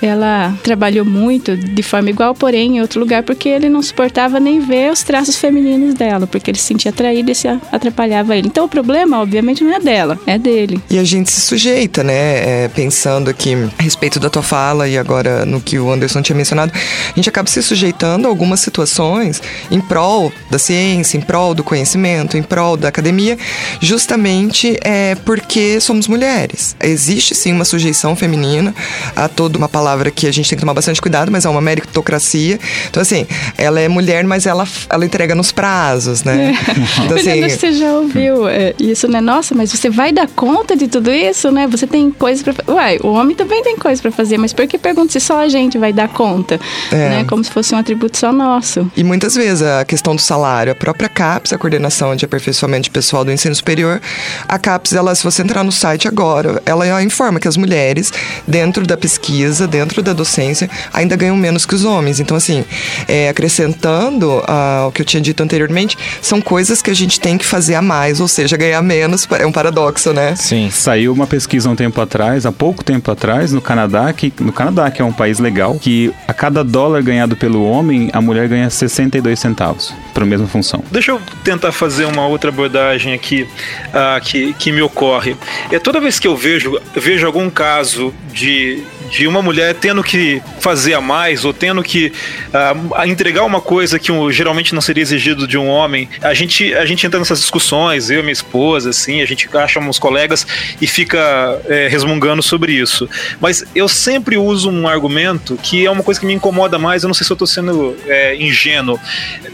ela 0.00 0.54
trabalhou 0.62 1.04
muito 1.04 1.56
de 1.56 1.82
forma 1.82 2.10
igual, 2.10 2.34
porém 2.34 2.76
em 2.76 2.80
outro 2.80 3.00
lugar, 3.00 3.22
porque 3.22 3.48
ele 3.48 3.68
não 3.68 3.82
suportava 3.82 4.38
nem 4.40 4.60
ver 4.60 4.92
os 4.92 5.02
traços 5.02 5.36
femininos 5.36 5.94
dela, 5.94 6.26
porque 6.26 6.50
ele 6.50 6.58
se 6.58 6.64
sentia 6.64 6.90
atraído 6.90 7.30
e 7.30 7.34
se 7.34 7.48
atrapalhava 7.48 8.36
ele. 8.36 8.48
Então 8.48 8.64
o 8.64 8.68
problema, 8.68 9.20
obviamente, 9.20 9.62
não 9.64 9.72
é 9.72 9.80
dela, 9.80 10.18
é 10.26 10.38
dele. 10.38 10.80
E 10.90 10.98
a 10.98 11.04
gente 11.04 11.30
se 11.30 11.40
sujeita, 11.40 12.02
né? 12.02 12.32
é, 12.42 12.68
pensando 12.68 13.30
a 13.30 13.82
respeito 14.02 14.12
respeito 14.12 14.18
da 14.18 14.28
tua 14.28 14.42
fala 14.42 14.88
e 14.88 14.98
agora 14.98 15.46
no 15.46 15.60
que 15.60 15.78
o 15.78 15.90
Anderson 15.90 16.22
tinha 16.22 16.36
mencionado, 16.36 16.72
a 16.74 17.14
gente 17.14 17.28
acaba 17.28 17.48
se 17.48 17.62
sujeitando 17.62 18.26
a 18.26 18.30
algumas 18.30 18.60
situações 18.60 19.40
em 19.70 19.80
prol 19.80 20.32
da 20.50 20.58
ciência, 20.58 21.16
em 21.16 21.20
prol 21.20 21.54
do 21.54 21.62
conhecimento, 21.62 22.36
em 22.36 22.42
prol 22.42 22.76
da 22.76 22.88
academia, 22.88 23.38
justamente 23.80 24.76
é, 24.82 25.14
porque 25.24 25.80
somos 25.80 26.08
mulheres. 26.08 26.74
Existe 26.82 27.34
sim 27.34 27.52
uma 27.52 27.64
sujeição 27.64 28.16
feminina 28.16 28.74
a 29.14 29.28
toda 29.28 29.56
uma 29.56 29.68
palavra 29.68 30.10
que 30.10 30.26
a 30.26 30.32
gente 30.32 30.48
tem 30.48 30.56
que 30.56 30.62
tomar 30.62 30.74
bastante 30.74 31.00
cuidado, 31.00 31.30
mas 31.30 31.44
é 31.44 31.48
uma 31.48 31.60
meritocracia. 31.60 32.58
Então, 32.88 33.00
assim, 33.00 33.26
ela 33.56 33.80
é 33.80 33.88
mulher, 33.88 34.24
mas 34.24 34.46
ela, 34.46 34.66
ela 34.88 35.04
entrega 35.04 35.34
nos 35.34 35.52
prazos, 35.52 36.24
né? 36.24 36.58
Então, 37.02 37.16
Mas 37.16 37.26
assim, 37.26 37.48
você 37.48 37.72
já 37.72 37.92
ouviu 37.92 38.48
é, 38.48 38.74
isso, 38.78 39.08
né? 39.08 39.20
Nossa, 39.20 39.54
mas 39.54 39.70
você 39.70 39.88
vai 39.88 40.12
dar 40.12 40.28
conta 40.28 40.76
de 40.76 40.88
tudo 40.88 41.10
isso, 41.10 41.50
né? 41.50 41.66
Você 41.68 41.86
tem 41.86 42.10
coisas 42.10 42.42
pra 42.42 42.52
fazer. 42.52 42.70
Uai, 42.70 42.98
o 43.02 43.08
homem 43.08 43.34
também 43.34 43.62
tem 43.62 43.76
coisas 43.76 43.91
pra 44.00 44.10
fazer, 44.10 44.38
mas 44.38 44.52
por 44.52 44.66
que 44.66 44.78
pergunta 44.78 45.12
se 45.12 45.20
só 45.20 45.40
a 45.40 45.48
gente 45.48 45.78
vai 45.78 45.92
dar 45.92 46.08
conta? 46.08 46.58
É. 46.90 46.96
Né? 46.96 47.24
Como 47.24 47.42
se 47.42 47.50
fosse 47.50 47.74
um 47.74 47.78
atributo 47.78 48.16
só 48.16 48.32
nosso. 48.32 48.90
E 48.96 49.04
muitas 49.04 49.34
vezes 49.34 49.62
a 49.62 49.84
questão 49.84 50.14
do 50.14 50.20
salário, 50.20 50.72
a 50.72 50.74
própria 50.74 51.08
CAPES, 51.08 51.52
a 51.52 51.58
Coordenação 51.58 52.14
de 52.14 52.24
Aperfeiçoamento 52.24 52.90
Pessoal 52.90 53.24
do 53.24 53.32
Ensino 53.32 53.54
Superior, 53.54 54.00
a 54.48 54.58
CAPES, 54.58 54.92
ela, 54.92 55.14
se 55.14 55.24
você 55.24 55.42
entrar 55.42 55.64
no 55.64 55.72
site 55.72 56.06
agora, 56.06 56.62
ela 56.66 57.02
informa 57.02 57.40
que 57.40 57.48
as 57.48 57.56
mulheres, 57.56 58.12
dentro 58.46 58.86
da 58.86 58.96
pesquisa, 58.96 59.66
dentro 59.66 60.02
da 60.02 60.12
docência, 60.12 60.68
ainda 60.92 61.16
ganham 61.16 61.36
menos 61.36 61.64
que 61.64 61.74
os 61.74 61.84
homens. 61.84 62.20
Então, 62.20 62.36
assim, 62.36 62.64
é, 63.08 63.28
acrescentando 63.28 64.42
ao 64.46 64.92
que 64.92 65.02
eu 65.02 65.06
tinha 65.06 65.20
dito 65.20 65.42
anteriormente, 65.42 65.96
são 66.20 66.40
coisas 66.40 66.82
que 66.82 66.90
a 66.90 66.94
gente 66.94 67.18
tem 67.18 67.38
que 67.38 67.46
fazer 67.46 67.74
a 67.74 67.82
mais, 67.82 68.20
ou 68.20 68.28
seja, 68.28 68.56
ganhar 68.56 68.82
menos, 68.82 69.26
é 69.38 69.46
um 69.46 69.52
paradoxo, 69.52 70.12
né? 70.12 70.34
Sim. 70.36 70.70
Saiu 70.70 71.12
uma 71.12 71.26
pesquisa 71.26 71.68
um 71.68 71.76
tempo 71.76 72.00
atrás, 72.00 72.44
há 72.46 72.52
pouco 72.52 72.84
tempo 72.84 73.10
atrás, 73.10 73.52
no 73.52 73.60
Canadá, 73.60 73.81
que 74.16 74.32
no 74.40 74.52
Canadá, 74.52 74.90
que 74.90 75.00
é 75.00 75.04
um 75.04 75.12
país 75.12 75.38
legal, 75.38 75.78
que 75.78 76.12
a 76.26 76.34
cada 76.34 76.62
dólar 76.62 77.02
ganhado 77.02 77.36
pelo 77.36 77.64
homem, 77.64 78.10
a 78.12 78.20
mulher 78.20 78.48
ganha 78.48 78.68
62 78.70 79.38
centavos 79.38 79.94
para 80.12 80.24
a 80.24 80.26
mesma 80.26 80.46
função. 80.46 80.82
Deixa 80.90 81.12
eu 81.12 81.20
tentar 81.44 81.72
fazer 81.72 82.04
uma 82.04 82.26
outra 82.26 82.50
abordagem 82.50 83.12
aqui 83.12 83.48
ah, 83.92 84.20
que, 84.22 84.52
que 84.54 84.72
me 84.72 84.82
ocorre. 84.82 85.36
É 85.70 85.78
toda 85.78 86.00
vez 86.00 86.18
que 86.18 86.26
eu 86.26 86.36
vejo, 86.36 86.78
vejo 86.94 87.26
algum 87.26 87.48
caso 87.50 88.12
de, 88.32 88.82
de 89.12 89.26
uma 89.26 89.42
mulher 89.42 89.74
tendo 89.74 90.02
que 90.02 90.40
fazer 90.58 90.94
a 90.94 91.00
mais 91.00 91.44
ou 91.44 91.52
tendo 91.52 91.82
que 91.82 92.10
ah, 92.52 93.06
entregar 93.06 93.44
uma 93.44 93.60
coisa 93.60 93.98
que 93.98 94.10
um- 94.10 94.32
geralmente 94.32 94.74
não 94.74 94.80
seria 94.80 95.02
exigido 95.02 95.46
de 95.46 95.58
um 95.58 95.68
homem, 95.68 96.08
a 96.22 96.32
gente, 96.32 96.72
a 96.74 96.86
gente 96.86 97.06
entra 97.06 97.18
nessas 97.18 97.38
discussões, 97.40 98.08
eu 98.08 98.20
e 98.20 98.22
minha 98.22 98.32
esposa, 98.32 98.88
assim, 98.88 99.20
a 99.20 99.26
gente 99.26 99.46
acha 99.54 99.78
uns 99.78 99.98
colegas 99.98 100.46
e 100.80 100.86
fica 100.86 101.60
é, 101.68 101.88
resmungando 101.88 102.42
sobre 102.42 102.72
isso. 102.72 103.06
Mas 103.38 103.62
eu 103.74 103.86
sempre 103.86 104.38
uso 104.38 104.70
um 104.70 104.88
argumento 104.88 105.58
que 105.62 105.84
é 105.84 105.90
uma 105.90 106.02
coisa 106.02 106.18
que 106.18 106.24
me 106.24 106.32
incomoda 106.32 106.78
mais, 106.78 107.02
eu 107.02 107.08
não 107.08 107.14
sei 107.14 107.26
se 107.26 107.30
eu 107.32 107.34
estou 107.34 107.46
sendo 107.46 107.94
é, 108.06 108.34
ingênuo, 108.36 108.98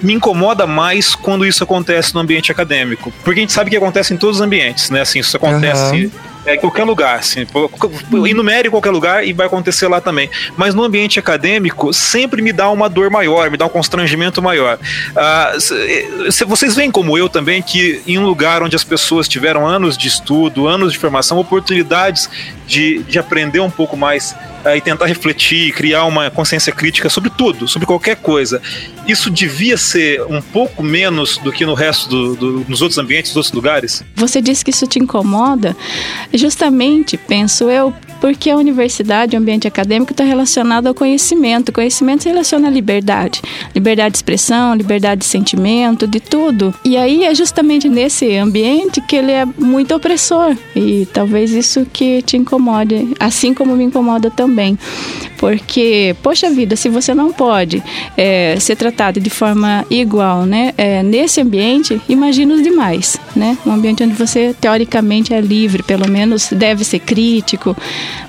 me 0.01 0.13
incomoda 0.15 0.67
mais 0.69 1.17
quando 1.17 1.45
isso 1.45 1.65
acontece 1.65 2.15
no 2.15 2.21
ambiente 2.21 2.53
acadêmico. 2.53 3.13
Porque 3.25 3.41
a 3.41 3.43
gente 3.43 3.53
sabe 3.53 3.71
que 3.71 3.77
acontece 3.77 4.15
em 4.15 4.17
todos 4.17 4.37
os 4.37 4.43
ambientes, 4.43 4.89
né? 4.91 5.01
Assim, 5.01 5.19
isso 5.19 5.37
acontece 5.37 6.11
é, 6.49 6.55
em 6.55 6.59
qualquer 6.59 6.85
lugar, 6.85 7.19
assim, 7.19 7.47
enumere 8.27 8.69
em 8.69 8.71
qualquer 8.71 8.91
lugar 8.91 9.27
e 9.27 9.35
vai 9.35 9.47
acontecer 9.47 9.87
lá 9.87 10.01
também. 10.01 10.31
Mas 10.57 10.75
no 10.75 10.83
ambiente 10.83 11.19
acadêmico 11.19 11.93
sempre 11.93 12.41
me 12.41 12.53
dá 12.53 12.71
uma 12.71 12.89
dor 12.89 13.11
maior, 13.11 13.51
me 13.51 13.59
dá 13.59 13.67
um 13.67 13.69
constrangimento 13.69 14.41
maior. 14.41 14.79
Ah, 15.15 15.53
se 16.31 16.45
vocês 16.47 16.75
veem 16.75 16.91
como 16.91 17.19
eu 17.19 17.29
também 17.29 17.61
que 17.61 18.01
em 18.07 18.19
um 18.19 18.25
lugar 18.25 18.63
onde 18.63 18.75
as 18.75 18.83
pessoas 18.83 19.29
tiveram 19.29 19.67
anos 19.67 19.97
de 19.99 20.09
estudo, 20.09 20.67
anos 20.67 20.93
de 20.93 20.99
formação, 20.99 21.39
oportunidades 21.39 22.31
de, 22.69 23.03
de 23.05 23.19
aprender 23.19 23.59
um 23.61 23.71
pouco 23.71 23.97
mais 23.97 24.37
ah, 24.65 24.77
e 24.77 24.81
tentar 24.81 25.07
refletir, 25.07 25.73
criar 25.73 26.05
uma 26.05 26.31
consciência 26.31 26.71
crítica 26.73 27.09
sobre 27.09 27.31
tudo, 27.31 27.67
sobre 27.67 27.87
qualquer 27.87 28.17
coisa. 28.17 28.61
Isso 29.07 29.31
devia 29.31 29.77
ser 29.79 30.21
um 30.29 30.41
pouco 30.43 30.83
menos 30.83 31.39
do 31.39 31.51
que 31.51 31.65
no 31.65 31.73
resto 31.75 32.09
do, 32.09 32.37
do- 32.37 32.67
nos 32.69 32.83
outros 32.83 32.99
ambientes, 32.99 33.31
nos 33.31 33.37
outros 33.37 33.55
lugares? 33.55 34.05
Você 34.15 34.43
disse 34.43 34.63
que 34.65 34.71
isso 34.71 34.87
te 34.87 34.99
incomoda, 34.99 35.75
justamente, 36.35 37.17
penso 37.17 37.71
eu, 37.71 37.93
porque 38.21 38.51
a 38.51 38.57
universidade, 38.57 39.37
o 39.37 39.39
ambiente 39.39 39.69
acadêmico 39.69 40.13
está 40.13 40.25
relacionado 40.25 40.87
ao 40.87 40.95
conhecimento. 40.95 41.69
O 41.71 41.73
conhecimento 41.73 42.23
se 42.23 42.29
relaciona 42.29 42.69
à 42.69 42.71
liberdade. 42.71 43.41
Liberdade 43.75 44.13
de 44.13 44.19
expressão, 44.19 44.75
liberdade 44.75 45.21
de 45.21 45.27
sentimento, 45.27 46.07
de 46.07 46.21
tudo. 46.21 46.75
E 46.85 46.97
aí 46.97 47.25
é 47.25 47.35
justamente 47.35 47.89
nesse 47.89 48.37
ambiente 48.37 49.01
que 49.01 49.17
ele 49.17 49.33
é 49.33 49.45
muito 49.45 49.95
opressor. 49.95 50.57
E 50.75 51.07
talvez 51.13 51.53
isso 51.53 51.87
que 51.93 52.23
te 52.23 52.37
incomode, 52.37 53.15
assim 53.19 53.55
como 53.55 53.77
me 53.77 53.85
incomoda 53.85 54.31
também. 54.31 54.79
Porque, 55.39 56.17
poxa 56.23 56.51
vida, 56.51 56.75
se 56.75 56.89
você 56.89 57.15
não 57.15 57.33
pode 57.33 57.83
é, 58.17 58.57
ser 58.59 58.77
tratado 58.77 59.21
de 59.21 59.31
forma 59.31 59.87
igual, 59.89 60.45
né, 60.45 60.75
é, 60.77 61.03
nesse 61.03 61.41
ambiente, 61.41 62.01
imagina 62.09 62.55
os 62.55 62.63
demais, 62.63 63.19
né? 63.37 63.57
Um 63.65 63.73
ambiente 63.73 64.03
onde 64.03 64.15
você 64.15 64.55
teoricamente 64.61 65.33
é 65.33 65.41
livre, 65.41 65.83
pelo 65.83 66.11
menos 66.11 66.49
deve 66.51 66.85
ser 66.85 66.99
crítico, 66.99 67.77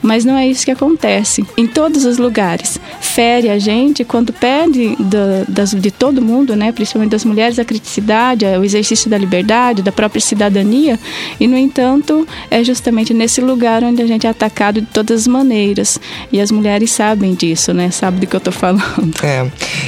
mas 0.02 0.26
não 0.26 0.38
é 0.38 0.48
isso 0.48 0.66
que 0.66 0.72
acontece. 0.72 1.44
Em 1.58 1.68
todos 1.68 2.06
os 2.06 2.18
lugares, 2.18 2.80
fere 3.02 3.50
a 3.50 3.60
gente 3.60 4.04
quando 4.04 4.32
pede 4.34 4.96
da- 5.00 5.44
das- 5.48 5.72
de 5.72 5.92
todo 5.92 6.22
mundo, 6.22 6.56
né, 6.56 6.72
principalmente 6.72 7.12
das 7.12 7.26
mulheres, 7.26 7.60
a 7.60 7.66
criticidade, 7.66 8.46
o 8.46 8.64
exercício 8.64 9.10
da 9.10 9.18
liberdade, 9.18 9.82
da 9.82 9.92
própria 9.92 10.22
cidadania, 10.22 11.00
e 11.40 11.48
no 11.48 11.58
entanto 11.58 12.28
é 12.50 12.64
justamente 12.64 13.14
nesse 13.14 13.42
lugar 13.42 13.84
onde 13.84 14.02
a 14.02 14.08
gente 14.08 14.26
é 14.26 14.30
atacado 14.30 14.82
de 14.82 14.88
todas 14.88 15.22
as 15.22 15.28
maneiras. 15.28 16.00
E 16.32 16.40
as 16.40 16.52
mulheres 16.52 16.92
sabem 16.92 17.34
disso, 17.34 17.74
né? 17.74 17.90
Sabem 17.92 18.20
do 18.20 18.28
que 18.28 18.36
eu 18.36 18.40
tô 18.40 18.52
falando. 18.52 18.80
É, 19.24 19.46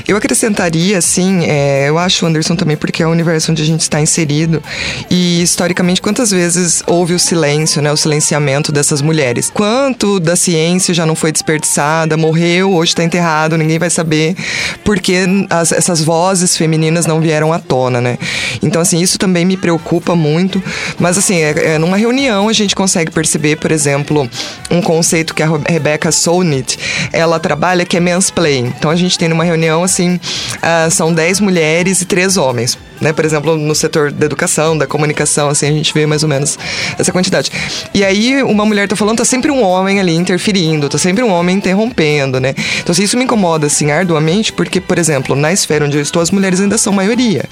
eu 0.08 0.18
acrescentaria, 0.18 0.98
assim, 0.98 1.46
é, 1.46 1.88
eu 1.90 1.98
acho, 1.98 2.26
Anderson, 2.26 2.56
também, 2.56 2.76
porque 2.78 3.02
é 3.04 3.08
o 3.08 3.10
universo 3.12 3.52
onde 3.52 3.62
a 3.62 3.66
gente 3.66 3.82
está 3.82 4.02
inserido. 4.02 4.62
E, 5.10 5.42
historicamente, 5.42 6.02
quantas 6.02 6.32
vezes 6.32 6.84
houve 6.88 7.14
o 7.14 7.20
silêncio, 7.20 7.82
né? 7.82 7.92
O 7.92 7.98
silenciamento 7.98 8.72
dessas 8.72 9.02
mulheres? 9.02 9.50
Quanto 9.82 10.20
da 10.20 10.36
ciência 10.36 10.94
já 10.94 11.08
não 11.08 11.16
foi 11.16 11.32
desperdiçada, 11.32 12.16
morreu, 12.16 12.72
hoje 12.72 12.92
está 12.92 13.04
enterrado, 13.04 13.58
ninguém 13.58 13.80
vai 13.80 13.90
saber, 13.90 14.36
porque 14.84 15.16
as- 15.50 15.72
essas 15.72 16.04
vozes 16.04 16.56
femininas 16.56 17.08
não 17.08 17.20
vieram 17.20 17.52
à 17.52 17.58
tona, 17.58 18.00
né? 18.00 18.20
Então, 18.62 18.80
assim, 18.80 19.02
isso 19.02 19.18
também 19.18 19.44
me 19.44 19.58
preocupa 19.58 20.16
muito. 20.16 20.62
Mas, 21.00 21.18
assim, 21.18 21.38
é, 21.42 21.74
é, 21.74 21.78
numa 21.80 21.98
reunião 21.98 22.48
a 22.48 22.54
gente 22.54 22.76
consegue 22.76 23.12
perceber, 23.12 23.56
por 23.56 23.72
exemplo, 23.72 24.30
um 24.70 24.84
conceito 24.84 25.34
que 25.34 25.42
a 25.42 25.50
Rebecca 25.68 26.12
Solnit, 26.12 26.78
ela 27.12 27.40
trabalha, 27.40 27.84
que 27.84 27.98
é 27.98 28.00
mansplain. 28.00 28.72
Então, 28.78 28.92
a 28.92 28.96
gente 28.96 29.18
tem 29.18 29.28
numa 29.28 29.44
reunião, 29.44 29.84
assim, 29.84 30.20
ah, 30.62 30.90
são 30.92 31.12
10 31.12 31.40
mulheres 31.40 32.02
e 32.02 32.06
3 32.06 32.38
homens. 32.38 32.78
Né? 33.02 33.12
Por 33.12 33.26
exemplo, 33.26 33.58
no 33.58 33.74
setor 33.74 34.12
da 34.12 34.28
educação, 34.28 34.78
da 34.78 34.86
comunicação, 34.86 35.50
assim, 35.50 35.66
a 35.68 35.72
gente 35.72 35.92
vê 35.92 36.06
mais 36.06 36.22
ou 36.22 36.30
menos 36.30 36.60
essa 37.00 37.12
quantidade. 37.12 37.50
E 37.96 38.04
aí, 38.06 38.44
uma 38.44 38.64
mulher 38.64 38.88
tá 38.88 38.96
falando, 38.96 39.18
tá 39.18 39.26
sempre 39.26 39.50
um 39.50 39.64
homem 39.64 39.71
ali 39.78 40.16
interferindo, 40.16 40.90
tá 40.90 40.98
sempre 40.98 41.24
um 41.24 41.32
homem 41.32 41.58
interrompendo, 41.58 42.40
né? 42.40 42.54
Então, 42.80 42.92
assim, 42.92 43.04
isso 43.04 43.18
me 43.18 43.24
incomoda, 43.24 43.68
assim, 43.68 43.92
arduamente, 43.92 44.54
porque, 44.54 44.80
por 44.80 44.98
exemplo, 44.98 45.36
na 45.36 45.52
esfera 45.52 45.86
onde 45.86 45.98
eu 45.98 46.02
estou, 46.02 46.22
as 46.22 46.32
mulheres 46.32 46.60
ainda 46.60 46.78
são 46.78 46.94
maioria, 46.94 47.46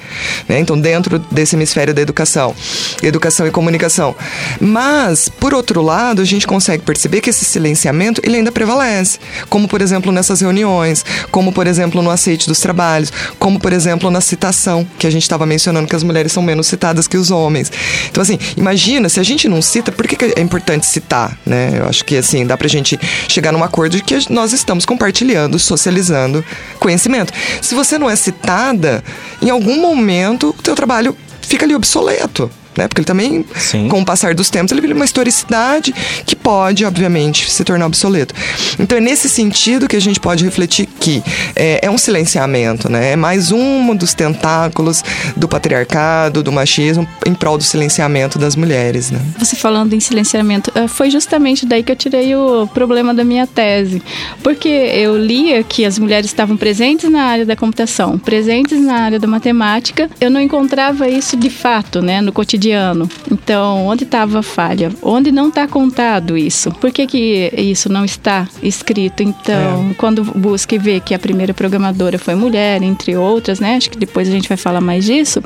né? 0.48 0.58
Então, 0.58 0.78
dentro 0.78 1.18
desse 1.30 1.56
hemisfério 1.56 1.94
da 1.94 2.00
educação, 2.00 2.54
educação 3.02 3.46
e 3.46 3.50
comunicação. 3.50 4.14
Mas, 4.60 5.28
por 5.28 5.54
outro 5.54 5.82
lado, 5.82 6.22
a 6.22 6.24
gente 6.24 6.46
consegue 6.46 6.82
perceber 6.82 7.20
que 7.20 7.30
esse 7.30 7.44
silenciamento, 7.44 8.20
ele 8.24 8.36
ainda 8.36 8.52
prevalece. 8.52 9.18
Como, 9.48 9.68
por 9.68 9.80
exemplo, 9.80 10.12
nessas 10.12 10.40
reuniões, 10.40 11.04
como, 11.30 11.52
por 11.52 11.66
exemplo, 11.66 12.02
no 12.02 12.10
aceite 12.10 12.46
dos 12.46 12.60
trabalhos, 12.60 13.12
como, 13.38 13.58
por 13.58 13.72
exemplo, 13.72 14.10
na 14.10 14.20
citação, 14.20 14.86
que 14.98 15.06
a 15.06 15.10
gente 15.10 15.22
estava 15.22 15.46
mencionando 15.46 15.88
que 15.88 15.96
as 15.96 16.02
mulheres 16.02 16.32
são 16.32 16.42
menos 16.42 16.66
citadas 16.66 17.06
que 17.06 17.16
os 17.16 17.30
homens. 17.30 17.70
Então, 18.10 18.22
assim, 18.22 18.38
imagina, 18.56 19.08
se 19.08 19.20
a 19.20 19.22
gente 19.22 19.48
não 19.48 19.62
cita, 19.62 19.92
por 19.92 20.06
que, 20.06 20.16
que 20.16 20.32
é 20.36 20.40
importante 20.40 20.86
citar, 20.86 21.38
né? 21.44 21.74
Eu 21.78 21.86
acho 21.86 22.04
que, 22.04 22.09
assim, 22.16 22.46
dá 22.46 22.56
pra 22.56 22.68
gente 22.68 22.98
chegar 23.28 23.52
num 23.52 23.64
acordo 23.64 23.96
de 23.96 24.02
que 24.02 24.32
nós 24.32 24.52
estamos 24.52 24.84
compartilhando, 24.84 25.58
socializando 25.58 26.44
conhecimento. 26.78 27.32
Se 27.60 27.74
você 27.74 27.98
não 27.98 28.08
é 28.08 28.16
citada, 28.16 29.02
em 29.40 29.50
algum 29.50 29.80
momento, 29.80 30.50
o 30.50 30.62
teu 30.62 30.74
trabalho 30.74 31.16
fica 31.40 31.64
ali 31.64 31.74
obsoleto. 31.74 32.50
Né? 32.80 32.88
Porque 32.88 33.00
ele 33.00 33.06
também, 33.06 33.44
Sim. 33.56 33.88
com 33.88 34.00
o 34.00 34.04
passar 34.04 34.34
dos 34.34 34.48
tempos, 34.48 34.72
ele 34.72 34.80
vira 34.80 34.94
uma 34.94 35.04
historicidade 35.04 35.94
que 36.24 36.34
pode, 36.34 36.82
obviamente, 36.86 37.50
se 37.50 37.62
tornar 37.62 37.84
obsoleto. 37.84 38.34
Então 38.78 38.96
é 38.96 39.00
nesse 39.02 39.28
sentido 39.28 39.86
que 39.86 39.96
a 39.96 40.00
gente 40.00 40.18
pode 40.18 40.42
refletir 40.42 40.88
que 40.98 41.22
é, 41.54 41.80
é 41.82 41.90
um 41.90 41.98
silenciamento, 41.98 42.90
né? 42.90 43.12
É 43.12 43.16
mais 43.16 43.52
um 43.52 43.94
dos 43.94 44.14
tentáculos 44.14 45.04
do 45.36 45.46
patriarcado, 45.46 46.42
do 46.42 46.50
machismo, 46.50 47.06
em 47.26 47.34
prol 47.34 47.58
do 47.58 47.64
silenciamento 47.64 48.38
das 48.38 48.56
mulheres, 48.56 49.10
né? 49.10 49.20
Você 49.38 49.56
falando 49.56 49.92
em 49.92 50.00
silenciamento, 50.00 50.72
eh, 50.74 50.88
foi 50.88 51.10
justamente 51.10 51.66
daí 51.66 51.82
que 51.82 51.92
eu 51.92 51.96
tirei 51.96 52.34
o 52.34 52.66
problema 52.68 53.12
da 53.12 53.24
minha 53.24 53.46
tese. 53.46 54.02
Porque 54.42 54.68
eu 54.68 55.18
lia 55.18 55.62
que 55.62 55.84
as 55.84 55.98
mulheres 55.98 56.26
estavam 56.26 56.56
presentes 56.56 57.10
na 57.10 57.24
área 57.24 57.44
da 57.44 57.54
computação, 57.54 58.18
presentes 58.18 58.80
na 58.80 58.94
área 58.94 59.18
da 59.18 59.26
matemática. 59.26 60.08
Eu 60.18 60.30
não 60.30 60.40
encontrava 60.40 61.08
isso 61.08 61.36
de 61.36 61.50
fato, 61.50 62.00
né, 62.00 62.22
no 62.22 62.32
cotidiano 62.32 62.69
ano. 62.72 63.08
Então, 63.30 63.86
onde 63.86 64.04
estava 64.04 64.40
a 64.40 64.42
falha? 64.42 64.90
Onde 65.02 65.30
não 65.30 65.48
está 65.48 65.66
contado 65.66 66.36
isso? 66.36 66.70
Por 66.72 66.90
que, 66.90 67.06
que 67.06 67.52
isso 67.56 67.90
não 67.90 68.04
está 68.04 68.48
escrito? 68.62 69.22
Então, 69.22 69.94
quando 69.96 70.24
busca 70.24 70.74
e 70.74 70.78
vê 70.78 71.00
que 71.00 71.14
a 71.14 71.18
primeira 71.18 71.54
programadora 71.54 72.18
foi 72.18 72.34
mulher, 72.34 72.82
entre 72.82 73.16
outras, 73.16 73.60
né? 73.60 73.76
Acho 73.76 73.90
que 73.90 73.98
depois 73.98 74.28
a 74.28 74.32
gente 74.32 74.48
vai 74.48 74.56
falar 74.56 74.80
mais 74.80 75.04
disso 75.04 75.42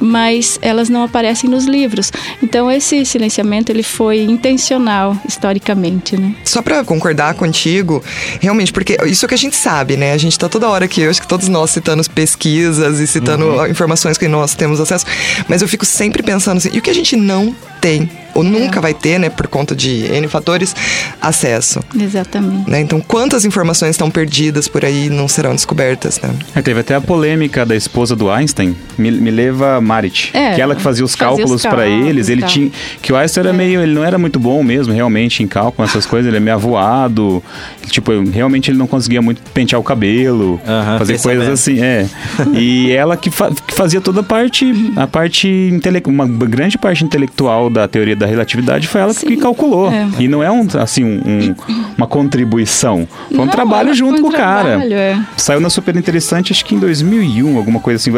mas 0.00 0.58
elas 0.62 0.88
não 0.88 1.02
aparecem 1.04 1.48
nos 1.48 1.64
livros. 1.64 2.12
Então 2.42 2.70
esse 2.70 3.04
silenciamento 3.04 3.70
ele 3.70 3.82
foi 3.82 4.20
intencional 4.22 5.16
historicamente, 5.26 6.16
né? 6.16 6.34
Só 6.44 6.62
pra 6.62 6.84
concordar 6.84 7.34
contigo, 7.34 8.02
realmente, 8.40 8.72
porque 8.72 8.96
isso 9.06 9.26
que 9.26 9.34
a 9.34 9.38
gente 9.38 9.56
sabe, 9.56 9.96
né? 9.96 10.12
A 10.12 10.18
gente 10.18 10.38
tá 10.38 10.48
toda 10.48 10.68
hora 10.68 10.84
aqui, 10.84 11.00
eu 11.02 11.10
acho 11.10 11.20
que 11.20 11.28
todos 11.28 11.48
nós 11.48 11.70
citando 11.70 12.02
pesquisas 12.10 13.00
e 13.00 13.06
citando 13.06 13.66
informações 13.66 14.16
que 14.18 14.28
nós 14.28 14.54
temos 14.54 14.80
acesso, 14.80 15.04
mas 15.48 15.62
eu 15.62 15.68
fico 15.68 15.84
sempre 15.84 16.22
pensando 16.22 16.58
assim, 16.58 16.70
e 16.72 16.78
o 16.78 16.82
que 16.82 16.90
a 16.90 16.94
gente 16.94 17.16
não 17.16 17.54
tem? 17.80 18.10
Ou 18.34 18.42
nunca 18.42 18.82
vai 18.82 18.92
ter, 18.92 19.18
né, 19.18 19.30
por 19.30 19.46
conta 19.46 19.74
de 19.74 20.04
N 20.12 20.28
fatores, 20.28 20.74
acesso. 21.22 21.80
Exatamente. 21.98 22.70
Né? 22.70 22.80
Então, 22.80 23.00
quantas 23.00 23.44
informações 23.46 23.90
estão 23.92 24.10
perdidas 24.10 24.68
por 24.68 24.84
aí 24.84 25.06
e 25.06 25.10
não 25.10 25.26
serão 25.26 25.54
descobertas, 25.54 26.20
né? 26.20 26.34
É, 26.54 26.60
teve 26.60 26.80
até 26.80 26.94
a 26.94 27.00
polêmica 27.00 27.64
da 27.64 27.74
esposa 27.74 28.14
do 28.14 28.30
Einstein, 28.30 28.76
Mi- 28.98 29.10
Mileva 29.10 29.80
Marit, 29.86 30.30
É, 30.34 30.54
que 30.54 30.60
ela 30.60 30.74
que 30.74 30.82
fazia 30.82 31.04
os 31.04 31.14
fazia 31.14 31.32
os 31.32 31.38
cálculos 31.38 31.62
para 31.62 31.86
eles. 31.86 32.28
Ele 32.28 32.42
tinha 32.42 32.70
que 33.00 33.12
o 33.12 33.16
Einstein 33.16 33.44
era 33.44 33.52
meio, 33.52 33.80
ele 33.80 33.94
não 33.94 34.04
era 34.04 34.18
muito 34.18 34.38
bom 34.38 34.62
mesmo, 34.62 34.92
realmente 34.92 35.42
em 35.42 35.46
cálculo, 35.46 35.86
essas 35.88 36.04
coisas. 36.04 36.26
Ele 36.28 36.36
é 36.36 36.40
meio 36.40 36.56
avoado, 36.56 37.42
tipo, 37.88 38.10
realmente 38.30 38.70
ele 38.70 38.78
não 38.78 38.86
conseguia 38.86 39.22
muito 39.22 39.40
pentear 39.54 39.80
o 39.80 39.84
cabelo, 39.84 40.60
fazer 40.98 41.20
coisas 41.20 41.48
assim, 41.48 41.80
é. 41.80 42.06
E 42.54 42.90
ela 42.96 43.16
que, 43.16 43.30
fa- 43.30 43.50
que 43.66 43.74
fazia 43.74 44.00
toda 44.00 44.20
a 44.20 44.24
parte, 44.24 44.92
a 44.96 45.06
parte 45.06 45.48
intele 45.48 46.02
uma 46.06 46.26
grande 46.26 46.76
parte 46.78 47.04
intelectual 47.04 47.70
da 47.70 47.86
teoria 47.88 48.14
da 48.16 48.26
relatividade 48.26 48.86
foi 48.88 49.00
ela 49.00 49.14
que 49.14 49.20
Sim, 49.20 49.36
calculou. 49.36 49.90
é. 49.90 50.06
E 50.18 50.28
não 50.28 50.42
é 50.42 50.50
um 50.50 50.66
assim 50.78 51.04
um, 51.04 51.20
um- 51.26 51.54
uma 51.96 52.06
contribuição, 52.06 53.06
foi 53.28 53.38
um 53.38 53.44
Não, 53.44 53.48
trabalho 53.48 53.88
ela 53.88 53.94
junto 53.94 54.18
um 54.20 54.22
com 54.22 54.28
o 54.28 54.32
cara. 54.32 54.68
trabalho, 54.70 54.94
é. 54.94 55.18
Saiu 55.36 55.60
na 55.60 55.70
Super 55.70 55.96
Interessante, 55.96 56.52
acho 56.52 56.64
que 56.64 56.74
em 56.74 56.78
2001, 56.78 57.56
alguma 57.56 57.80
coisa 57.80 57.96
assim. 57.96 58.10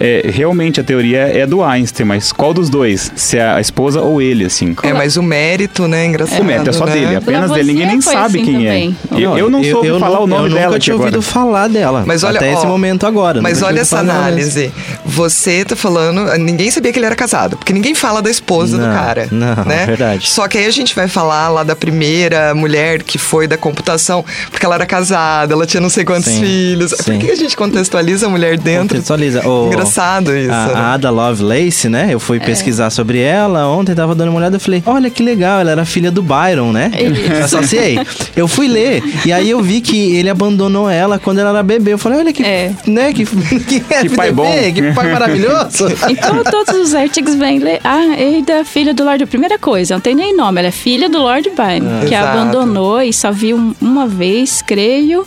É, 0.00 0.30
realmente 0.32 0.80
a 0.80 0.84
teoria 0.88 1.18
é 1.38 1.46
do 1.46 1.62
Einstein, 1.62 2.06
mas 2.06 2.32
qual 2.32 2.54
dos 2.54 2.70
dois? 2.70 3.12
Se 3.14 3.36
é 3.36 3.46
a 3.46 3.60
esposa 3.60 4.00
ou 4.00 4.22
ele, 4.22 4.46
assim? 4.46 4.74
É, 4.82 4.92
mas 4.94 5.16
o 5.18 5.22
mérito, 5.22 5.86
né, 5.86 6.06
engraçado. 6.06 6.40
O 6.40 6.44
mérito 6.44 6.70
é 6.70 6.72
só 6.72 6.86
né? 6.86 6.92
dele, 6.92 7.16
apenas 7.16 7.50
dele. 7.50 7.72
Ninguém 7.72 7.86
nem 7.86 8.00
foi 8.00 8.12
sabe 8.14 8.38
assim 8.38 8.44
quem 8.44 8.54
também. 8.54 8.96
é. 9.12 9.14
Eu, 9.20 9.36
eu 9.36 9.50
não 9.50 9.62
soube 9.62 9.86
eu 9.86 10.00
falar 10.00 10.16
nu- 10.18 10.22
o 10.24 10.26
nome 10.26 10.48
eu 10.48 10.54
dela 10.54 10.64
nunca 10.64 10.76
aqui 10.76 10.84
tinha 10.84 10.94
agora. 10.94 11.08
ouvido 11.16 11.22
falar 11.22 11.68
dela. 11.68 12.04
Mas 12.06 12.24
olha, 12.24 12.38
até 12.38 12.52
esse 12.52 12.64
ó, 12.64 12.68
momento 12.68 13.06
agora. 13.06 13.42
Mas 13.42 13.58
nunca 13.58 13.66
olha 13.66 13.74
tinha 13.74 13.82
essa 13.82 13.98
análise. 13.98 14.72
Você 15.04 15.64
tá 15.64 15.76
falando. 15.76 16.24
Ninguém 16.38 16.70
sabia 16.70 16.90
que 16.92 16.98
ele 16.98 17.06
era 17.06 17.14
casado, 17.16 17.56
porque 17.58 17.72
ninguém 17.72 17.94
fala 17.94 18.22
da 18.22 18.30
esposa 18.30 18.78
do 18.78 18.86
Não, 18.86 18.94
cara. 18.94 19.28
não, 19.30 19.64
né? 19.64 19.84
verdade. 19.86 20.26
Só 20.28 20.48
que 20.48 20.56
aí 20.56 20.66
a 20.66 20.70
gente 20.70 20.94
vai 20.94 21.06
falar 21.06 21.48
lá 21.50 21.62
da 21.64 21.76
primeira 21.76 22.54
mulher 22.54 23.02
que 23.02 23.18
foi 23.18 23.46
da 23.46 23.58
computação, 23.58 24.24
porque 24.50 24.64
ela 24.64 24.76
era 24.76 24.86
casada, 24.86 25.52
ela 25.52 25.66
tinha 25.66 25.80
não 25.80 25.90
sei 25.90 26.04
quantos 26.04 26.30
Sim, 26.32 26.40
filhos. 26.40 26.92
Por 26.94 27.04
sim. 27.04 27.18
que 27.18 27.30
a 27.30 27.34
gente 27.36 27.56
contextualiza 27.56 28.26
a 28.26 28.30
mulher 28.30 28.56
dentro? 28.58 28.88
Contextualiza. 28.88 29.46
O- 29.46 29.66
Engraçado 29.66 30.34
isso. 30.36 30.50
A? 30.52 30.77
A 30.78 30.94
Ada 30.94 31.10
Lovelace, 31.10 31.88
né? 31.88 32.08
Eu 32.10 32.16
É. 32.16 32.20
fui 32.20 32.38
pesquisar 32.40 32.90
sobre 32.90 33.20
ela 33.20 33.66
ontem, 33.68 33.94
tava 33.94 34.14
dando 34.14 34.28
uma 34.30 34.38
olhada 34.38 34.56
e 34.56 34.60
falei, 34.60 34.82
olha 34.86 35.10
que 35.10 35.22
legal, 35.22 35.60
ela 35.60 35.70
era 35.70 35.84
filha 35.84 36.10
do 36.10 36.22
Byron, 36.22 36.72
né? 36.72 36.90
Isso. 36.98 37.56
Associei. 37.56 37.98
Eu 38.36 38.46
fui 38.48 38.68
ler 38.68 39.02
e 39.26 39.32
aí 39.32 39.50
eu 39.50 39.60
vi 39.62 39.80
que 39.80 40.16
ele 40.16 40.28
abandonou 40.30 40.88
ela 40.90 41.18
quando 41.18 41.38
ela 41.38 41.50
era 41.50 41.62
bebê. 41.62 41.92
Eu 41.92 41.98
falei, 41.98 42.18
olha 42.18 42.32
que, 42.32 42.42
É. 42.44 42.72
né? 42.86 43.12
Que, 43.12 43.24
que, 43.66 43.80
Que 43.80 44.08
pai 44.16 44.30
bom. 44.32 44.46
que 44.74 44.92
pai 44.92 45.12
maravilhoso. 45.12 45.88
Então 46.08 46.42
todos 46.44 46.74
os 46.80 46.94
artigos 46.94 47.34
vêm 47.34 47.58
ler. 47.58 47.80
Ah, 47.84 48.14
Eida, 48.18 48.64
filha 48.64 48.94
do 48.94 49.04
Lord. 49.04 49.26
Primeira 49.26 49.58
coisa, 49.58 49.94
não 49.94 50.00
tem 50.00 50.14
nem 50.14 50.36
nome, 50.36 50.60
ela 50.60 50.68
é 50.68 50.72
filha 50.72 51.08
do 51.08 51.18
Lord 51.18 51.50
Byron, 51.50 52.06
que 52.08 52.14
a 52.14 52.20
Exato. 52.20 52.38
abandonou 52.38 53.02
e 53.02 53.12
só 53.12 53.30
viu 53.30 53.74
uma 53.80 54.06
vez, 54.06 54.62
creio. 54.62 55.24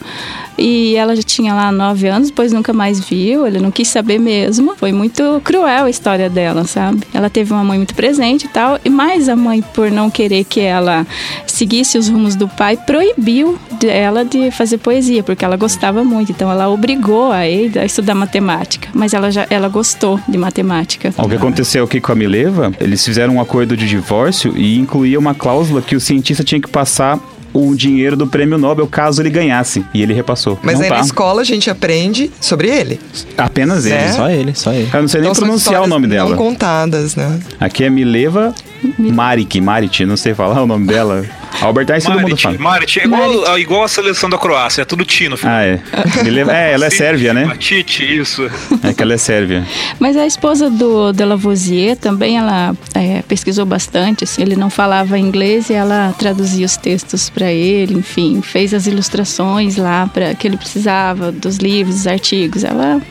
E 0.58 0.96
ela 0.96 1.16
já 1.16 1.24
tinha 1.24 1.54
lá 1.54 1.72
nove 1.72 2.08
anos, 2.08 2.30
depois 2.30 2.52
nunca 2.52 2.74
mais 2.74 3.00
viu, 3.00 3.48
ele 3.48 3.60
não 3.60 3.72
quis 3.72 3.88
saber 3.88 4.20
mesmo. 4.20 4.76
Foi 4.78 4.92
muito 4.92 5.42
cruel 5.44 5.86
a 5.86 5.90
história 5.90 6.30
dela, 6.30 6.66
sabe? 6.66 7.02
Ela 7.14 7.30
teve 7.30 7.54
uma 7.54 7.64
mãe 7.64 7.78
muito 7.78 7.96
presente 7.96 8.46
e 8.46 8.50
tal, 8.50 8.80
e 8.84 8.90
mais 8.90 9.30
a 9.30 9.36
mãe, 9.36 9.62
por 9.74 9.90
não 9.90 10.10
querer 10.10 10.44
que 10.44 10.60
ela 10.60 11.06
seguisse 11.48 11.98
os 11.98 12.08
rumos 12.08 12.36
do 12.36 12.48
pai, 12.48 12.78
proibiu 12.78 13.58
ela 13.84 14.24
de 14.24 14.52
fazer 14.52 14.78
poesia, 14.78 15.24
porque 15.24 15.44
ela 15.44 15.58
gostava 15.58 16.04
muito. 16.04 16.32
Então 16.32 16.52
ela 16.52 16.70
obrigou 16.70 17.32
a 17.32 17.48
Eida 17.48 17.82
a 17.82 17.86
estudar 17.86 18.16
matemática, 18.16 18.90
mas 18.94 19.14
ela 19.14 19.32
já 19.32 19.48
ela 19.50 19.68
gostou 19.68 20.20
de 20.28 20.38
matemática. 20.38 21.14
O 21.18 21.28
que 21.28 21.36
aconteceu 21.36 21.84
aqui 21.84 22.00
com 22.00 22.12
a 22.12 22.16
Mileva, 22.16 22.72
eles 22.80 23.04
fizeram 23.04 23.36
um 23.36 23.42
acordo 23.42 23.76
de 23.76 23.88
divórcio 23.88 24.54
e 24.56 24.78
incluía 24.78 25.18
uma 25.18 25.34
cláusula 25.34 25.82
que 25.82 25.96
o 25.96 26.00
cientista 26.00 26.44
tinha 26.44 26.60
que 26.60 26.70
passar 26.70 27.20
o 27.54 27.76
dinheiro 27.76 28.16
do 28.16 28.28
prêmio 28.28 28.58
Nobel 28.58 28.88
caso 28.88 29.22
ele 29.22 29.30
ganhasse. 29.30 29.86
E 29.94 30.02
ele 30.02 30.14
repassou. 30.14 30.60
Mas 30.62 30.76
não 30.76 30.84
aí 30.84 30.90
tá. 30.90 30.96
na 30.96 31.02
escola 31.02 31.42
a 31.42 31.46
gente 31.46 31.70
aprende 31.70 32.32
sobre 32.40 32.70
ele. 32.70 33.00
Apenas 33.38 33.86
ele. 33.86 33.96
Né? 33.96 34.14
Só 34.14 34.30
ele, 34.30 34.56
só 34.56 34.74
ele. 34.74 34.90
Eu 34.94 35.02
não 35.02 35.08
sei 35.08 35.22
nem 35.22 35.30
Então, 35.30 35.36
são 35.36 35.44
pronunciar 35.46 35.82
o 35.84 35.88
nome 35.88 36.08
dela. 36.08 36.30
Não 36.30 36.38
contadas, 36.38 37.16
né? 37.16 37.40
Aqui 37.60 37.84
é 37.84 37.90
Mileva 37.90 38.54
Marik, 38.98 39.62
Marit, 39.62 40.06
não 40.06 40.18
sei 40.18 40.34
falar 40.34 40.62
o 40.62 40.68
nome 40.68 40.88
dela. 40.88 41.24
Albert 41.62 41.92
Einstein 41.92 42.16
todo 42.16 42.22
mundo 42.22 42.38
fala. 42.38 42.58
Marit, 42.58 43.00
é 43.00 43.06
igual, 43.06 43.60
igual 43.60 43.84
a 43.84 43.88
seleção 43.88 44.30
da 44.30 44.38
Croácia, 44.38 44.84
é 44.84 44.86
tudo 44.86 45.04
tino. 45.04 45.36
filho. 45.38 45.52
Ah, 45.52 45.64
é. 45.64 45.80
Mileva, 46.24 46.56
é, 46.56 46.74
ela 46.74 46.86
é 46.86 46.90
sérvia, 46.90 47.34
né? 47.34 47.46
Matite, 47.46 48.04
isso. 48.04 48.50
É 48.84 48.94
que 48.94 49.02
ela 49.02 49.14
é 49.14 49.18
sérvia. 49.18 49.66
Mas 50.00 50.16
a 50.18 50.26
esposa 50.26 50.70
do 50.70 51.12
de 51.12 51.26
Lavoisier 51.26 51.96
também, 51.96 52.38
ela 52.38 52.76
é, 52.96 53.22
pesquisou 53.24 53.66
bastante. 53.66 54.24
assim, 54.24 54.42
ele 54.42 54.56
não 54.56 54.70
falava 54.70 55.18
inglês 55.18 55.70
e 55.70 55.74
ela 55.74 56.14
traduzia 56.18 56.66
os 56.66 56.78
textos 56.78 57.30
para 57.30 57.52
ele, 57.52 57.96
enfim, 57.96 58.42
fez 58.42 58.74
as 58.74 58.88
ilustrações 58.88 59.78
lá 59.78 60.08
para 60.08 60.34
que 60.36 60.48
ele 60.48 60.58
precisava 60.58 61.32
dos 61.32 61.58
livros, 61.58 61.96
dos 61.96 62.08
artigos. 62.08 62.64
Ela 62.64 63.02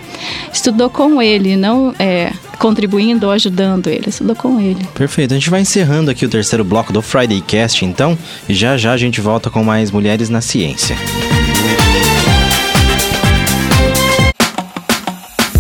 estudou 0.53 0.91
com 0.91 1.20
ele, 1.20 1.57
não 1.57 1.95
é, 1.99 2.32
contribuindo 2.61 3.27
ou 3.27 3.33
ajudando 3.33 3.89
ele, 3.89 4.11
estudou 4.11 4.37
com 4.37 4.61
ele. 4.61 4.87
Perfeito. 4.95 5.33
A 5.33 5.37
gente 5.37 5.49
vai 5.49 5.63
encerrando 5.63 6.11
aqui 6.11 6.27
o 6.27 6.29
terceiro 6.29 6.63
bloco 6.63 6.93
do 6.93 7.01
Friday 7.01 7.41
Cast, 7.41 7.85
então, 7.85 8.17
e 8.49 8.55
já 8.55 8.77
já 8.77 8.93
a 8.93 8.97
gente 8.97 9.21
volta 9.21 9.51
com 9.51 9.65
mais 9.65 9.91
mulheres 9.91 10.29
na 10.29 10.43
ciência. 10.43 10.95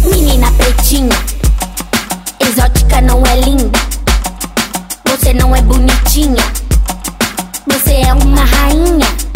Menina 0.04 0.52
pretinha, 0.52 1.16
exótica 2.46 3.00
não 3.00 3.22
é 3.26 3.40
linda. 3.40 3.78
Você 5.06 5.32
não 5.32 5.56
é 5.56 5.62
bonitinha. 5.62 6.44
Você 7.66 7.94
é 7.94 8.12
uma 8.12 8.44
rainha. 8.44 9.29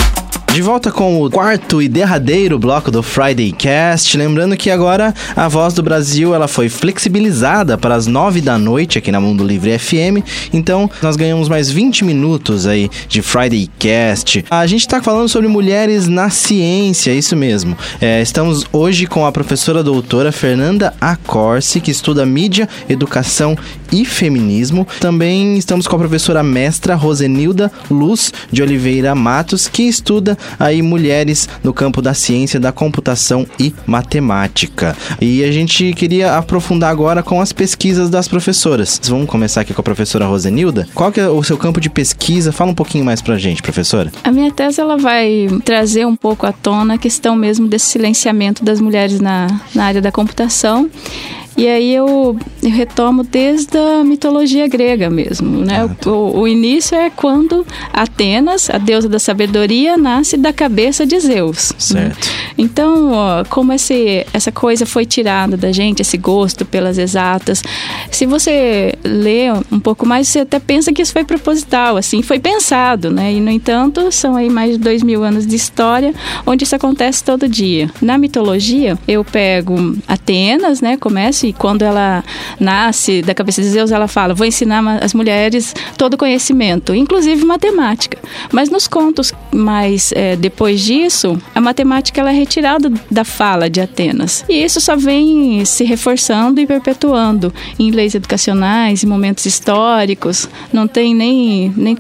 De 0.55 0.63
volta 0.63 0.93
com 0.93 1.21
o 1.21 1.29
quarto 1.29 1.83
e 1.83 1.89
derradeiro 1.89 2.61
bloco 2.61 2.89
do 2.89 3.03
Friday 3.03 3.51
Cast. 3.51 4.17
Lembrando 4.17 4.57
que 4.57 4.71
agora 4.71 5.13
a 5.35 5.49
Voz 5.49 5.75
do 5.75 5.83
Brasil 5.83 6.33
ela 6.33 6.47
foi 6.47 6.69
flexibilizada 6.69 7.77
para 7.77 7.97
as 7.97 8.07
nove 8.07 8.41
da 8.41 8.57
noite 8.57 8.97
aqui 8.97 9.11
na 9.11 9.21
Mundo 9.21 9.45
Livre 9.45 9.77
FM. 9.77 10.23
Então 10.53 10.89
nós 11.03 11.17
ganhamos 11.17 11.49
mais 11.49 11.69
20 11.69 12.05
minutos 12.05 12.69
aí 12.69 12.89
de 13.09 13.21
Friday 13.21 13.69
Cast. 13.81 14.45
A 14.49 14.65
gente 14.65 14.83
está 14.83 15.03
falando 15.03 15.29
sobre 15.29 15.49
mulheres 15.49 16.07
na 16.07 16.31
ciência, 16.31 17.11
isso 17.13 17.35
mesmo. 17.35 17.77
É, 18.01 18.23
estamos 18.23 18.65
hoje 18.73 19.09
com 19.09 19.27
a 19.27 19.33
professora 19.33 19.83
doutora 19.83 20.31
Fernanda 20.31 20.95
Acorce, 21.01 21.81
que 21.81 21.91
estuda 21.91 22.25
mídia, 22.25 22.69
educação 22.89 23.59
e 23.95 24.05
feminismo. 24.05 24.87
Também 25.01 25.57
estamos 25.57 25.87
com 25.87 25.95
a 25.95 25.99
professora 26.01 26.43
mestra 26.43 26.97
Rosenilda 26.97 27.71
Luz 27.89 28.33
de 28.51 28.61
Oliveira 28.61 29.15
Matos, 29.15 29.69
que 29.69 29.85
estuda 29.85 30.37
aí 30.59 30.83
mulheres 30.83 31.49
no 31.63 31.73
campo 31.73 32.03
da 32.03 32.13
ciência, 32.13 32.59
da 32.59 32.73
computação 32.73 33.47
e 33.59 33.73
matemática. 33.87 34.97
E 35.21 35.45
a 35.45 35.53
gente 35.53 35.93
queria 35.93 36.37
aprofundar 36.37 36.91
agora 36.91 37.23
com 37.23 37.41
as 37.41 37.53
pesquisas 37.53 38.11
das 38.11 38.27
professoras. 38.27 39.01
Vamos 39.05 39.29
começar 39.29 39.61
aqui 39.61 39.73
com 39.73 39.81
a 39.81 39.85
professora 39.85 40.27
Rosenilda. 40.27 40.89
Qual 40.93 41.13
que 41.13 41.21
é 41.21 41.29
o 41.29 41.43
seu 41.45 41.57
campo 41.57 41.81
de 41.81 41.89
pesquisa? 41.89 42.51
Fala 42.51 42.73
um 42.73 42.75
pouquinho 42.75 43.05
mais 43.05 43.23
pra 43.23 43.39
gente, 43.39 43.63
professora. 43.63 44.11
A 44.25 44.33
minha 44.33 44.51
tese 44.51 44.81
ela 44.81 44.97
vai 44.97 45.47
trazer 45.65 46.05
um 46.05 46.17
pouco 46.17 46.47
à 46.47 46.53
tona 46.53 46.95
a 46.95 46.99
questão 46.99 47.37
mesmo 47.37 47.69
desse 47.69 47.87
silenciamento 47.87 48.65
das 48.65 48.81
mulheres 48.81 49.21
na, 49.21 49.47
na 49.73 49.85
área 49.85 50.03
da 50.03 50.11
computação. 50.11 50.91
E 51.57 51.69
aí 51.69 51.95
eu, 51.95 52.37
eu 52.63 52.71
retomo 52.71 53.23
desde 53.23 53.79
a 53.79 54.03
mitologia 54.03 54.67
grega 54.67 55.09
mesmo, 55.09 55.65
né? 55.65 55.89
O, 56.05 56.41
o 56.41 56.49
início 56.49 56.97
é 56.97 57.11
quando 57.11 57.65
Atenas, 57.93 58.69
a 58.71 58.79
deusa 58.79 59.09
da 59.09 59.19
sabedoria, 59.19 59.97
nasce 59.97 60.37
da 60.37 60.53
cabeça 60.53 61.07
de 61.07 61.19
Zeus. 61.21 61.71
né? 61.71 61.79
Certo. 61.79 62.29
Então, 62.59 63.13
ó, 63.13 63.45
como 63.45 63.73
esse, 63.73 64.27
essa 64.33 64.51
coisa 64.51 64.85
foi 64.85 65.07
tirada 65.07 65.57
da 65.57 65.71
gente, 65.71 66.01
esse 66.01 66.17
gosto 66.17 66.65
pelas 66.65 66.99
exatas, 66.99 67.63
se 68.11 68.27
você 68.27 68.95
lê 69.05 69.51
um 69.71 69.79
pouco 69.79 70.05
mais, 70.05 70.29
você 70.29 70.41
até 70.41 70.59
pensa 70.59 70.93
que 70.93 71.03
isso 71.03 71.13
foi 71.13 71.25
proposital, 71.25 71.97
assim, 71.97 72.23
foi 72.23 72.41
pensado, 72.41 73.11
né? 73.11 73.33
E, 73.33 73.41
no 73.41 73.51
entanto, 73.51 74.11
são 74.11 74.35
aí 74.35 74.51
mais 74.51 74.73
de 74.73 74.79
dois 74.79 75.03
mil 75.03 75.23
anos 75.23 75.47
de 75.47 75.55
história 75.55 76.13
onde 76.45 76.65
isso 76.65 76.75
acontece 76.75 77.23
todo 77.23 77.49
dia. 77.49 77.91
Na 78.01 78.19
mitologia, 78.19 78.99
eu 79.07 79.25
pego 79.25 79.97
Atenas, 80.09 80.81
né? 80.81 80.97
Começo 80.97 81.44
nasce, 81.45 81.53
quando 81.53 81.83
ela 81.83 82.25
nasce 82.59 83.23
da 83.23 83.35
cabeça 83.35 83.61
de 83.61 83.69
Zeus, 83.69 83.91
ela 83.91 84.09
fala: 84.09 84.33
vou 84.33 84.47
ensinar 84.47 84.83
as 85.03 85.13
mulheres 85.13 85.75
todo 85.99 86.17
conhecimento, 86.17 86.95
inclusive 86.95 87.45
matemática. 87.45 88.19
Mas 88.53 88.71
nos 88.71 88.89
contos 88.89 89.33
mais 89.53 90.13
é, 90.13 90.37
depois 90.37 90.81
disso, 90.81 91.39
a 91.55 91.61
matemática 91.61 92.21
ela 92.21 92.31
é 92.31 92.35
retirada 92.35 92.91
da 93.11 93.25
fala 93.25 93.69
de 93.69 93.81
Atenas. 93.81 94.45
E 94.49 94.65
isso 94.65 94.81
só 94.81 94.97
vem 94.97 95.65
se 95.65 95.85
reforçando 95.85 96.61
e 96.61 96.67
perpetuando 96.67 97.53
em 97.79 97.91
leis 97.91 98.15
educacionais, 98.15 99.03
em 99.03 99.07
momentos 99.07 99.45
históricos. 99.47 100.49
Não 100.73 100.87
tem 100.87 101.15
nem, 101.15 101.73
nem 101.77 101.97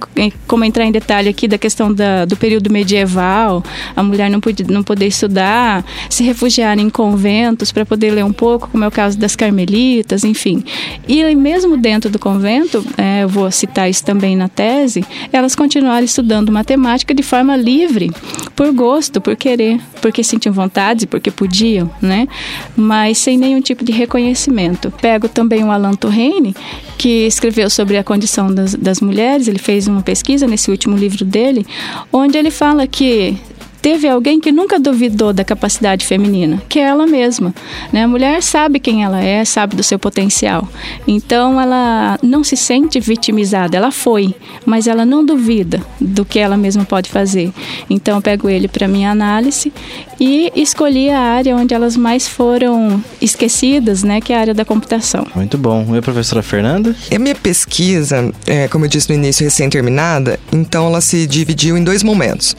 como 0.46 0.64
entrar 0.64 0.84
em 0.84 0.92
detalhe 0.92 1.28
aqui 1.28 1.48
da 1.48 1.58
questão 1.58 1.92
da, 1.92 2.24
do 2.24 2.36
período 2.36 2.70
medieval, 2.70 3.62
a 3.94 4.02
mulher 4.02 4.30
não, 4.30 4.40
podia, 4.40 4.66
não 4.68 4.82
poder 4.82 5.06
estudar, 5.06 5.84
se 6.08 6.22
refugiar 6.22 6.78
em 6.78 6.88
conventos 6.88 7.72
para 7.72 7.84
poder 7.84 8.10
ler 8.12 8.24
um 8.24 8.32
pouco, 8.32 8.68
como 8.70 8.84
é 8.84 8.88
o 8.88 8.90
caso 8.90 9.18
das 9.34 9.36
carmelitas, 9.36 10.24
enfim. 10.24 10.64
E 11.06 11.34
mesmo 11.34 11.76
dentro 11.76 12.10
do 12.10 12.18
convento, 12.18 12.84
é, 12.96 13.24
eu 13.24 13.28
vou 13.28 13.50
citar 13.50 13.90
isso 13.90 14.04
também 14.04 14.36
na 14.36 14.48
tese, 14.48 15.04
elas 15.32 15.54
continuaram 15.54 16.04
estudando 16.04 16.52
matemática 16.52 17.12
de 17.12 17.22
forma 17.22 17.56
livre, 17.56 18.12
por 18.54 18.72
gosto, 18.72 19.20
por 19.20 19.36
querer, 19.36 19.80
porque 20.00 20.22
sentiam 20.22 20.52
vontade, 20.52 21.06
porque 21.06 21.30
podiam, 21.30 21.90
né? 22.00 22.28
Mas 22.76 23.18
sem 23.18 23.36
nenhum 23.36 23.60
tipo 23.60 23.84
de 23.84 23.92
reconhecimento. 23.92 24.92
Pego 25.00 25.28
também 25.28 25.64
o 25.64 25.70
Alan 25.70 25.94
Torrene, 25.94 26.54
que 26.96 27.26
escreveu 27.26 27.68
sobre 27.68 27.96
a 27.96 28.04
condição 28.04 28.54
das, 28.54 28.74
das 28.74 29.00
mulheres, 29.00 29.48
ele 29.48 29.58
fez 29.58 29.88
uma 29.88 30.02
pesquisa 30.02 30.46
nesse 30.46 30.70
último 30.70 30.96
livro 30.96 31.24
dele, 31.24 31.66
onde 32.12 32.38
ele 32.38 32.50
fala 32.50 32.86
que 32.86 33.36
teve 33.84 34.08
alguém 34.08 34.40
que 34.40 34.50
nunca 34.50 34.80
duvidou 34.80 35.30
da 35.30 35.44
capacidade 35.44 36.06
feminina, 36.06 36.62
que 36.70 36.78
é 36.78 36.84
ela 36.84 37.06
mesma. 37.06 37.54
Né? 37.92 38.04
A 38.04 38.08
mulher 38.08 38.42
sabe 38.42 38.80
quem 38.80 39.04
ela 39.04 39.22
é, 39.22 39.44
sabe 39.44 39.76
do 39.76 39.82
seu 39.82 39.98
potencial. 39.98 40.66
Então 41.06 41.60
ela 41.60 42.18
não 42.22 42.42
se 42.42 42.56
sente 42.56 42.98
vitimizada, 42.98 43.76
ela 43.76 43.90
foi, 43.90 44.34
mas 44.64 44.86
ela 44.86 45.04
não 45.04 45.22
duvida 45.22 45.82
do 46.00 46.24
que 46.24 46.38
ela 46.38 46.56
mesma 46.56 46.86
pode 46.86 47.10
fazer. 47.10 47.52
Então 47.90 48.16
eu 48.16 48.22
pego 48.22 48.48
ele 48.48 48.68
para 48.68 48.88
minha 48.88 49.10
análise 49.10 49.70
e 50.18 50.50
escolhi 50.56 51.10
a 51.10 51.20
área 51.20 51.54
onde 51.54 51.74
elas 51.74 51.94
mais 51.94 52.26
foram 52.26 53.04
esquecidas, 53.20 54.02
né, 54.02 54.18
que 54.18 54.32
é 54.32 54.36
a 54.36 54.40
área 54.40 54.54
da 54.54 54.64
computação. 54.64 55.26
Muito 55.34 55.58
bom. 55.58 55.94
E 55.94 55.98
a 55.98 56.02
professora 56.02 56.42
Fernanda? 56.42 56.96
A 57.14 57.18
minha 57.18 57.34
pesquisa, 57.34 58.32
é, 58.46 58.66
como 58.66 58.86
eu 58.86 58.88
disse 58.88 59.10
no 59.10 59.14
início, 59.14 59.44
recém-terminada, 59.44 60.40
então 60.50 60.86
ela 60.86 61.02
se 61.02 61.26
dividiu 61.26 61.76
em 61.76 61.84
dois 61.84 62.02
momentos. 62.02 62.56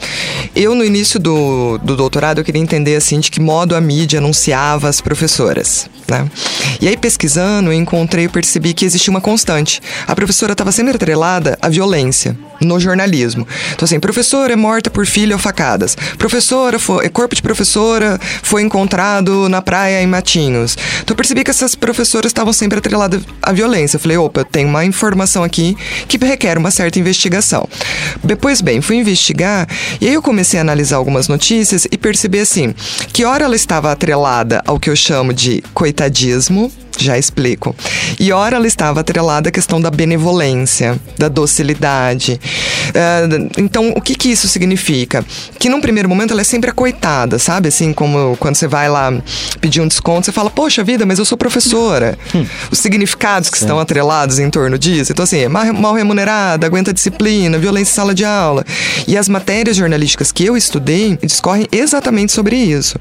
Eu, 0.54 0.72
no 0.72 0.84
início 0.84 1.15
do, 1.18 1.78
do 1.78 1.96
doutorado, 1.96 2.38
eu 2.38 2.44
queria 2.44 2.60
entender, 2.60 2.96
assim, 2.96 3.20
de 3.20 3.30
que 3.30 3.40
modo 3.40 3.74
a 3.74 3.80
mídia 3.80 4.18
anunciava 4.18 4.88
as 4.88 5.00
professoras, 5.00 5.88
né? 6.08 6.28
E 6.80 6.88
aí, 6.88 6.96
pesquisando, 6.96 7.70
eu 7.70 7.74
encontrei 7.74 8.24
e 8.24 8.28
percebi 8.28 8.74
que 8.74 8.84
existia 8.84 9.10
uma 9.10 9.20
constante. 9.20 9.80
A 10.06 10.14
professora 10.14 10.52
estava 10.52 10.72
sempre 10.72 10.94
atrelada 10.94 11.58
à 11.60 11.68
violência 11.68 12.36
no 12.60 12.78
jornalismo. 12.78 13.46
Então, 13.72 13.84
assim, 13.84 13.98
professora 14.00 14.52
é 14.52 14.56
morta 14.56 14.90
por 14.90 15.06
filha 15.06 15.34
ou 15.34 15.38
facadas. 15.38 15.96
Professora, 16.18 16.78
foi, 16.78 17.08
corpo 17.08 17.34
de 17.34 17.42
professora 17.42 18.18
foi 18.42 18.62
encontrado 18.62 19.48
na 19.48 19.62
praia 19.62 20.02
em 20.02 20.06
Matinhos. 20.06 20.76
Então, 21.02 21.12
eu 21.12 21.16
percebi 21.16 21.44
que 21.44 21.50
essas 21.50 21.74
professoras 21.74 22.30
estavam 22.30 22.52
sempre 22.52 22.78
atreladas 22.78 23.22
à 23.42 23.52
violência. 23.52 23.96
Eu 23.96 24.00
falei, 24.00 24.16
opa, 24.16 24.40
eu 24.40 24.44
tenho 24.44 24.68
uma 24.68 24.84
informação 24.84 25.42
aqui 25.42 25.76
que 26.08 26.18
requer 26.26 26.58
uma 26.58 26.70
certa 26.70 26.98
investigação. 26.98 27.68
Depois, 28.22 28.60
bem, 28.60 28.80
fui 28.80 28.96
investigar 28.96 29.68
e 30.00 30.08
aí 30.08 30.14
eu 30.14 30.22
comecei 30.22 30.58
a 30.58 30.62
analisar 30.62 30.96
algumas 30.96 31.28
notícias 31.28 31.86
e 31.90 31.96
percebi, 31.96 32.40
assim, 32.40 32.74
que 33.12 33.24
hora 33.24 33.44
ela 33.44 33.56
estava 33.56 33.90
atrelada 33.92 34.62
ao 34.66 34.78
que 34.78 34.90
eu 34.90 34.96
chamo 34.96 35.32
de 35.32 35.62
coitadismo, 35.72 36.70
já 36.98 37.18
explico. 37.18 37.74
E 38.18 38.32
ora 38.32 38.56
ela 38.56 38.66
estava 38.66 39.00
atrelada 39.00 39.48
à 39.48 39.52
questão 39.52 39.80
da 39.80 39.90
benevolência, 39.90 40.98
da 41.18 41.28
docilidade. 41.28 42.40
Uh, 42.90 43.50
então, 43.58 43.90
o 43.90 44.00
que 44.00 44.14
que 44.14 44.30
isso 44.30 44.48
significa? 44.48 45.24
Que 45.58 45.68
num 45.68 45.80
primeiro 45.80 46.08
momento 46.08 46.32
ela 46.32 46.40
é 46.40 46.44
sempre 46.44 46.70
a 46.70 46.72
coitada, 46.72 47.38
sabe? 47.38 47.68
Assim, 47.68 47.92
como 47.92 48.36
quando 48.38 48.56
você 48.56 48.66
vai 48.66 48.88
lá 48.88 49.12
pedir 49.60 49.80
um 49.80 49.88
desconto, 49.88 50.26
você 50.26 50.32
fala, 50.32 50.50
poxa 50.50 50.84
vida, 50.84 51.04
mas 51.06 51.18
eu 51.18 51.24
sou 51.24 51.36
professora. 51.36 52.18
Os 52.70 52.78
significados 52.78 53.50
que 53.50 53.56
estão 53.56 53.78
atrelados 53.78 54.38
em 54.38 54.50
torno 54.50 54.78
disso. 54.78 55.12
Então, 55.12 55.24
assim, 55.24 55.38
é 55.38 55.48
mal 55.48 55.94
remunerada, 55.94 56.66
aguenta 56.66 56.92
disciplina, 56.92 57.58
violência 57.58 57.92
em 57.92 57.94
sala 57.94 58.14
de 58.14 58.24
aula. 58.24 58.64
E 59.06 59.16
as 59.16 59.28
matérias 59.28 59.76
jornalísticas 59.76 60.32
que 60.32 60.44
eu 60.44 60.56
estudei 60.56 61.18
discorrem 61.22 61.66
exatamente 61.72 62.32
sobre 62.32 62.56
isso. 62.56 62.98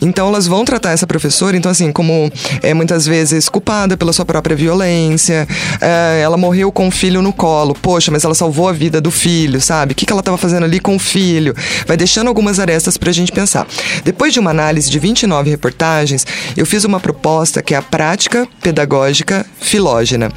Então, 0.00 0.28
elas 0.28 0.46
vão 0.46 0.64
tratar 0.64 0.92
essa 0.92 1.06
professora, 1.06 1.56
então, 1.56 1.70
assim, 1.70 1.92
como 1.92 2.30
é, 2.62 2.74
muitas 2.74 3.06
vezes 3.06 3.48
culpada 3.48 3.96
pela 3.96 4.12
sua 4.12 4.24
própria 4.24 4.56
violência, 4.56 5.46
é, 5.80 6.20
ela 6.22 6.36
morreu 6.36 6.70
com 6.70 6.88
o 6.88 6.90
filho 6.90 7.22
no 7.22 7.32
colo, 7.32 7.74
poxa, 7.80 8.10
mas 8.10 8.24
ela 8.24 8.34
salvou 8.34 8.68
a 8.68 8.72
vida 8.72 8.85
do 8.90 9.10
filho, 9.10 9.60
sabe? 9.60 9.92
O 9.92 9.94
que, 9.94 10.06
que 10.06 10.12
ela 10.12 10.20
estava 10.20 10.36
fazendo 10.36 10.64
ali 10.64 10.80
com 10.80 10.96
o 10.96 10.98
filho? 10.98 11.54
Vai 11.86 11.96
deixando 11.96 12.28
algumas 12.28 12.58
arestas 12.58 12.96
pra 12.96 13.12
gente 13.12 13.32
pensar. 13.32 13.66
Depois 14.04 14.32
de 14.32 14.40
uma 14.40 14.50
análise 14.50 14.90
de 14.90 14.98
29 14.98 15.50
reportagens, 15.50 16.26
eu 16.56 16.66
fiz 16.66 16.84
uma 16.84 17.00
proposta 17.00 17.62
que 17.62 17.74
é 17.74 17.76
a 17.76 17.82
prática 17.82 18.48
pedagógica 18.62 19.44
filógena. 19.60 20.30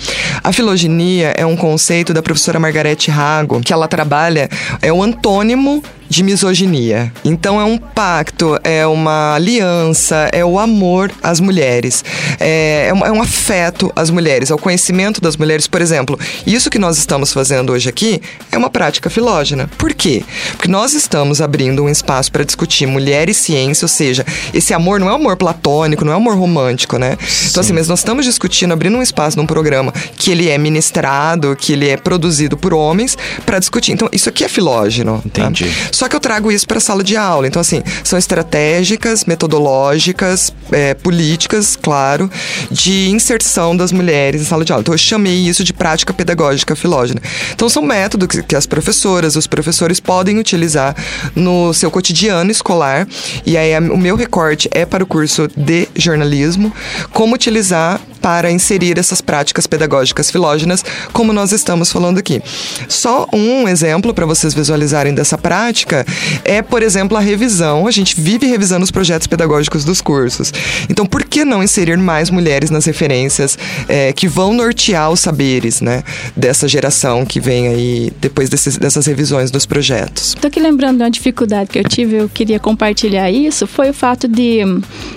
A 0.43 0.51
filogenia 0.51 1.33
é 1.37 1.45
um 1.45 1.55
conceito 1.55 2.13
da 2.13 2.21
professora 2.21 2.59
Margarete 2.59 3.11
Rago, 3.11 3.61
que 3.61 3.73
ela 3.73 3.87
trabalha, 3.87 4.49
é 4.81 4.91
o 4.91 5.01
antônimo 5.01 5.83
de 6.09 6.23
misoginia. 6.23 7.13
Então 7.23 7.61
é 7.61 7.63
um 7.63 7.77
pacto, 7.77 8.59
é 8.63 8.85
uma 8.87 9.35
aliança, 9.35 10.29
é 10.33 10.43
o 10.43 10.57
amor 10.57 11.11
às 11.21 11.39
mulheres, 11.39 12.03
é, 12.39 12.87
é, 12.87 12.93
um, 12.93 13.05
é 13.05 13.11
um 13.11 13.21
afeto 13.21 13.91
às 13.95 14.09
mulheres, 14.09 14.49
é 14.49 14.55
o 14.55 14.57
conhecimento 14.57 15.21
das 15.21 15.37
mulheres. 15.37 15.67
Por 15.67 15.81
exemplo, 15.81 16.19
isso 16.47 16.69
que 16.69 16.79
nós 16.79 16.97
estamos 16.97 17.31
fazendo 17.31 17.71
hoje 17.71 17.87
aqui 17.87 18.19
é 18.51 18.57
uma 18.57 18.69
prática 18.69 19.09
filógena. 19.09 19.69
Por 19.77 19.93
quê? 19.93 20.23
Porque 20.51 20.67
nós 20.67 20.93
estamos 20.93 21.41
abrindo 21.41 21.83
um 21.83 21.89
espaço 21.89 22.31
para 22.31 22.43
discutir 22.43 22.85
mulher 22.85 23.29
e 23.29 23.33
ciência, 23.33 23.85
ou 23.85 23.89
seja, 23.89 24.25
esse 24.53 24.73
amor 24.73 24.99
não 24.99 25.09
é 25.09 25.15
amor 25.15 25.37
platônico, 25.37 26.03
não 26.05 26.13
é 26.13 26.15
amor 26.15 26.35
romântico, 26.35 26.97
né? 26.97 27.17
Então 27.49 27.61
assim, 27.61 27.73
mas 27.73 27.87
nós 27.87 27.99
estamos 27.99 28.25
discutindo, 28.25 28.71
abrindo 28.71 28.97
um 28.97 29.01
espaço 29.01 29.37
num 29.37 29.45
programa 29.45 29.91
que 30.17 30.31
ele 30.31 30.49
é 30.49 30.57
ministrado, 30.57 31.55
que 31.55 31.73
ele 31.73 31.89
é 31.89 31.97
produzido 31.97 32.57
por 32.57 32.73
homens 32.73 33.17
para 33.45 33.59
discutir. 33.59 33.91
Então 33.91 34.09
isso 34.11 34.29
aqui 34.29 34.43
é 34.43 34.49
filógeno. 34.49 35.23
tá? 35.33 35.43
Entendi. 35.43 35.71
Só 35.91 36.07
que 36.07 36.15
eu 36.15 36.19
trago 36.19 36.51
isso 36.51 36.67
para 36.67 36.77
a 36.77 36.81
sala 36.81 37.03
de 37.03 37.15
aula. 37.15 37.47
Então, 37.47 37.59
assim, 37.59 37.81
são 38.03 38.17
estratégicas, 38.17 39.25
metodológicas, 39.25 40.53
é, 40.71 40.93
políticas, 40.93 41.75
claro, 41.75 42.29
de 42.71 43.09
inserção 43.09 43.75
das 43.75 43.91
mulheres 43.91 44.41
em 44.41 44.45
sala 44.45 44.63
de 44.63 44.71
aula. 44.71 44.81
Então, 44.81 44.93
eu 44.93 44.97
chamei 44.97 45.47
isso 45.47 45.63
de 45.63 45.73
prática 45.73 46.13
pedagógica 46.13 46.75
filógena. 46.75 47.21
Então, 47.53 47.69
são 47.69 47.81
métodos 47.83 48.27
que, 48.29 48.55
as 48.55 48.65
professoras, 48.65 49.35
os 49.35 49.47
professores 49.47 49.99
podem 49.99 50.37
utilizar 50.37 50.95
no 51.35 51.73
seu 51.73 51.89
cotidiano 51.91 52.51
escolar. 52.51 53.07
E 53.45 53.57
aí, 53.57 53.77
o 53.89 53.97
meu 53.97 54.15
recorte 54.15 54.69
é 54.71 54.85
para 54.85 55.03
o 55.03 55.07
curso 55.07 55.47
de 55.55 55.87
jornalismo, 55.95 56.73
como 57.11 57.35
utilizar 57.35 57.99
para 58.21 58.51
inserir 58.51 58.97
essas 58.99 59.21
práticas 59.21 59.65
pedagógicas 59.65 60.29
filógenas, 60.29 60.83
como 61.13 61.33
nós 61.33 61.51
estamos 61.51 61.91
falando 61.91 62.17
aqui. 62.17 62.41
Só 62.87 63.27
um 63.33 63.67
exemplo 63.67 64.13
para 64.13 64.25
vocês 64.25 64.53
visualizarem 64.53 65.13
dessa 65.13 65.37
prática 65.37 66.05
é, 66.43 66.61
por 66.61 66.83
exemplo, 66.83 67.17
a 67.17 67.21
revisão. 67.21 67.87
A 67.87 67.91
gente 67.91 68.19
vive 68.19 68.45
revisando 68.45 68.83
os 68.83 68.91
projetos 68.91 69.27
pedagógicos 69.27 69.83
dos 69.83 70.01
cursos. 70.01 70.53
Então, 70.89 71.05
por 71.05 71.23
que 71.23 71.45
não 71.45 71.63
inserir 71.63 71.97
mais 71.97 72.29
mulheres 72.29 72.69
nas 72.69 72.85
referências 72.85 73.57
eh, 73.87 74.13
que 74.13 74.27
vão 74.27 74.53
nortear 74.53 75.09
os 75.09 75.19
saberes, 75.19 75.81
né, 75.81 76.03
dessa 76.35 76.67
geração 76.67 77.25
que 77.25 77.39
vem 77.39 77.67
aí 77.67 78.11
depois 78.21 78.49
desses- 78.49 78.77
dessas 78.77 79.05
revisões 79.05 79.51
dos 79.51 79.65
projetos? 79.65 80.35
Tô 80.39 80.47
aqui 80.47 80.59
lembrando 80.59 80.97
de 80.97 81.03
uma 81.03 81.11
dificuldade 81.11 81.69
que 81.69 81.79
eu 81.79 81.83
tive, 81.83 82.17
eu 82.17 82.29
queria 82.29 82.59
compartilhar 82.59 83.29
isso, 83.31 83.65
foi 83.67 83.89
o 83.89 83.93
fato 83.93 84.27
de 84.27 84.59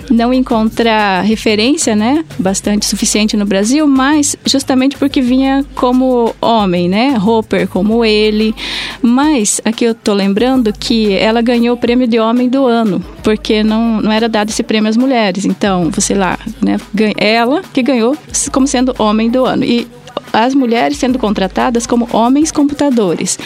não 0.09 0.33
encontrar 0.33 1.21
referência, 1.21 1.95
né, 1.95 2.23
bastante 2.39 2.85
suficiente 2.85 3.35
no 3.37 3.45
Brasil, 3.45 3.85
mas 3.87 4.35
justamente 4.45 4.97
porque 4.97 5.21
vinha 5.21 5.65
como 5.75 6.33
homem, 6.41 6.87
né, 6.89 7.17
Hopper 7.23 7.67
como 7.67 8.03
ele, 8.05 8.53
mas 9.01 9.59
aqui 9.65 9.85
eu 9.85 9.93
tô 9.95 10.13
lembrando 10.13 10.71
que 10.73 11.13
ela 11.13 11.41
ganhou 11.41 11.75
o 11.75 11.79
prêmio 11.79 12.07
de 12.07 12.19
homem 12.19 12.47
do 12.49 12.65
ano, 12.65 13.03
porque 13.23 13.63
não, 13.63 14.01
não 14.01 14.11
era 14.11 14.27
dado 14.29 14.49
esse 14.49 14.63
prêmio 14.63 14.89
às 14.89 14.97
mulheres, 14.97 15.45
então, 15.45 15.89
você 15.91 16.13
lá, 16.13 16.37
né, 16.61 16.77
ela 17.17 17.61
que 17.73 17.81
ganhou 17.81 18.17
como 18.51 18.67
sendo 18.67 18.93
homem 18.99 19.29
do 19.29 19.45
ano, 19.45 19.63
e 19.63 19.87
as 20.33 20.55
mulheres 20.55 20.97
sendo 20.97 21.19
contratadas 21.19 21.85
como 21.85 22.09
homens 22.11 22.51
computadores 22.51 23.37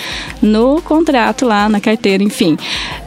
no 0.41 0.81
contrato 0.81 1.45
lá 1.45 1.67
na 1.67 1.81
carteira, 1.81 2.23
enfim. 2.23 2.57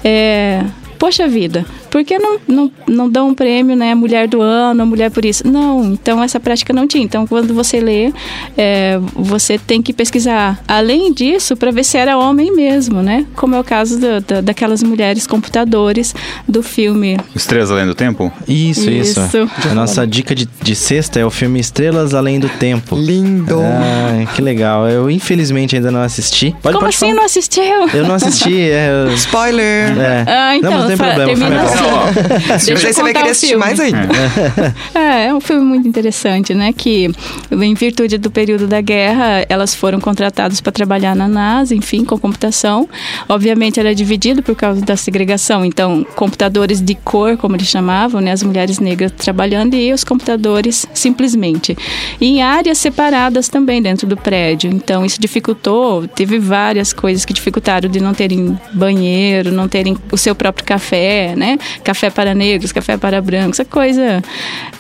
É, 0.04 0.62
poxa 0.98 1.26
vida, 1.26 1.64
por 1.90 2.04
que 2.04 2.18
não, 2.18 2.38
não, 2.46 2.72
não 2.86 3.10
dão 3.10 3.28
um 3.28 3.34
prêmio, 3.34 3.74
né, 3.76 3.94
mulher 3.94 4.28
do 4.28 4.40
ano, 4.40 4.86
mulher 4.86 5.10
por 5.10 5.24
isso? 5.24 5.46
Não, 5.46 5.84
então 5.92 6.22
essa 6.22 6.38
prática 6.38 6.72
não 6.72 6.86
tinha. 6.86 7.04
Então, 7.04 7.26
quando 7.26 7.52
você 7.54 7.80
lê, 7.80 8.12
é, 8.56 8.98
você 9.14 9.58
tem 9.58 9.82
que 9.82 9.92
pesquisar 9.92 10.62
além 10.68 11.12
disso 11.12 11.56
para 11.56 11.70
ver 11.70 11.84
se 11.84 11.98
era 11.98 12.16
homem 12.16 12.54
mesmo, 12.54 13.02
né? 13.02 13.26
Como 13.34 13.54
é 13.54 13.60
o 13.60 13.64
caso 13.64 13.98
do, 13.98 14.20
da, 14.20 14.40
daquelas 14.40 14.82
mulheres 14.82 15.26
computadores 15.26 16.14
do 16.48 16.62
filme. 16.62 17.18
Estrelas 17.34 17.70
Além 17.70 17.86
do 17.86 17.94
Tempo? 17.94 18.32
Isso, 18.46 18.88
isso. 18.90 19.20
Isso. 19.20 19.50
A 19.70 19.74
nossa 19.74 20.06
dica 20.06 20.34
de, 20.34 20.48
de 20.62 20.74
sexta 20.74 21.18
é 21.18 21.24
o 21.24 21.30
filme 21.30 21.58
Estrelas 21.60 22.14
Além 22.14 22.38
do 22.38 22.48
Tempo. 22.48 22.96
Lindo. 22.96 23.58
Ah, 23.60 24.24
que 24.34 24.40
legal. 24.42 24.88
Eu 24.88 25.10
infelizmente 25.10 25.76
ainda 25.76 25.90
não 25.90 26.00
assisti. 26.02 26.54
Pode, 26.62 26.74
Como 26.74 26.80
pode 26.86 26.94
assim 26.96 27.06
falar. 27.06 27.14
não 27.14 27.24
assistiu? 27.24 27.88
Eu 27.94 28.06
não 28.06 28.14
assisti. 28.14 28.60
É, 28.70 28.90
eu- 29.08 29.14
Spoiler. 29.14 29.98
é. 29.98 30.24
Ah, 30.26 30.56
então, 30.56 30.70
não, 30.70 30.78
mas 30.78 30.88
não 30.88 30.96
tem 30.96 30.96
problema. 30.96 31.26
termina 31.26 31.62
é 31.84 32.70
eu 32.70 32.76
aí 32.76 32.92
você 32.92 33.02
vai 33.02 33.12
contar 33.12 33.12
querer 33.12 33.28
o 33.28 33.30
assistir 33.30 33.46
filme. 33.48 33.64
mais 33.64 33.80
ainda. 33.80 34.00
É, 34.94 35.26
é 35.26 35.34
um 35.34 35.40
filme 35.40 35.64
muito 35.64 35.86
interessante, 35.86 36.54
né? 36.54 36.72
Que, 36.72 37.10
em 37.50 37.74
virtude 37.74 38.18
do 38.18 38.30
período 38.30 38.66
da 38.66 38.80
guerra, 38.80 39.44
elas 39.48 39.74
foram 39.74 40.00
contratadas 40.00 40.60
para 40.60 40.72
trabalhar 40.72 41.14
na 41.14 41.28
NASA, 41.28 41.74
enfim, 41.74 42.04
com 42.04 42.18
computação. 42.18 42.88
Obviamente, 43.28 43.78
era 43.78 43.94
dividido 43.94 44.42
por 44.42 44.54
causa 44.54 44.80
da 44.80 44.96
segregação. 44.96 45.64
Então, 45.64 46.04
computadores 46.16 46.80
de 46.80 46.94
cor, 46.94 47.36
como 47.36 47.56
eles 47.56 47.68
chamavam, 47.68 48.20
né? 48.20 48.32
As 48.32 48.42
mulheres 48.42 48.78
negras 48.78 49.12
trabalhando 49.12 49.74
e 49.74 49.92
os 49.92 50.04
computadores 50.04 50.86
simplesmente. 50.92 51.76
E 52.20 52.26
em 52.26 52.42
áreas 52.42 52.78
separadas 52.78 53.48
também 53.48 53.80
dentro 53.80 54.06
do 54.06 54.16
prédio. 54.16 54.70
Então, 54.70 55.04
isso 55.04 55.20
dificultou. 55.20 56.06
Teve 56.08 56.38
várias 56.38 56.92
coisas 56.92 57.24
que 57.24 57.32
dificultaram 57.32 57.88
de 57.88 58.00
não 58.00 58.14
terem 58.14 58.58
banheiro, 58.72 59.52
não 59.52 59.68
terem 59.68 59.96
o 60.10 60.16
seu 60.16 60.34
próprio 60.34 60.64
café, 60.64 61.34
né? 61.36 61.58
Café 61.82 62.10
para 62.10 62.34
negros, 62.34 62.72
café 62.72 62.96
para 62.96 63.20
brancos, 63.20 63.60
essa 63.60 63.64
coisa 63.64 64.22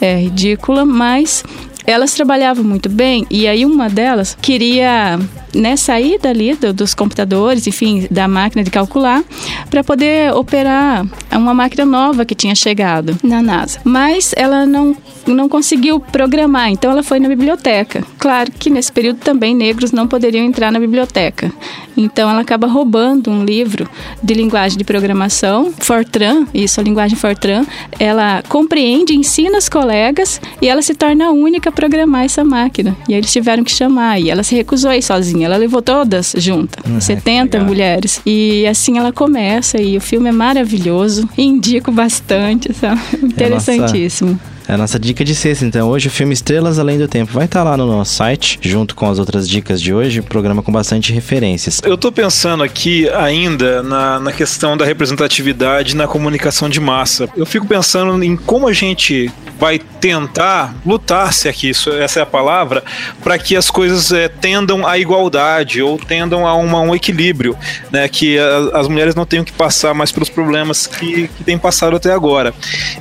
é 0.00 0.16
ridícula, 0.16 0.84
mas 0.84 1.44
elas 1.86 2.12
trabalhavam 2.14 2.64
muito 2.64 2.88
bem 2.88 3.26
e 3.30 3.46
aí 3.46 3.64
uma 3.64 3.88
delas 3.88 4.36
queria 4.40 5.18
né, 5.54 5.76
sair 5.76 6.18
dali 6.18 6.54
do- 6.54 6.72
dos 6.72 6.94
computadores, 6.94 7.66
enfim, 7.66 8.06
da 8.10 8.28
máquina 8.28 8.62
de 8.62 8.70
calcular, 8.70 9.22
para 9.68 9.82
poder 9.82 10.32
operar 10.34 11.04
uma 11.32 11.52
máquina 11.54 11.84
nova 11.84 12.24
que 12.24 12.34
tinha 12.34 12.54
chegado 12.54 13.16
na 13.22 13.42
NASA. 13.42 13.80
Mas 13.82 14.32
ela 14.36 14.64
não, 14.64 14.96
não 15.26 15.48
conseguiu 15.48 15.98
programar, 15.98 16.70
então 16.70 16.90
ela 16.90 17.02
foi 17.02 17.18
na 17.18 17.28
biblioteca. 17.28 18.04
Claro 18.18 18.52
que 18.52 18.70
nesse 18.70 18.92
período 18.92 19.18
também 19.18 19.54
negros 19.54 19.90
não 19.90 20.06
poderiam 20.06 20.44
entrar 20.44 20.70
na 20.70 20.78
biblioteca. 20.78 21.52
Então 21.96 22.30
ela 22.30 22.40
acaba 22.40 22.66
roubando 22.68 23.30
um 23.30 23.44
livro 23.44 23.88
de 24.22 24.34
linguagem 24.34 24.78
de 24.78 24.84
programação, 24.84 25.72
Fortran, 25.78 26.46
isso, 26.54 26.80
a 26.80 26.84
linguagem 26.84 27.16
Fortran, 27.18 27.66
ela 27.98 28.42
compreende, 28.48 29.16
ensina 29.16 29.58
os 29.58 29.68
colegas 29.68 30.40
e 30.62 30.68
ela 30.68 30.80
se 30.80 30.94
torna 30.94 31.26
a 31.26 31.30
única 31.32 31.69
programar 31.72 32.24
essa 32.24 32.44
máquina. 32.44 32.96
E 33.08 33.14
aí 33.14 33.20
eles 33.20 33.32
tiveram 33.32 33.64
que 33.64 33.70
chamar 33.70 34.20
e 34.20 34.30
ela 34.30 34.42
se 34.42 34.54
recusou 34.54 34.90
a 34.90 34.96
ir 34.96 35.02
sozinha, 35.02 35.46
ela 35.46 35.56
levou 35.56 35.82
todas 35.82 36.34
juntas, 36.36 36.82
70 37.04 37.56
legal. 37.56 37.68
mulheres. 37.68 38.20
E 38.24 38.66
assim 38.66 38.98
ela 38.98 39.12
começa 39.12 39.80
e 39.80 39.96
o 39.96 40.00
filme 40.00 40.28
é 40.28 40.32
maravilhoso, 40.32 41.28
indico 41.36 41.90
bastante, 41.90 42.72
sabe? 42.72 43.00
Interessantíssimo. 43.22 44.38
É 44.70 44.74
a 44.74 44.78
nossa 44.78 45.00
dica 45.00 45.24
de 45.24 45.34
sexta, 45.34 45.64
então. 45.64 45.88
Hoje 45.88 46.06
o 46.06 46.10
filme 46.12 46.32
Estrelas 46.32 46.78
Além 46.78 46.96
do 46.96 47.08
Tempo 47.08 47.32
vai 47.32 47.46
estar 47.46 47.64
lá 47.64 47.76
no 47.76 47.88
nosso 47.88 48.14
site, 48.14 48.56
junto 48.62 48.94
com 48.94 49.10
as 49.10 49.18
outras 49.18 49.48
dicas 49.48 49.82
de 49.82 49.92
hoje. 49.92 50.22
Programa 50.22 50.62
com 50.62 50.70
bastante 50.70 51.12
referências. 51.12 51.80
Eu 51.82 51.98
tô 51.98 52.12
pensando 52.12 52.62
aqui 52.62 53.08
ainda 53.08 53.82
na, 53.82 54.20
na 54.20 54.30
questão 54.32 54.76
da 54.76 54.84
representatividade 54.84 55.96
na 55.96 56.06
comunicação 56.06 56.68
de 56.68 56.78
massa. 56.78 57.28
Eu 57.36 57.44
fico 57.44 57.66
pensando 57.66 58.22
em 58.22 58.36
como 58.36 58.68
a 58.68 58.72
gente 58.72 59.28
vai 59.58 59.76
tentar 59.78 60.74
lutar, 60.86 61.32
se 61.34 61.48
aqui 61.48 61.68
isso, 61.70 61.90
essa 61.90 62.20
é 62.20 62.22
a 62.22 62.26
palavra, 62.26 62.82
para 63.24 63.36
que 63.38 63.56
as 63.56 63.70
coisas 63.70 64.10
eh, 64.12 64.28
tendam 64.28 64.86
à 64.86 64.96
igualdade 64.98 65.82
ou 65.82 65.98
tendam 65.98 66.46
a 66.46 66.54
uma- 66.54 66.80
um 66.80 66.94
equilíbrio, 66.94 67.54
né? 67.90 68.08
Que 68.08 68.38
a- 68.38 68.78
as 68.78 68.86
mulheres 68.88 69.14
não 69.16 69.26
tenham 69.26 69.44
que 69.44 69.52
passar 69.52 69.92
mais 69.94 70.12
pelos 70.12 70.30
problemas 70.30 70.86
que, 70.86 71.28
que 71.36 71.44
têm 71.44 71.58
passado 71.58 71.96
até 71.96 72.12
agora. 72.12 72.54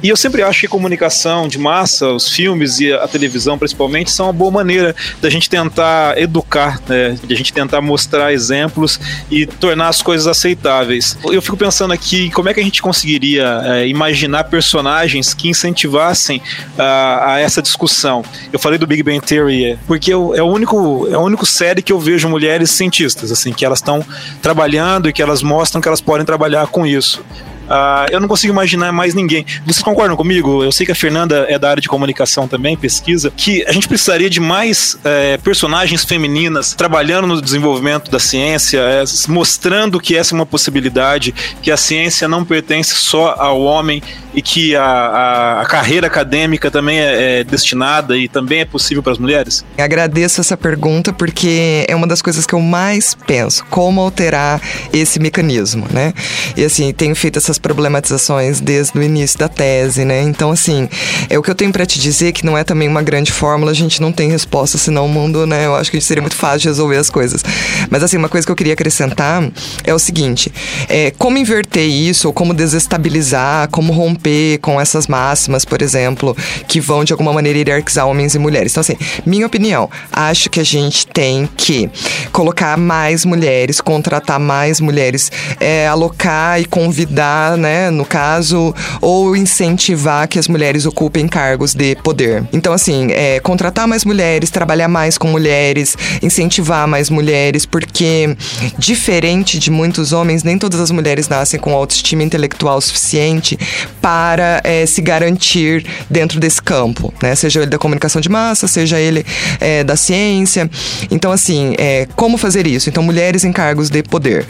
E 0.03 0.09
eu 0.09 0.17
sempre 0.17 0.41
acho 0.41 0.61
que 0.61 0.67
comunicação 0.67 1.47
de 1.47 1.58
massa, 1.59 2.07
os 2.09 2.27
filmes 2.31 2.79
e 2.79 2.91
a 2.91 3.07
televisão 3.07 3.57
principalmente, 3.57 4.11
são 4.11 4.25
uma 4.27 4.33
boa 4.33 4.51
maneira 4.51 4.95
da 5.21 5.29
gente 5.29 5.49
tentar 5.49 6.17
educar, 6.17 6.79
né? 6.87 7.17
De 7.23 7.33
a 7.33 7.37
gente 7.37 7.53
tentar 7.53 7.81
mostrar 7.81 8.33
exemplos 8.33 8.99
e 9.29 9.45
tornar 9.45 9.89
as 9.89 10.01
coisas 10.01 10.25
aceitáveis. 10.27 11.17
Eu 11.25 11.41
fico 11.41 11.57
pensando 11.57 11.93
aqui 11.93 12.29
como 12.31 12.49
é 12.49 12.53
que 12.53 12.59
a 12.59 12.63
gente 12.63 12.81
conseguiria 12.81 13.61
eh, 13.65 13.87
imaginar 13.87 14.45
personagens 14.45 15.33
que 15.33 15.49
incentivassem 15.49 16.41
ah, 16.77 17.33
a 17.33 17.39
essa 17.39 17.61
discussão. 17.61 18.23
Eu 18.51 18.59
falei 18.59 18.77
do 18.77 18.87
Big 18.87 19.03
Bang 19.03 19.19
Theory 19.19 19.65
eh, 19.71 19.77
porque 19.87 20.13
eu- 20.13 20.33
é 20.35 20.41
o 20.41 20.47
único 20.47 21.07
é 21.11 21.17
o 21.17 21.21
único 21.21 21.45
série 21.45 21.81
que 21.81 21.91
eu 21.91 21.99
vejo 21.99 22.27
mulheres 22.29 22.71
cientistas, 22.71 23.31
assim, 23.31 23.51
que 23.51 23.65
elas 23.65 23.79
estão 23.79 24.03
trabalhando 24.41 25.09
e 25.09 25.13
que 25.13 25.21
elas 25.21 25.41
mostram 25.41 25.81
que 25.81 25.87
elas 25.87 26.01
podem 26.01 26.25
trabalhar 26.25 26.67
com 26.67 26.85
isso. 26.85 27.23
Ah, 27.69 28.05
eu 28.09 28.19
não 28.19 28.27
consigo 28.27 28.51
imaginar 28.53 28.91
mais 28.91 29.13
ninguém. 29.13 29.45
Vocês 29.65 29.83
concordam 29.83 30.17
comigo? 30.17 30.63
Eu 30.63 30.71
sei 30.71 30.85
que 30.85 30.91
a 30.91 30.95
Fernanda 30.95 31.45
é 31.49 31.59
da 31.59 31.69
área 31.69 31.81
de 31.81 31.87
comunicação 31.87 32.47
também, 32.47 32.75
pesquisa, 32.75 33.31
que 33.35 33.63
a 33.67 33.71
gente 33.71 33.87
precisaria 33.87 34.29
de 34.29 34.39
mais 34.39 34.97
eh, 35.03 35.37
personagens 35.43 36.03
femininas 36.03 36.73
trabalhando 36.73 37.27
no 37.27 37.41
desenvolvimento 37.41 38.09
da 38.09 38.19
ciência, 38.19 38.79
eh, 38.79 39.03
mostrando 39.27 39.99
que 39.99 40.15
essa 40.15 40.33
é 40.33 40.35
uma 40.35 40.45
possibilidade, 40.45 41.33
que 41.61 41.69
a 41.71 41.77
ciência 41.77 42.27
não 42.27 42.43
pertence 42.43 42.95
só 42.95 43.35
ao 43.37 43.61
homem 43.61 44.01
e 44.33 44.41
que 44.41 44.75
a, 44.75 44.83
a- 44.83 45.61
a 45.61 45.65
carreira 45.65 46.07
acadêmica 46.07 46.71
também 46.71 46.99
é, 46.99 47.39
é 47.39 47.43
destinada 47.43 48.17
e 48.17 48.27
também 48.27 48.61
é 48.61 48.65
possível 48.65 49.03
para 49.03 49.11
as 49.13 49.17
mulheres? 49.19 49.63
Agradeço 49.77 50.41
essa 50.41 50.57
pergunta 50.57 51.13
porque 51.13 51.85
é 51.87 51.95
uma 51.95 52.07
das 52.07 52.21
coisas 52.21 52.45
que 52.45 52.53
eu 52.55 52.61
mais 52.61 53.15
penso, 53.27 53.63
como 53.69 54.01
alterar 54.01 54.59
esse 54.93 55.19
mecanismo, 55.19 55.85
né? 55.91 56.13
E 56.57 56.63
assim, 56.63 56.91
tenho 56.93 57.15
feito 57.15 57.37
essas 57.37 57.58
problematizações 57.59 58.59
desde 58.59 58.97
o 58.97 59.03
início 59.03 59.37
da 59.37 59.47
tese, 59.47 60.05
né? 60.05 60.21
Então, 60.21 60.51
assim, 60.51 60.87
é 61.29 61.37
o 61.37 61.41
que 61.41 61.49
eu 61.49 61.55
tenho 61.55 61.71
para 61.71 61.85
te 61.85 61.99
dizer 61.99 62.31
que 62.31 62.45
não 62.45 62.57
é 62.57 62.63
também 62.63 62.87
uma 62.87 63.01
grande 63.01 63.31
fórmula, 63.31 63.71
a 63.71 63.75
gente 63.75 64.01
não 64.01 64.11
tem 64.11 64.29
resposta, 64.29 64.77
senão 64.77 65.05
o 65.05 65.09
mundo, 65.09 65.45
né? 65.45 65.65
Eu 65.65 65.75
acho 65.75 65.91
que 65.91 65.99
seria 66.01 66.21
muito 66.21 66.35
fácil 66.35 66.59
de 66.59 66.67
resolver 66.69 66.97
as 66.97 67.09
coisas. 67.09 67.43
Mas 67.89 68.03
assim, 68.03 68.17
uma 68.17 68.29
coisa 68.29 68.45
que 68.45 68.51
eu 68.51 68.55
queria 68.55 68.73
acrescentar 68.73 69.49
é 69.83 69.93
o 69.93 69.99
seguinte: 69.99 70.51
é, 70.87 71.11
como 71.11 71.37
inverter 71.37 71.87
isso, 71.87 72.27
ou 72.27 72.33
como 72.33 72.53
desestabilizar, 72.53 73.69
como 73.69 73.93
romper 73.93 74.59
com 74.59 74.79
essas 74.79 75.07
máximas, 75.07 75.65
por 75.65 75.81
exemplo, 75.81 76.35
que 76.67 76.79
vão 76.79 77.03
de 77.03 77.13
alguma 77.13 77.33
maneira 77.33 77.59
hierarquizar 77.59 78.07
homens 78.07 78.35
e 78.35 78.39
mulheres. 78.39 78.71
Então, 78.71 78.81
assim, 78.81 78.95
minha 79.25 79.45
opinião, 79.45 79.89
acho 80.11 80.49
que 80.49 80.59
a 80.59 80.63
gente 80.63 81.07
tem 81.07 81.49
que 81.57 81.89
colocar 82.31 82.77
mais 82.77 83.25
mulheres, 83.25 83.81
contratar 83.81 84.39
mais 84.39 84.79
mulheres, 84.79 85.31
é, 85.59 85.87
alocar 85.87 86.59
e 86.59 86.65
convidar, 86.65 87.48
né, 87.57 87.89
no 87.89 88.05
caso, 88.05 88.73
ou 89.01 89.35
incentivar 89.35 90.27
que 90.27 90.39
as 90.39 90.47
mulheres 90.47 90.85
ocupem 90.85 91.27
cargos 91.27 91.73
de 91.73 91.95
poder. 91.97 92.43
Então, 92.51 92.73
assim, 92.73 93.11
é, 93.11 93.39
contratar 93.39 93.87
mais 93.87 94.05
mulheres, 94.05 94.49
trabalhar 94.49 94.87
mais 94.87 95.17
com 95.17 95.27
mulheres, 95.27 95.97
incentivar 96.21 96.87
mais 96.87 97.09
mulheres, 97.09 97.65
porque 97.65 98.35
diferente 98.77 99.59
de 99.59 99.71
muitos 99.71 100.13
homens, 100.13 100.43
nem 100.43 100.57
todas 100.57 100.79
as 100.79 100.91
mulheres 100.91 101.27
nascem 101.27 101.59
com 101.59 101.73
autoestima 101.73 102.23
intelectual 102.23 102.79
suficiente 102.81 103.57
para 104.01 104.61
é, 104.63 104.85
se 104.85 105.01
garantir 105.01 105.85
dentro 106.09 106.39
desse 106.39 106.61
campo, 106.61 107.13
né? 107.21 107.35
Seja 107.35 107.61
ele 107.61 107.69
da 107.69 107.77
comunicação 107.77 108.21
de 108.21 108.29
massa, 108.29 108.67
seja 108.67 108.99
ele 108.99 109.25
é, 109.59 109.83
da 109.83 109.95
ciência. 109.95 110.69
Então, 111.11 111.31
assim, 111.31 111.75
é, 111.77 112.07
como 112.15 112.37
fazer 112.37 112.67
isso? 112.67 112.89
Então, 112.89 113.03
mulheres 113.03 113.43
em 113.43 113.51
cargos 113.51 113.89
de 113.89 114.03
poder. 114.03 114.45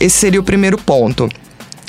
Esse 0.00 0.16
seria 0.18 0.40
o 0.40 0.44
primeiro 0.44 0.78
ponto. 0.78 1.28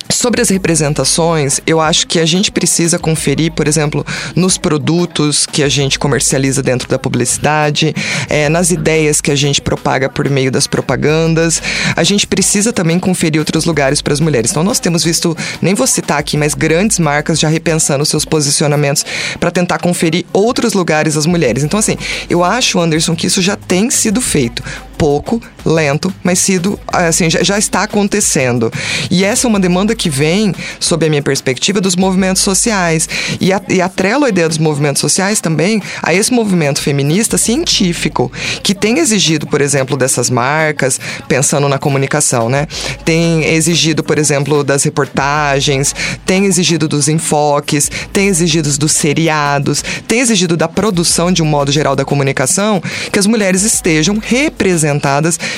Sobre 0.09 0.39
as 0.39 0.49
representações, 0.49 1.59
eu 1.65 1.81
acho 1.81 2.05
que 2.05 2.19
a 2.19 2.25
gente 2.25 2.51
precisa 2.51 2.99
conferir, 2.99 3.51
por 3.51 3.67
exemplo, 3.67 4.05
nos 4.35 4.57
produtos 4.57 5.45
que 5.45 5.63
a 5.63 5.69
gente 5.69 5.97
comercializa 5.97 6.61
dentro 6.61 6.87
da 6.87 6.99
publicidade, 6.99 7.93
eh, 8.29 8.47
nas 8.47 8.69
ideias 8.69 9.19
que 9.19 9.31
a 9.31 9.35
gente 9.35 9.61
propaga 9.61 10.07
por 10.07 10.29
meio 10.29 10.51
das 10.51 10.67
propagandas. 10.67 11.61
A 11.95 12.03
gente 12.03 12.27
precisa 12.27 12.71
também 12.71 12.99
conferir 12.99 13.39
outros 13.39 13.65
lugares 13.65 14.01
para 14.01 14.13
as 14.13 14.19
mulheres. 14.19 14.51
Então, 14.51 14.63
nós 14.63 14.79
temos 14.79 15.03
visto, 15.03 15.35
nem 15.61 15.73
vou 15.73 15.87
citar 15.87 16.19
aqui, 16.19 16.37
mas 16.37 16.53
grandes 16.53 16.99
marcas 16.99 17.39
já 17.39 17.49
repensando 17.49 18.05
seus 18.05 18.25
posicionamentos 18.25 19.03
para 19.39 19.49
tentar 19.49 19.79
conferir 19.79 20.25
outros 20.31 20.73
lugares 20.73 21.17
às 21.17 21.25
mulheres. 21.25 21.63
Então, 21.63 21.79
assim, 21.79 21.97
eu 22.29 22.43
acho, 22.43 22.79
Anderson, 22.79 23.15
que 23.15 23.27
isso 23.27 23.41
já 23.41 23.55
tem 23.55 23.89
sido 23.89 24.21
feito. 24.21 24.63
Pouco, 24.97 25.41
lento, 25.65 26.13
mas 26.23 26.39
sido, 26.39 26.79
assim, 26.87 27.29
já, 27.29 27.43
já 27.43 27.57
está 27.57 27.83
acontecendo. 27.83 28.71
E 29.09 29.23
essa 29.23 29.47
é 29.47 29.49
uma 29.49 29.59
demanda 29.59 29.95
que 29.95 30.09
vem, 30.09 30.53
sob 30.79 31.05
a 31.05 31.09
minha 31.09 31.21
perspectiva, 31.21 31.81
dos 31.81 31.95
movimentos 31.95 32.41
sociais. 32.41 33.09
E, 33.39 33.51
a, 33.51 33.61
e 33.69 33.81
atrelo 33.81 34.25
a 34.25 34.29
ideia 34.29 34.47
dos 34.47 34.57
movimentos 34.57 35.01
sociais 35.01 35.41
também 35.41 35.81
a 36.01 36.13
esse 36.13 36.33
movimento 36.33 36.81
feminista 36.81 37.37
científico, 37.37 38.31
que 38.63 38.73
tem 38.73 38.99
exigido, 38.99 39.47
por 39.47 39.61
exemplo, 39.61 39.97
dessas 39.97 40.29
marcas, 40.29 40.99
pensando 41.27 41.67
na 41.67 41.77
comunicação, 41.77 42.49
né? 42.49 42.67
Tem 43.03 43.45
exigido, 43.45 44.03
por 44.03 44.17
exemplo, 44.17 44.63
das 44.63 44.83
reportagens, 44.83 45.93
tem 46.25 46.45
exigido 46.45 46.87
dos 46.87 47.07
enfoques, 47.07 47.89
tem 48.13 48.27
exigido 48.27 48.71
dos 48.77 48.91
seriados, 48.91 49.83
tem 50.07 50.19
exigido 50.19 50.55
da 50.55 50.67
produção 50.67 51.31
de 51.31 51.41
um 51.41 51.45
modo 51.45 51.71
geral 51.71 51.95
da 51.95 52.05
comunicação 52.05 52.81
que 53.11 53.19
as 53.19 53.27
mulheres 53.27 53.63
estejam 53.63 54.17
representadas 54.21 54.84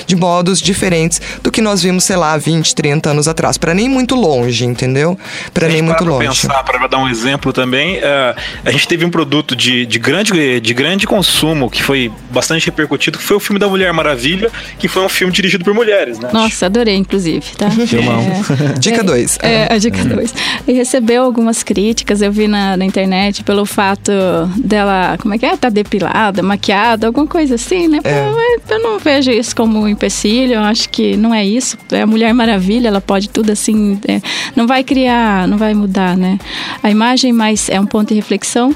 de 0.06 0.16
modos 0.16 0.62
diferentes 0.62 1.22
do 1.42 1.52
que 1.52 1.62
nós 1.62 1.82
vimos, 1.82 2.04
sei 2.04 2.16
lá, 2.16 2.38
20, 2.38 2.76
30 2.76 3.10
anos 3.10 3.28
atrás. 3.28 3.58
Para 3.58 3.74
nem 3.74 3.90
muito 3.90 4.16
longe, 4.16 4.66
entendeu? 4.66 5.18
Para 5.54 5.68
nem 5.68 5.82
muito 5.82 6.04
pra 6.04 6.14
longe. 6.14 6.28
pensar, 6.28 6.64
para 6.64 6.88
dar 6.88 6.98
um 6.98 7.10
exemplo 7.10 7.52
também, 7.54 7.98
eh, 7.98 8.36
a 8.66 8.72
gente 8.72 8.88
teve 8.88 9.06
um 9.06 9.10
produto 9.10 9.56
de, 9.56 9.86
de, 9.86 10.00
grande, 10.00 10.60
de 10.60 10.74
grande 10.74 11.08
consumo 11.08 11.70
que 11.70 11.84
foi 11.84 12.12
bastante 12.30 12.66
repercutido, 12.66 13.18
que 13.18 13.24
foi 13.24 13.38
o 13.38 13.40
filme 13.40 13.60
da 13.60 13.68
Mulher 13.68 13.92
Maravilha, 13.94 14.52
que 14.78 14.88
foi 14.88 15.04
um 15.04 15.10
filme 15.10 15.34
dirigido 15.34 15.64
por 15.64 15.74
mulheres, 15.74 16.20
né? 16.20 16.30
Nossa, 16.32 16.66
adorei, 16.68 16.96
inclusive, 16.96 17.46
tá? 17.58 17.70
Filmão. 17.70 18.22
É, 18.22 18.74
Dica 18.80 19.04
2. 19.04 19.40
É, 19.42 19.74
a 19.74 19.78
dica 19.78 20.04
2. 20.04 20.34
E 20.68 20.74
recebeu 20.74 21.24
algumas 21.24 21.64
críticas, 21.64 22.22
eu 22.22 22.32
vi 22.32 22.48
na, 22.48 22.78
na 22.78 22.86
internet, 22.86 23.44
pelo 23.44 23.66
fato 23.66 24.12
dela, 24.58 25.18
como 25.20 25.34
é 25.34 25.38
que 25.38 25.46
é? 25.46 25.56
Tá 25.58 25.70
depilada, 25.70 26.44
maquiada, 26.44 27.08
alguma 27.08 27.28
coisa 27.28 27.56
assim, 27.56 27.88
né? 27.88 28.00
Pô, 28.02 28.10
É. 28.10 28.48
Eu 28.70 28.82
não 28.82 29.00
vejo 29.00 29.17
isso 29.26 29.56
como 29.56 29.80
um 29.80 29.88
empecilho, 29.88 30.54
eu 30.54 30.62
acho 30.62 30.90
que 30.90 31.18
não 31.18 31.34
é 31.34 31.46
isso. 31.46 31.78
É 31.92 32.02
a 32.02 32.08
Mulher 32.08 32.34
Maravilha, 32.34 32.88
ela 32.88 33.02
pode 33.02 33.30
tudo 33.30 33.52
assim, 33.52 34.00
é, 34.08 34.22
não 34.56 34.68
vai 34.68 34.84
criar, 34.84 35.48
não 35.48 35.58
vai 35.58 35.74
mudar, 35.74 36.16
né? 36.16 36.38
A 36.84 36.90
imagem, 36.90 37.34
mas 37.34 37.70
é 37.70 37.80
um 37.80 37.86
ponto 37.86 38.10
de 38.10 38.16
reflexão. 38.16 38.76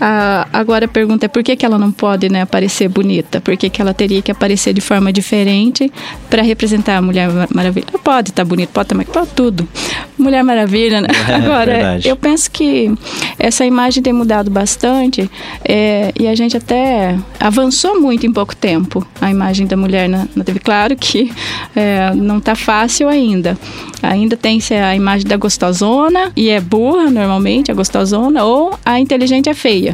Ah, 0.00 0.46
agora 0.52 0.86
a 0.86 0.88
pergunta 0.88 1.26
é 1.26 1.28
por 1.28 1.42
que, 1.42 1.54
que 1.56 1.64
ela 1.64 1.78
não 1.78 1.92
pode 1.92 2.28
né, 2.28 2.42
aparecer 2.42 2.88
bonita? 2.88 3.40
Por 3.40 3.56
que, 3.56 3.70
que 3.70 3.80
ela 3.80 3.94
teria 3.94 4.20
que 4.20 4.30
aparecer 4.30 4.72
de 4.74 4.80
forma 4.80 5.12
diferente 5.12 5.90
para 6.28 6.42
representar 6.42 6.96
a 6.96 7.02
Mulher 7.02 7.30
Mar- 7.30 7.48
Maravilha? 7.54 7.86
Ela 7.92 7.98
pode 8.02 8.30
estar 8.30 8.44
bonita, 8.44 8.70
pode 8.72 8.86
estar 8.86 8.94
maquiada, 8.96 9.20
pode 9.20 9.30
tudo. 9.32 9.68
Mulher 10.18 10.42
Maravilha, 10.42 11.00
né? 11.00 11.08
É, 11.28 11.34
agora, 11.36 11.72
verdade. 11.72 12.08
eu 12.08 12.16
penso 12.16 12.50
que 12.50 12.92
essa 13.38 13.64
imagem 13.64 14.02
tem 14.02 14.12
mudado 14.12 14.50
bastante 14.50 15.30
é, 15.64 16.12
e 16.18 16.26
a 16.28 16.34
gente 16.34 16.56
até 16.56 17.16
avançou 17.40 18.00
muito 18.00 18.26
em 18.26 18.32
pouco 18.32 18.54
tempo 18.54 19.06
a 19.20 19.30
imagem 19.30 19.66
da 19.66 19.76
mulher 19.76 20.08
na, 20.08 20.26
na 20.36 20.44
TV. 20.44 20.58
Claro 20.60 20.94
que 20.96 21.32
é, 21.74 22.12
não 22.14 22.38
está 22.38 22.54
fácil 22.54 23.08
ainda. 23.08 23.56
Ainda 24.02 24.36
tem 24.36 24.60
se 24.60 24.74
a 24.74 24.94
imagem 24.94 25.26
da 25.26 25.36
gostosona 25.36 26.30
e 26.36 26.50
é 26.50 26.60
burra 26.60 27.10
normalmente, 27.10 27.70
a 27.70 27.74
gostosona, 27.74 28.44
ou 28.44 28.78
a 28.84 29.00
inteligente 29.00 29.48
é 29.48 29.54
feia. 29.54 29.93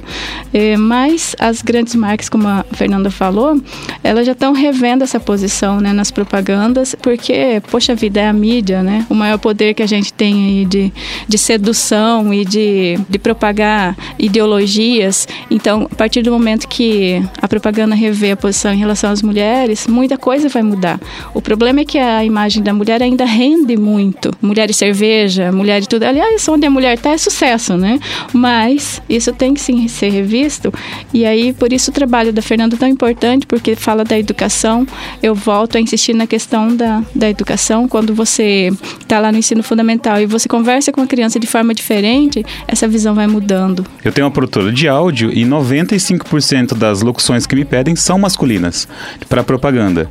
É, 0.52 0.76
mas 0.76 1.34
as 1.38 1.62
grandes 1.62 1.94
marcas, 1.94 2.28
como 2.28 2.46
a 2.48 2.64
Fernanda 2.72 3.10
falou, 3.10 3.60
elas 4.02 4.26
já 4.26 4.32
estão 4.32 4.52
revendo 4.52 5.04
essa 5.04 5.20
posição 5.20 5.80
né, 5.80 5.92
nas 5.92 6.10
propagandas, 6.10 6.94
porque, 6.94 7.62
poxa 7.70 7.94
vida, 7.94 8.20
é 8.20 8.28
a 8.28 8.32
mídia, 8.32 8.82
né? 8.82 9.06
O 9.08 9.14
maior 9.14 9.38
poder 9.38 9.74
que 9.74 9.82
a 9.82 9.86
gente 9.86 10.12
tem 10.12 10.34
aí 10.46 10.64
de, 10.64 10.92
de 11.28 11.38
sedução 11.38 12.32
e 12.32 12.44
de, 12.44 12.98
de 13.08 13.18
propagar 13.18 13.96
ideologias. 14.18 15.26
Então, 15.50 15.88
a 15.90 15.94
partir 15.94 16.22
do 16.22 16.30
momento 16.30 16.68
que 16.68 17.22
a 17.40 17.48
propaganda 17.48 17.94
revê 17.94 18.32
a 18.32 18.36
posição 18.36 18.72
em 18.72 18.78
relação 18.78 19.10
às 19.10 19.22
mulheres, 19.22 19.86
muita 19.86 20.16
coisa 20.16 20.48
vai 20.48 20.62
mudar. 20.62 21.00
O 21.34 21.40
problema 21.40 21.80
é 21.80 21.84
que 21.84 21.98
a 21.98 22.24
imagem 22.24 22.62
da 22.62 22.72
mulher 22.72 23.02
ainda 23.02 23.24
rende 23.24 23.76
muito. 23.76 24.30
Mulher 24.40 24.70
e 24.70 24.74
cerveja, 24.74 25.52
mulher 25.52 25.82
e 25.82 25.86
tudo. 25.86 26.04
Aliás, 26.04 26.48
onde 26.48 26.66
a 26.66 26.70
mulher 26.70 26.94
está 26.94 27.10
é 27.10 27.18
sucesso, 27.18 27.76
né? 27.76 27.98
Mas 28.32 29.02
isso 29.08 29.32
tem 29.32 29.54
que 29.54 29.60
sim 29.60 29.79
ser 29.88 30.10
revisto. 30.10 30.72
E 31.12 31.24
aí, 31.24 31.52
por 31.52 31.72
isso 31.72 31.90
o 31.90 31.94
trabalho 31.94 32.32
da 32.32 32.42
Fernanda 32.42 32.76
é 32.76 32.78
tão 32.78 32.88
importante, 32.88 33.46
porque 33.46 33.74
fala 33.74 34.04
da 34.04 34.18
educação. 34.18 34.86
Eu 35.22 35.34
volto 35.34 35.76
a 35.76 35.80
insistir 35.80 36.14
na 36.14 36.26
questão 36.26 36.74
da, 36.74 37.02
da 37.14 37.28
educação. 37.28 37.88
Quando 37.88 38.14
você 38.14 38.70
está 39.00 39.18
lá 39.18 39.32
no 39.32 39.38
ensino 39.38 39.62
fundamental 39.62 40.20
e 40.20 40.26
você 40.26 40.48
conversa 40.48 40.92
com 40.92 41.00
a 41.00 41.06
criança 41.06 41.38
de 41.38 41.46
forma 41.46 41.74
diferente, 41.74 42.44
essa 42.66 42.86
visão 42.86 43.14
vai 43.14 43.26
mudando. 43.26 43.84
Eu 44.04 44.12
tenho 44.12 44.26
uma 44.26 44.32
produtora 44.32 44.72
de 44.72 44.88
áudio 44.88 45.32
e 45.32 45.44
95% 45.44 46.74
das 46.74 47.02
locuções 47.02 47.46
que 47.46 47.54
me 47.54 47.64
pedem 47.64 47.96
são 47.96 48.18
masculinas 48.18 48.88
para 49.28 49.42
propaganda. 49.42 50.10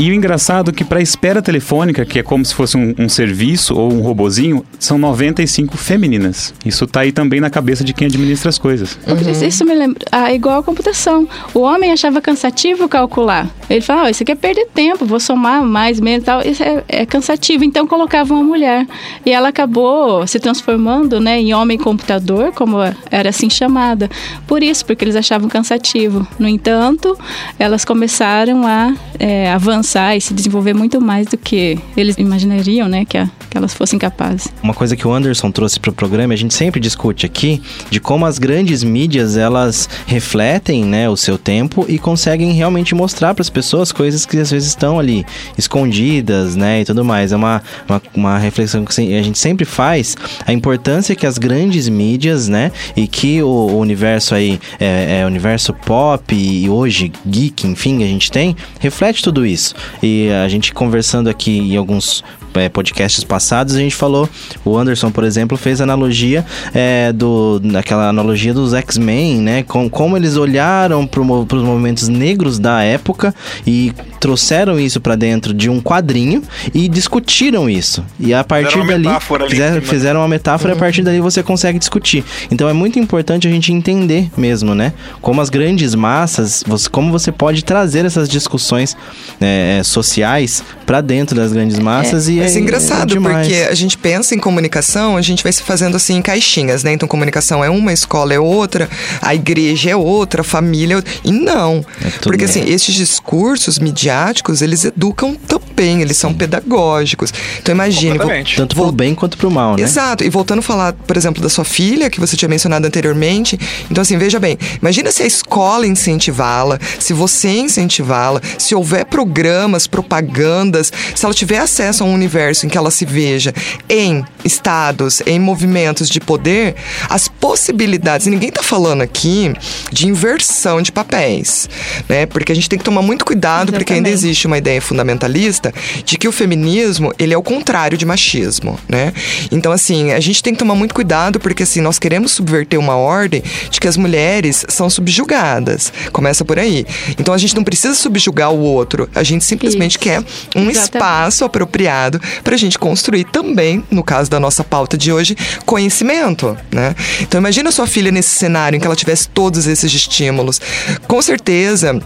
E 0.00 0.12
o 0.12 0.14
engraçado 0.14 0.70
é 0.70 0.72
que 0.72 0.84
para 0.84 1.00
espera 1.02 1.42
telefônica, 1.42 2.04
que 2.04 2.20
é 2.20 2.22
como 2.22 2.44
se 2.44 2.54
fosse 2.54 2.76
um, 2.76 2.94
um 2.96 3.08
serviço 3.08 3.74
ou 3.74 3.92
um 3.92 4.00
robozinho, 4.00 4.64
são 4.78 4.96
95 4.96 5.76
femininas. 5.76 6.54
Isso 6.64 6.86
tá 6.86 7.00
aí 7.00 7.10
também 7.10 7.40
na 7.40 7.50
cabeça 7.50 7.82
de 7.82 7.92
quem 7.92 8.06
administra 8.06 8.48
as 8.48 8.58
coisas. 8.58 8.96
Isso- 9.28 9.44
Isso 9.44 9.64
me 9.64 9.74
lembra. 9.74 9.98
Ah, 10.12 10.32
igual 10.32 10.60
a 10.60 10.62
computação. 10.62 11.28
O 11.52 11.60
homem 11.62 11.90
achava 11.90 12.20
cansativo 12.20 12.88
calcular. 12.88 13.50
Ele 13.68 13.80
falava, 13.80 14.06
ah, 14.06 14.10
isso 14.12 14.22
aqui 14.22 14.30
é 14.30 14.36
perder 14.36 14.68
tempo, 14.72 15.04
vou 15.04 15.18
somar 15.18 15.64
mais, 15.64 15.98
menos 15.98 16.22
e 16.22 16.26
tal. 16.26 16.42
Isso 16.42 16.62
é, 16.62 16.84
é 16.88 17.04
cansativo. 17.04 17.64
Então 17.64 17.84
colocava 17.84 18.32
uma 18.34 18.44
mulher. 18.44 18.86
E 19.26 19.32
ela 19.32 19.48
acabou 19.48 20.24
se 20.28 20.38
transformando 20.38 21.18
né, 21.18 21.40
em 21.40 21.52
homem 21.52 21.76
computador, 21.76 22.52
como 22.52 22.76
era 23.10 23.30
assim 23.30 23.50
chamada. 23.50 24.08
Por 24.46 24.62
isso, 24.62 24.86
porque 24.86 25.04
eles 25.04 25.16
achavam 25.16 25.48
cansativo. 25.48 26.24
No 26.38 26.46
entanto, 26.46 27.18
elas 27.58 27.84
começaram 27.84 28.64
a 28.64 28.94
é, 29.18 29.50
avançar 29.50 29.87
e 30.16 30.20
se 30.20 30.34
desenvolver 30.34 30.74
muito 30.74 31.00
mais 31.00 31.26
do 31.28 31.36
que 31.36 31.78
eles 31.96 32.16
imaginariam, 32.18 32.88
né? 32.88 33.04
Que, 33.04 33.18
a- 33.18 33.30
que 33.48 33.56
elas 33.56 33.74
fossem 33.74 33.98
capazes. 33.98 34.48
Uma 34.62 34.74
coisa 34.74 34.96
que 34.96 35.06
o 35.06 35.12
Anderson 35.12 35.50
trouxe 35.50 35.80
pro 35.80 35.92
programa, 35.92 36.32
e 36.32 36.36
a 36.36 36.38
gente 36.38 36.54
sempre 36.54 36.80
discute 36.80 37.26
aqui, 37.26 37.62
de 37.90 38.00
como 38.00 38.26
as 38.26 38.38
grandes 38.38 38.82
mídias, 38.82 39.36
elas 39.36 39.88
refletem, 40.06 40.84
né, 40.84 41.08
o 41.08 41.16
seu 41.16 41.38
tempo 41.38 41.84
e 41.88 41.98
conseguem 41.98 42.52
realmente 42.52 42.94
mostrar 42.94 43.34
para 43.34 43.42
as 43.42 43.50
pessoas 43.50 43.92
coisas 43.92 44.26
que 44.26 44.38
às 44.38 44.50
vezes 44.50 44.68
estão 44.68 44.98
ali 44.98 45.24
escondidas, 45.56 46.56
né, 46.56 46.82
e 46.82 46.84
tudo 46.84 47.04
mais. 47.04 47.32
É 47.32 47.36
uma, 47.36 47.62
uma, 47.88 48.02
uma 48.14 48.38
reflexão 48.38 48.84
que 48.84 49.14
a 49.14 49.22
gente 49.22 49.38
sempre 49.38 49.64
faz, 49.64 50.16
a 50.46 50.52
importância 50.52 51.14
que 51.14 51.26
as 51.26 51.38
grandes 51.38 51.88
mídias, 51.88 52.48
né, 52.48 52.70
e 52.96 53.06
que 53.06 53.42
o, 53.42 53.46
o 53.46 53.78
universo 53.78 54.34
aí, 54.34 54.60
é, 54.78 55.20
é, 55.20 55.26
universo 55.26 55.72
pop 55.72 56.34
e 56.34 56.68
hoje 56.68 57.12
geek, 57.26 57.66
enfim, 57.66 58.02
a 58.02 58.06
gente 58.06 58.30
tem, 58.30 58.56
reflete 58.80 59.22
tudo 59.22 59.46
isso. 59.46 59.74
E 60.02 60.28
a 60.44 60.48
gente 60.48 60.72
conversando 60.72 61.28
aqui 61.28 61.58
em 61.58 61.76
alguns 61.76 62.22
é, 62.54 62.68
podcasts 62.68 63.22
passados, 63.24 63.37
a 63.40 63.78
gente 63.78 63.94
falou, 63.94 64.28
o 64.64 64.76
Anderson, 64.76 65.10
por 65.10 65.24
exemplo, 65.24 65.56
fez 65.56 65.80
analogia 65.80 66.44
é, 66.74 67.12
do, 67.12 67.58
daquela 67.60 68.08
analogia 68.08 68.52
dos 68.54 68.74
X-Men, 68.74 69.38
né? 69.40 69.62
Com, 69.62 69.88
como 69.88 70.16
eles 70.16 70.36
olharam 70.36 71.06
para 71.06 71.20
os 71.20 71.62
movimentos 71.62 72.08
negros 72.08 72.58
da 72.58 72.82
época 72.82 73.34
e 73.66 73.92
trouxeram 74.20 74.78
isso 74.80 75.00
para 75.00 75.14
dentro 75.14 75.54
de 75.54 75.70
um 75.70 75.80
quadrinho 75.80 76.42
e 76.74 76.88
discutiram 76.88 77.68
isso. 77.70 78.04
E 78.18 78.34
a 78.34 78.42
partir 78.42 78.76
uma 78.78 78.86
dali, 78.86 79.06
metáfora 79.06 79.44
ali 79.44 79.50
fizeram, 79.52 79.82
fizeram 79.82 80.20
uma 80.20 80.28
metáfora 80.28 80.72
e 80.72 80.76
a 80.76 80.78
partir 80.78 81.02
dali 81.02 81.20
você 81.20 81.42
consegue 81.42 81.78
discutir. 81.78 82.24
Então 82.50 82.68
é 82.68 82.72
muito 82.72 82.98
importante 82.98 83.46
a 83.46 83.50
gente 83.50 83.72
entender 83.72 84.28
mesmo, 84.36 84.74
né? 84.74 84.92
Como 85.20 85.40
as 85.40 85.48
grandes 85.48 85.94
massas, 85.94 86.64
você- 86.66 86.88
como 86.88 87.12
você 87.12 87.30
pode 87.30 87.62
trazer 87.64 88.04
essas 88.04 88.28
discussões 88.28 88.96
é, 89.40 89.80
sociais 89.84 90.62
para 90.84 91.00
dentro 91.00 91.36
das 91.36 91.52
grandes 91.52 91.78
massas 91.78 92.28
e 92.28 92.36
Mas 92.38 92.54
é 92.54 92.58
é 92.58 92.62
engraçado, 92.62 93.08
demais. 93.08 93.27
Porque 93.32 93.66
a 93.70 93.74
gente 93.74 93.96
pensa 93.98 94.34
em 94.34 94.38
comunicação, 94.38 95.16
a 95.16 95.22
gente 95.22 95.42
vai 95.42 95.52
se 95.52 95.62
fazendo 95.62 95.96
assim 95.96 96.16
em 96.16 96.22
caixinhas, 96.22 96.82
né? 96.82 96.92
Então, 96.92 97.08
comunicação 97.08 97.64
é 97.64 97.70
uma, 97.70 97.90
a 97.90 97.94
escola 97.94 98.34
é 98.34 98.38
outra, 98.38 98.88
a 99.20 99.34
igreja 99.34 99.90
é 99.90 99.96
outra, 99.96 100.42
a 100.42 100.44
família 100.44 100.94
é 100.94 100.96
outra. 100.96 101.12
E 101.24 101.32
não. 101.32 101.84
É 102.04 102.10
porque, 102.22 102.44
assim, 102.44 102.62
esses 102.68 102.94
discursos 102.94 103.78
midiáticos, 103.78 104.62
eles 104.62 104.84
educam 104.84 105.34
também, 105.34 106.02
eles 106.02 106.16
são 106.16 106.32
pedagógicos. 106.32 107.32
Então, 107.60 107.74
imagine. 107.74 108.18
Tanto 108.56 108.74
pro 108.74 108.92
bem 108.92 109.14
quanto 109.14 109.36
pro 109.36 109.50
mal, 109.50 109.76
né? 109.76 109.82
Exato. 109.82 110.24
E 110.24 110.30
voltando 110.30 110.60
a 110.60 110.62
falar, 110.62 110.92
por 110.92 111.16
exemplo, 111.16 111.42
da 111.42 111.48
sua 111.48 111.64
filha, 111.64 112.10
que 112.10 112.20
você 112.20 112.36
tinha 112.36 112.48
mencionado 112.48 112.86
anteriormente. 112.86 113.58
Então, 113.90 114.02
assim, 114.02 114.18
veja 114.18 114.38
bem, 114.38 114.58
imagina 114.80 115.10
se 115.10 115.22
a 115.22 115.26
escola 115.26 115.86
incentivá-la, 115.86 116.78
se 116.98 117.12
você 117.12 117.48
incentivá-la, 117.48 118.40
se 118.56 118.74
houver 118.74 119.04
programas, 119.04 119.86
propagandas, 119.86 120.92
se 121.14 121.24
ela 121.24 121.34
tiver 121.34 121.58
acesso 121.58 122.02
a 122.02 122.06
um 122.06 122.14
universo 122.14 122.66
em 122.66 122.68
que 122.68 122.78
ela 122.78 122.90
se 122.90 123.04
veja 123.18 123.52
em 123.88 124.24
estados, 124.44 125.20
em 125.26 125.40
movimentos 125.40 126.08
de 126.08 126.20
poder, 126.20 126.76
as 127.10 127.26
possibilidades, 127.26 128.28
ninguém 128.28 128.52
tá 128.52 128.62
falando 128.62 129.02
aqui 129.02 129.52
de 129.90 130.06
inversão 130.06 130.80
de 130.80 130.92
papéis, 130.92 131.68
né? 132.08 132.26
Porque 132.26 132.52
a 132.52 132.54
gente 132.54 132.68
tem 132.68 132.78
que 132.78 132.84
tomar 132.84 133.02
muito 133.02 133.24
cuidado, 133.24 133.72
porque 133.72 133.92
ainda 133.92 134.08
existe 134.08 134.46
uma 134.46 134.56
ideia 134.56 134.80
fundamentalista 134.80 135.74
de 136.04 136.16
que 136.16 136.28
o 136.28 136.32
feminismo, 136.32 137.12
ele 137.18 137.34
é 137.34 137.36
o 137.36 137.42
contrário 137.42 137.98
de 137.98 138.06
machismo, 138.06 138.78
né? 138.88 139.12
Então, 139.50 139.72
assim, 139.72 140.12
a 140.12 140.20
gente 140.20 140.40
tem 140.40 140.52
que 140.52 140.58
tomar 140.60 140.76
muito 140.76 140.94
cuidado, 140.94 141.40
porque 141.40 141.64
assim, 141.64 141.80
nós 141.80 141.98
queremos 141.98 142.30
subverter 142.30 142.78
uma 142.78 142.96
ordem 142.96 143.42
de 143.68 143.80
que 143.80 143.88
as 143.88 143.96
mulheres 143.96 144.64
são 144.68 144.88
subjugadas. 144.88 145.92
Começa 146.12 146.44
por 146.44 146.56
aí. 146.56 146.86
Então, 147.18 147.34
a 147.34 147.38
gente 147.38 147.56
não 147.56 147.64
precisa 147.64 147.94
subjugar 147.94 148.52
o 148.52 148.60
outro, 148.60 149.10
a 149.12 149.24
gente 149.24 149.44
simplesmente 149.44 149.92
Isso. 149.92 149.98
quer 149.98 150.20
um 150.54 150.70
Exatamente. 150.70 150.76
espaço 150.76 151.44
apropriado 151.44 152.20
para 152.44 152.54
a 152.54 152.58
gente 152.58 152.78
construir 152.78 153.07
também, 153.24 153.84
no 153.90 154.02
caso 154.02 154.30
da 154.30 154.38
nossa 154.38 154.62
pauta 154.62 154.96
de 154.96 155.12
hoje, 155.12 155.36
conhecimento, 155.64 156.56
né? 156.72 156.94
Então, 157.20 157.38
imagina 157.40 157.70
sua 157.72 157.86
filha 157.86 158.10
nesse 158.10 158.30
cenário 158.30 158.76
em 158.76 158.80
que 158.80 158.86
ela 158.86 158.96
tivesse 158.96 159.28
todos 159.28 159.66
esses 159.66 159.92
estímulos. 159.92 160.60
Com 161.06 161.20
certeza. 161.22 162.00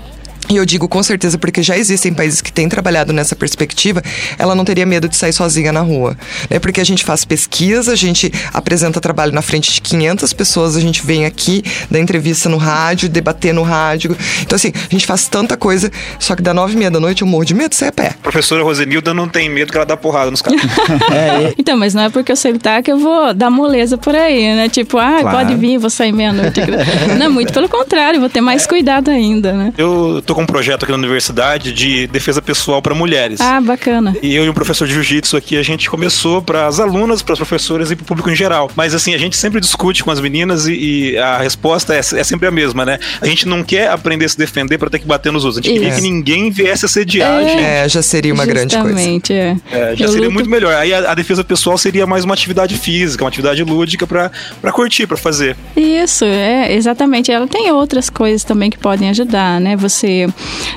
E 0.52 0.56
eu 0.56 0.66
digo 0.66 0.86
com 0.86 1.02
certeza 1.02 1.38
porque 1.38 1.62
já 1.62 1.78
existem 1.78 2.12
países 2.12 2.42
que 2.42 2.52
têm 2.52 2.68
trabalhado 2.68 3.10
nessa 3.10 3.34
perspectiva, 3.34 4.02
ela 4.38 4.54
não 4.54 4.66
teria 4.66 4.84
medo 4.84 5.08
de 5.08 5.16
sair 5.16 5.32
sozinha 5.32 5.72
na 5.72 5.80
rua. 5.80 6.14
Né? 6.50 6.58
Porque 6.58 6.78
a 6.78 6.84
gente 6.84 7.04
faz 7.04 7.24
pesquisa, 7.24 7.92
a 7.92 7.96
gente 7.96 8.30
apresenta 8.52 9.00
trabalho 9.00 9.32
na 9.32 9.40
frente 9.40 9.72
de 9.72 9.80
500 9.80 10.30
pessoas, 10.34 10.76
a 10.76 10.80
gente 10.80 11.00
vem 11.06 11.24
aqui, 11.24 11.62
dá 11.90 11.98
entrevista 11.98 12.50
no 12.50 12.58
rádio, 12.58 13.08
debater 13.08 13.54
no 13.54 13.62
rádio. 13.62 14.14
Então, 14.42 14.56
assim, 14.56 14.72
a 14.74 14.88
gente 14.90 15.06
faz 15.06 15.26
tanta 15.26 15.56
coisa, 15.56 15.90
só 16.18 16.36
que 16.36 16.42
da 16.42 16.52
nove 16.52 16.74
e 16.74 16.76
meia 16.76 16.90
da 16.90 17.00
noite 17.00 17.22
eu 17.22 17.26
morro 17.26 17.46
de 17.46 17.54
medo 17.54 17.70
de 17.70 17.76
sair 17.76 17.88
a 17.88 17.92
pé. 17.92 18.08
A 18.08 18.22
professora 18.22 18.62
Rosenilda 18.62 19.14
não 19.14 19.26
tem 19.26 19.48
medo 19.48 19.70
que 19.72 19.78
ela 19.78 19.86
dá 19.86 19.96
porrada 19.96 20.30
nos 20.30 20.42
caras. 20.42 20.60
É, 21.10 21.48
e- 21.50 21.54
Então, 21.58 21.78
mas 21.78 21.94
não 21.94 22.02
é 22.02 22.10
porque 22.10 22.30
eu 22.30 22.36
sei 22.36 22.52
lutar 22.52 22.82
que 22.82 22.92
eu 22.92 22.98
vou 22.98 23.32
dar 23.32 23.48
moleza 23.50 23.96
por 23.96 24.14
aí, 24.14 24.54
né? 24.54 24.68
Tipo, 24.68 24.98
ah, 24.98 25.18
Claro. 25.22 25.38
pode 25.38 25.54
vir, 25.54 25.78
vou 25.78 25.88
sair 25.88 26.12
meia-noite. 26.12 26.60
não, 27.18 27.30
muito 27.30 27.52
pelo 27.54 27.68
contrário, 27.70 28.20
vou 28.20 28.28
ter 28.28 28.40
mais 28.42 28.66
cuidado 28.66 29.10
ainda, 29.10 29.52
né? 29.54 29.72
Eu 29.78 30.22
tô 30.26 30.34
com 30.34 30.41
um 30.42 30.46
projeto 30.46 30.82
aqui 30.84 30.92
na 30.92 30.98
universidade 30.98 31.72
de 31.72 32.06
defesa 32.08 32.40
pessoal 32.42 32.82
para 32.82 32.94
mulheres. 32.94 33.40
Ah, 33.40 33.60
bacana. 33.60 34.16
E 34.22 34.34
eu 34.34 34.44
e 34.44 34.48
um 34.48 34.52
professor 34.54 34.86
de 34.86 34.94
jiu-jitsu 34.94 35.36
aqui, 35.36 35.56
a 35.56 35.62
gente 35.62 35.88
começou 35.88 36.42
para 36.42 36.66
as 36.66 36.80
alunas, 36.80 37.22
para 37.22 37.32
as 37.34 37.38
professoras 37.38 37.90
e 37.90 37.96
para 37.96 38.02
o 38.02 38.06
público 38.06 38.30
em 38.30 38.34
geral. 38.36 38.70
Mas 38.76 38.94
assim, 38.94 39.14
a 39.14 39.18
gente 39.18 39.36
sempre 39.36 39.60
discute 39.60 40.02
com 40.04 40.10
as 40.10 40.20
meninas 40.20 40.66
e, 40.66 40.72
e 41.12 41.18
a 41.18 41.38
resposta 41.38 41.94
é, 41.94 41.98
é 41.98 42.24
sempre 42.24 42.46
a 42.46 42.50
mesma, 42.50 42.84
né? 42.84 42.98
A 43.20 43.26
gente 43.26 43.46
não 43.46 43.62
quer 43.62 43.88
aprender 43.90 44.24
a 44.24 44.28
se 44.28 44.36
defender 44.38 44.78
para 44.78 44.90
ter 44.90 44.98
que 44.98 45.06
bater 45.06 45.32
nos 45.32 45.44
outros. 45.44 45.58
A 45.58 45.62
gente 45.62 45.74
queria 45.78 45.88
Isso. 45.92 45.98
que 45.98 46.02
ninguém 46.02 46.50
viesse 46.50 46.84
assediar 46.84 47.32
a 47.38 47.42
gente. 47.44 47.62
É, 47.62 47.88
já 47.88 48.02
seria 48.02 48.32
uma 48.34 48.44
grande 48.46 48.74
coisa. 48.76 48.88
Justamente, 48.90 49.32
é. 49.32 49.56
É, 49.70 49.96
já 49.96 50.04
Eu 50.04 50.08
seria 50.08 50.24
luto- 50.26 50.32
muito 50.34 50.50
melhor. 50.50 50.74
Aí 50.74 50.92
a, 50.92 51.10
a 51.10 51.14
defesa 51.14 51.42
pessoal 51.44 51.78
seria 51.78 52.06
mais 52.06 52.24
uma 52.24 52.34
atividade 52.34 52.76
física, 52.76 53.24
uma 53.24 53.28
atividade 53.28 53.62
lúdica 53.62 54.06
para 54.06 54.30
curtir, 54.72 55.06
para 55.06 55.16
fazer. 55.16 55.56
Isso, 55.76 56.24
é, 56.24 56.72
exatamente. 56.74 57.30
Ela 57.30 57.46
tem 57.46 57.70
outras 57.70 58.10
coisas 58.10 58.44
também 58.44 58.70
que 58.70 58.78
podem 58.78 59.08
ajudar, 59.10 59.60
né? 59.60 59.76
Você 59.76 60.21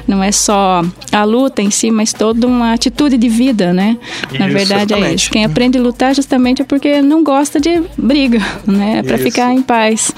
não 0.07 0.23
é 0.23 0.31
só 0.31 0.81
a 1.11 1.23
luta 1.23 1.61
em 1.61 1.69
si, 1.71 1.91
mas 1.91 2.13
toda 2.13 2.45
uma 2.47 2.73
atitude 2.73 3.17
de 3.17 3.29
vida, 3.29 3.73
né? 3.73 3.97
Na 4.39 4.45
Isso, 4.47 4.57
verdade 4.57 4.93
é 4.93 4.97
exatamente. 4.97 5.15
isso. 5.23 5.31
Quem 5.31 5.45
aprende 5.45 5.77
a 5.77 5.81
lutar 5.81 6.15
justamente 6.15 6.61
é 6.61 6.65
porque 6.65 7.01
não 7.01 7.23
gosta 7.23 7.59
de 7.59 7.81
briga, 7.97 8.39
né? 8.65 8.97
É 8.99 9.03
para 9.03 9.17
ficar 9.17 9.53
em 9.53 9.61
paz. 9.61 10.11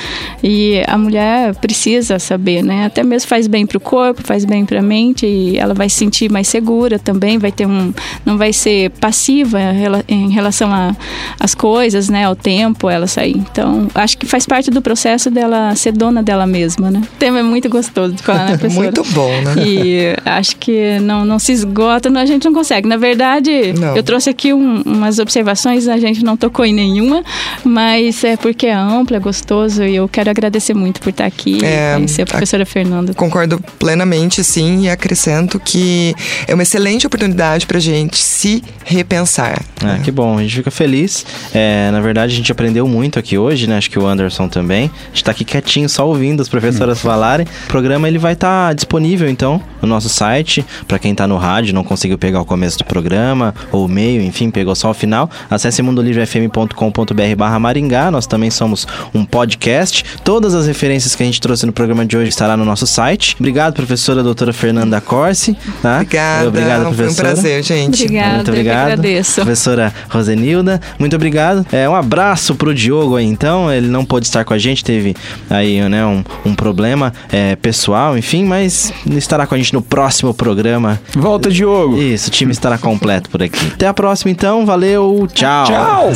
E 0.43 0.81
a 0.87 0.97
mulher 0.97 1.55
precisa 1.55 2.19
saber, 2.19 2.63
né? 2.63 2.85
Até 2.85 3.03
mesmo 3.03 3.27
faz 3.27 3.47
bem 3.47 3.65
pro 3.65 3.79
corpo, 3.79 4.21
faz 4.23 4.45
bem 4.45 4.65
pra 4.65 4.81
mente 4.81 5.25
e 5.25 5.57
ela 5.57 5.73
vai 5.73 5.89
se 5.89 5.97
sentir 5.97 6.31
mais 6.31 6.47
segura 6.47 6.99
também, 6.99 7.37
vai 7.37 7.51
ter 7.51 7.65
um 7.65 7.93
não 8.25 8.37
vai 8.37 8.53
ser 8.53 8.89
passiva 8.91 9.59
em 9.59 9.77
rela- 9.79 10.03
em 10.07 10.29
relação 10.31 10.71
a- 10.71 10.95
às 11.39 11.53
coisas, 11.55 12.09
né, 12.09 12.25
ao 12.25 12.35
tempo, 12.35 12.89
ela 12.89 13.07
sair. 13.07 13.35
Então, 13.37 13.87
acho 13.95 14.17
que 14.17 14.25
faz 14.25 14.45
parte 14.45 14.69
do 14.69 14.81
processo 14.81 15.29
dela 15.31 15.75
ser 15.75 15.91
dona 15.91 16.21
dela 16.21 16.45
mesma, 16.45 16.89
né? 16.91 17.01
O 17.03 17.17
tema 17.17 17.39
é 17.39 17.43
muito 17.43 17.69
gostoso 17.69 18.13
de 18.13 18.23
falar, 18.23 18.45
né, 18.51 18.57
professora? 18.57 18.83
Muito 18.83 19.03
bom, 19.17 19.41
né? 19.41 19.55
E 19.65 20.15
acho 20.25 20.55
que 20.57 20.99
não, 20.99 21.25
não 21.25 21.39
se 21.39 21.51
esgota, 21.51 22.09
não, 22.09 22.21
a 22.21 22.25
gente 22.25 22.45
não 22.45 22.53
consegue. 22.53 22.87
Na 22.87 22.97
verdade, 22.97 23.73
Não. 23.73 23.95
eu 23.95 24.03
trouxe 24.03 24.29
aqui 24.29 24.53
um- 24.53 24.81
umas 24.85 25.17
observações, 25.19 25.87
a 25.87 25.97
gente 25.97 26.23
não 26.23 26.37
tocou 26.37 26.63
em 26.65 26.73
nenhuma, 26.73 27.23
mas 27.63 28.23
é 28.23 28.37
porque 28.37 28.67
é 28.67 28.73
amplo, 28.73 29.15
é 29.15 29.19
gostoso 29.19 29.83
e 29.83 29.95
eu 29.95 30.07
quero 30.07 30.29
agradecer 30.29 30.73
muito 30.73 31.01
por 31.01 31.09
estar 31.09 31.25
aqui 31.25 31.63
É, 31.63 31.91
e 31.91 31.95
conhecer 31.95 32.21
a 32.21 32.25
professora 32.25 32.65
Fernanda. 32.65 33.13
Concordo 33.13 33.59
plenamente, 33.79 34.43
sim, 34.43 34.83
e 34.83 34.89
acrescento 34.89 35.59
que 35.59 36.13
é 36.47 36.53
uma 36.53 36.63
excelente 36.63 37.07
oportunidade 37.07 37.65
pra 37.65 37.79
gente 37.79 38.17
se 38.17 38.63
repensar. 38.85 39.61
Ah, 39.83 39.99
que 40.03 40.11
bom, 40.11 40.37
a 40.37 40.41
gente 40.41 40.55
fica 40.55 40.71
feliz. 40.71 41.25
É, 41.53 41.89
na 41.91 41.99
verdade, 42.01 42.33
a 42.33 42.35
gente 42.35 42.51
aprendeu 42.51 42.87
muito 42.87 43.17
aqui 43.19 43.37
hoje, 43.37 43.67
né? 43.67 43.77
Acho 43.77 43.89
que 43.89 43.97
o 43.99 44.05
Anderson 44.05 44.47
também. 44.47 44.91
A 45.05 45.09
gente 45.09 45.23
tá 45.23 45.31
aqui 45.31 45.43
quietinho, 45.45 45.87
só 45.89 46.07
ouvindo 46.07 46.41
as 46.41 46.49
professoras 46.49 46.99
falarem. 46.99 47.45
O 47.65 47.67
programa 47.67 48.07
ele 48.07 48.17
vai 48.17 48.33
estar 48.33 48.73
disponível, 48.75 49.06
então, 49.15 49.61
no 49.81 49.87
nosso 49.87 50.09
site. 50.09 50.65
Pra 50.87 50.99
quem 50.99 51.13
tá 51.13 51.27
no 51.27 51.37
rádio, 51.37 51.73
não 51.73 51.83
conseguiu 51.83 52.17
pegar 52.17 52.41
o 52.41 52.45
começo 52.45 52.77
do 52.77 52.85
programa, 52.85 53.53
ou 53.71 53.85
o 53.85 53.87
meio, 53.87 54.21
enfim, 54.21 54.49
pegou 54.49 54.75
só 54.75 54.91
o 54.91 54.93
final. 54.93 55.29
Acesse 55.49 55.81
mundolivrefm.com.br 55.81 57.35
barra 57.37 57.59
Maringá. 57.59 58.11
Nós 58.11 58.27
também 58.27 58.49
somos 58.49 58.87
um 59.13 59.23
podcast. 59.23 60.03
Todas 60.23 60.53
as 60.53 60.67
referências 60.67 61.15
que 61.15 61.23
a 61.23 61.25
gente 61.25 61.39
trouxe 61.39 61.65
no 61.65 61.71
programa 61.71 62.05
de 62.05 62.17
hoje 62.17 62.29
estará 62.29 62.57
no 62.57 62.65
nosso 62.65 62.87
site. 62.87 63.35
Obrigado, 63.39 63.73
professora 63.73 64.23
doutora 64.23 64.51
Fernanda 64.53 64.99
Corsi. 64.99 65.55
Tá? 65.81 65.97
Obrigada, 65.97 66.47
Obrigado, 66.47 66.81
foi 66.81 66.91
um 66.91 66.95
professora. 66.95 67.29
prazer, 67.29 67.63
gente. 67.63 68.03
Obrigada, 68.03 68.35
Muito 68.35 68.51
obrigado. 68.51 68.85
agradeço. 68.91 69.35
Professora 69.35 69.93
Rosenilda, 70.09 70.81
muito 70.97 71.15
obrigado. 71.15 71.65
É, 71.71 71.87
um 71.87 71.95
abraço 71.95 72.55
pro 72.55 72.73
Diogo 72.73 73.15
aí, 73.15 73.25
então. 73.25 73.71
Ele 73.71 73.87
não 73.87 74.03
pôde 74.05 74.25
estar 74.25 74.43
com 74.43 74.53
a 74.53 74.57
gente, 74.57 74.83
teve 74.83 75.15
aí, 75.49 75.81
né, 75.89 76.05
um, 76.05 76.23
um 76.45 76.55
problema 76.55 77.13
é, 77.31 77.55
pessoal, 77.55 78.17
enfim, 78.17 78.43
mas 78.43 78.91
estará 79.05 79.45
com 79.47 79.55
a 79.55 79.57
gente 79.57 79.73
no 79.73 79.81
próximo 79.81 80.33
programa. 80.33 80.99
Volta, 81.13 81.49
Diogo! 81.49 81.97
Isso, 81.97 82.27
o 82.29 82.31
time 82.31 82.51
estará 82.51 82.77
completo 82.77 83.29
por 83.29 83.41
aqui. 83.43 83.67
Até 83.73 83.87
a 83.87 83.93
próxima, 83.93 84.31
então. 84.31 84.65
Valeu, 84.65 85.27
tchau. 85.33 85.65
Tchau! 85.65 86.11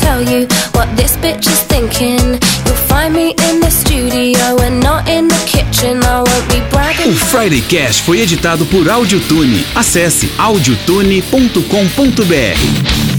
Tell 0.00 0.22
you 0.22 0.46
what 0.74 0.88
this 0.96 1.16
bitch 1.16 1.46
is 1.46 1.60
thinking. 1.68 2.38
You'll 2.66 2.76
find 2.88 3.14
me 3.14 3.30
in 3.48 3.60
the 3.60 3.70
studio 3.70 4.58
and 4.62 4.80
not 4.82 5.08
in 5.08 5.28
the 5.28 5.38
kitchen. 5.46 6.02
I 6.02 6.22
won't 6.22 6.48
be 6.48 6.60
bragging. 6.70 7.10
O 7.10 7.14
Friday 7.14 7.60
Cash 7.62 8.00
foi 8.00 8.20
editado 8.20 8.64
por 8.66 8.88
Audiotune. 8.90 9.64
Acesse 9.74 10.30
audiotune.com.br. 10.38 13.09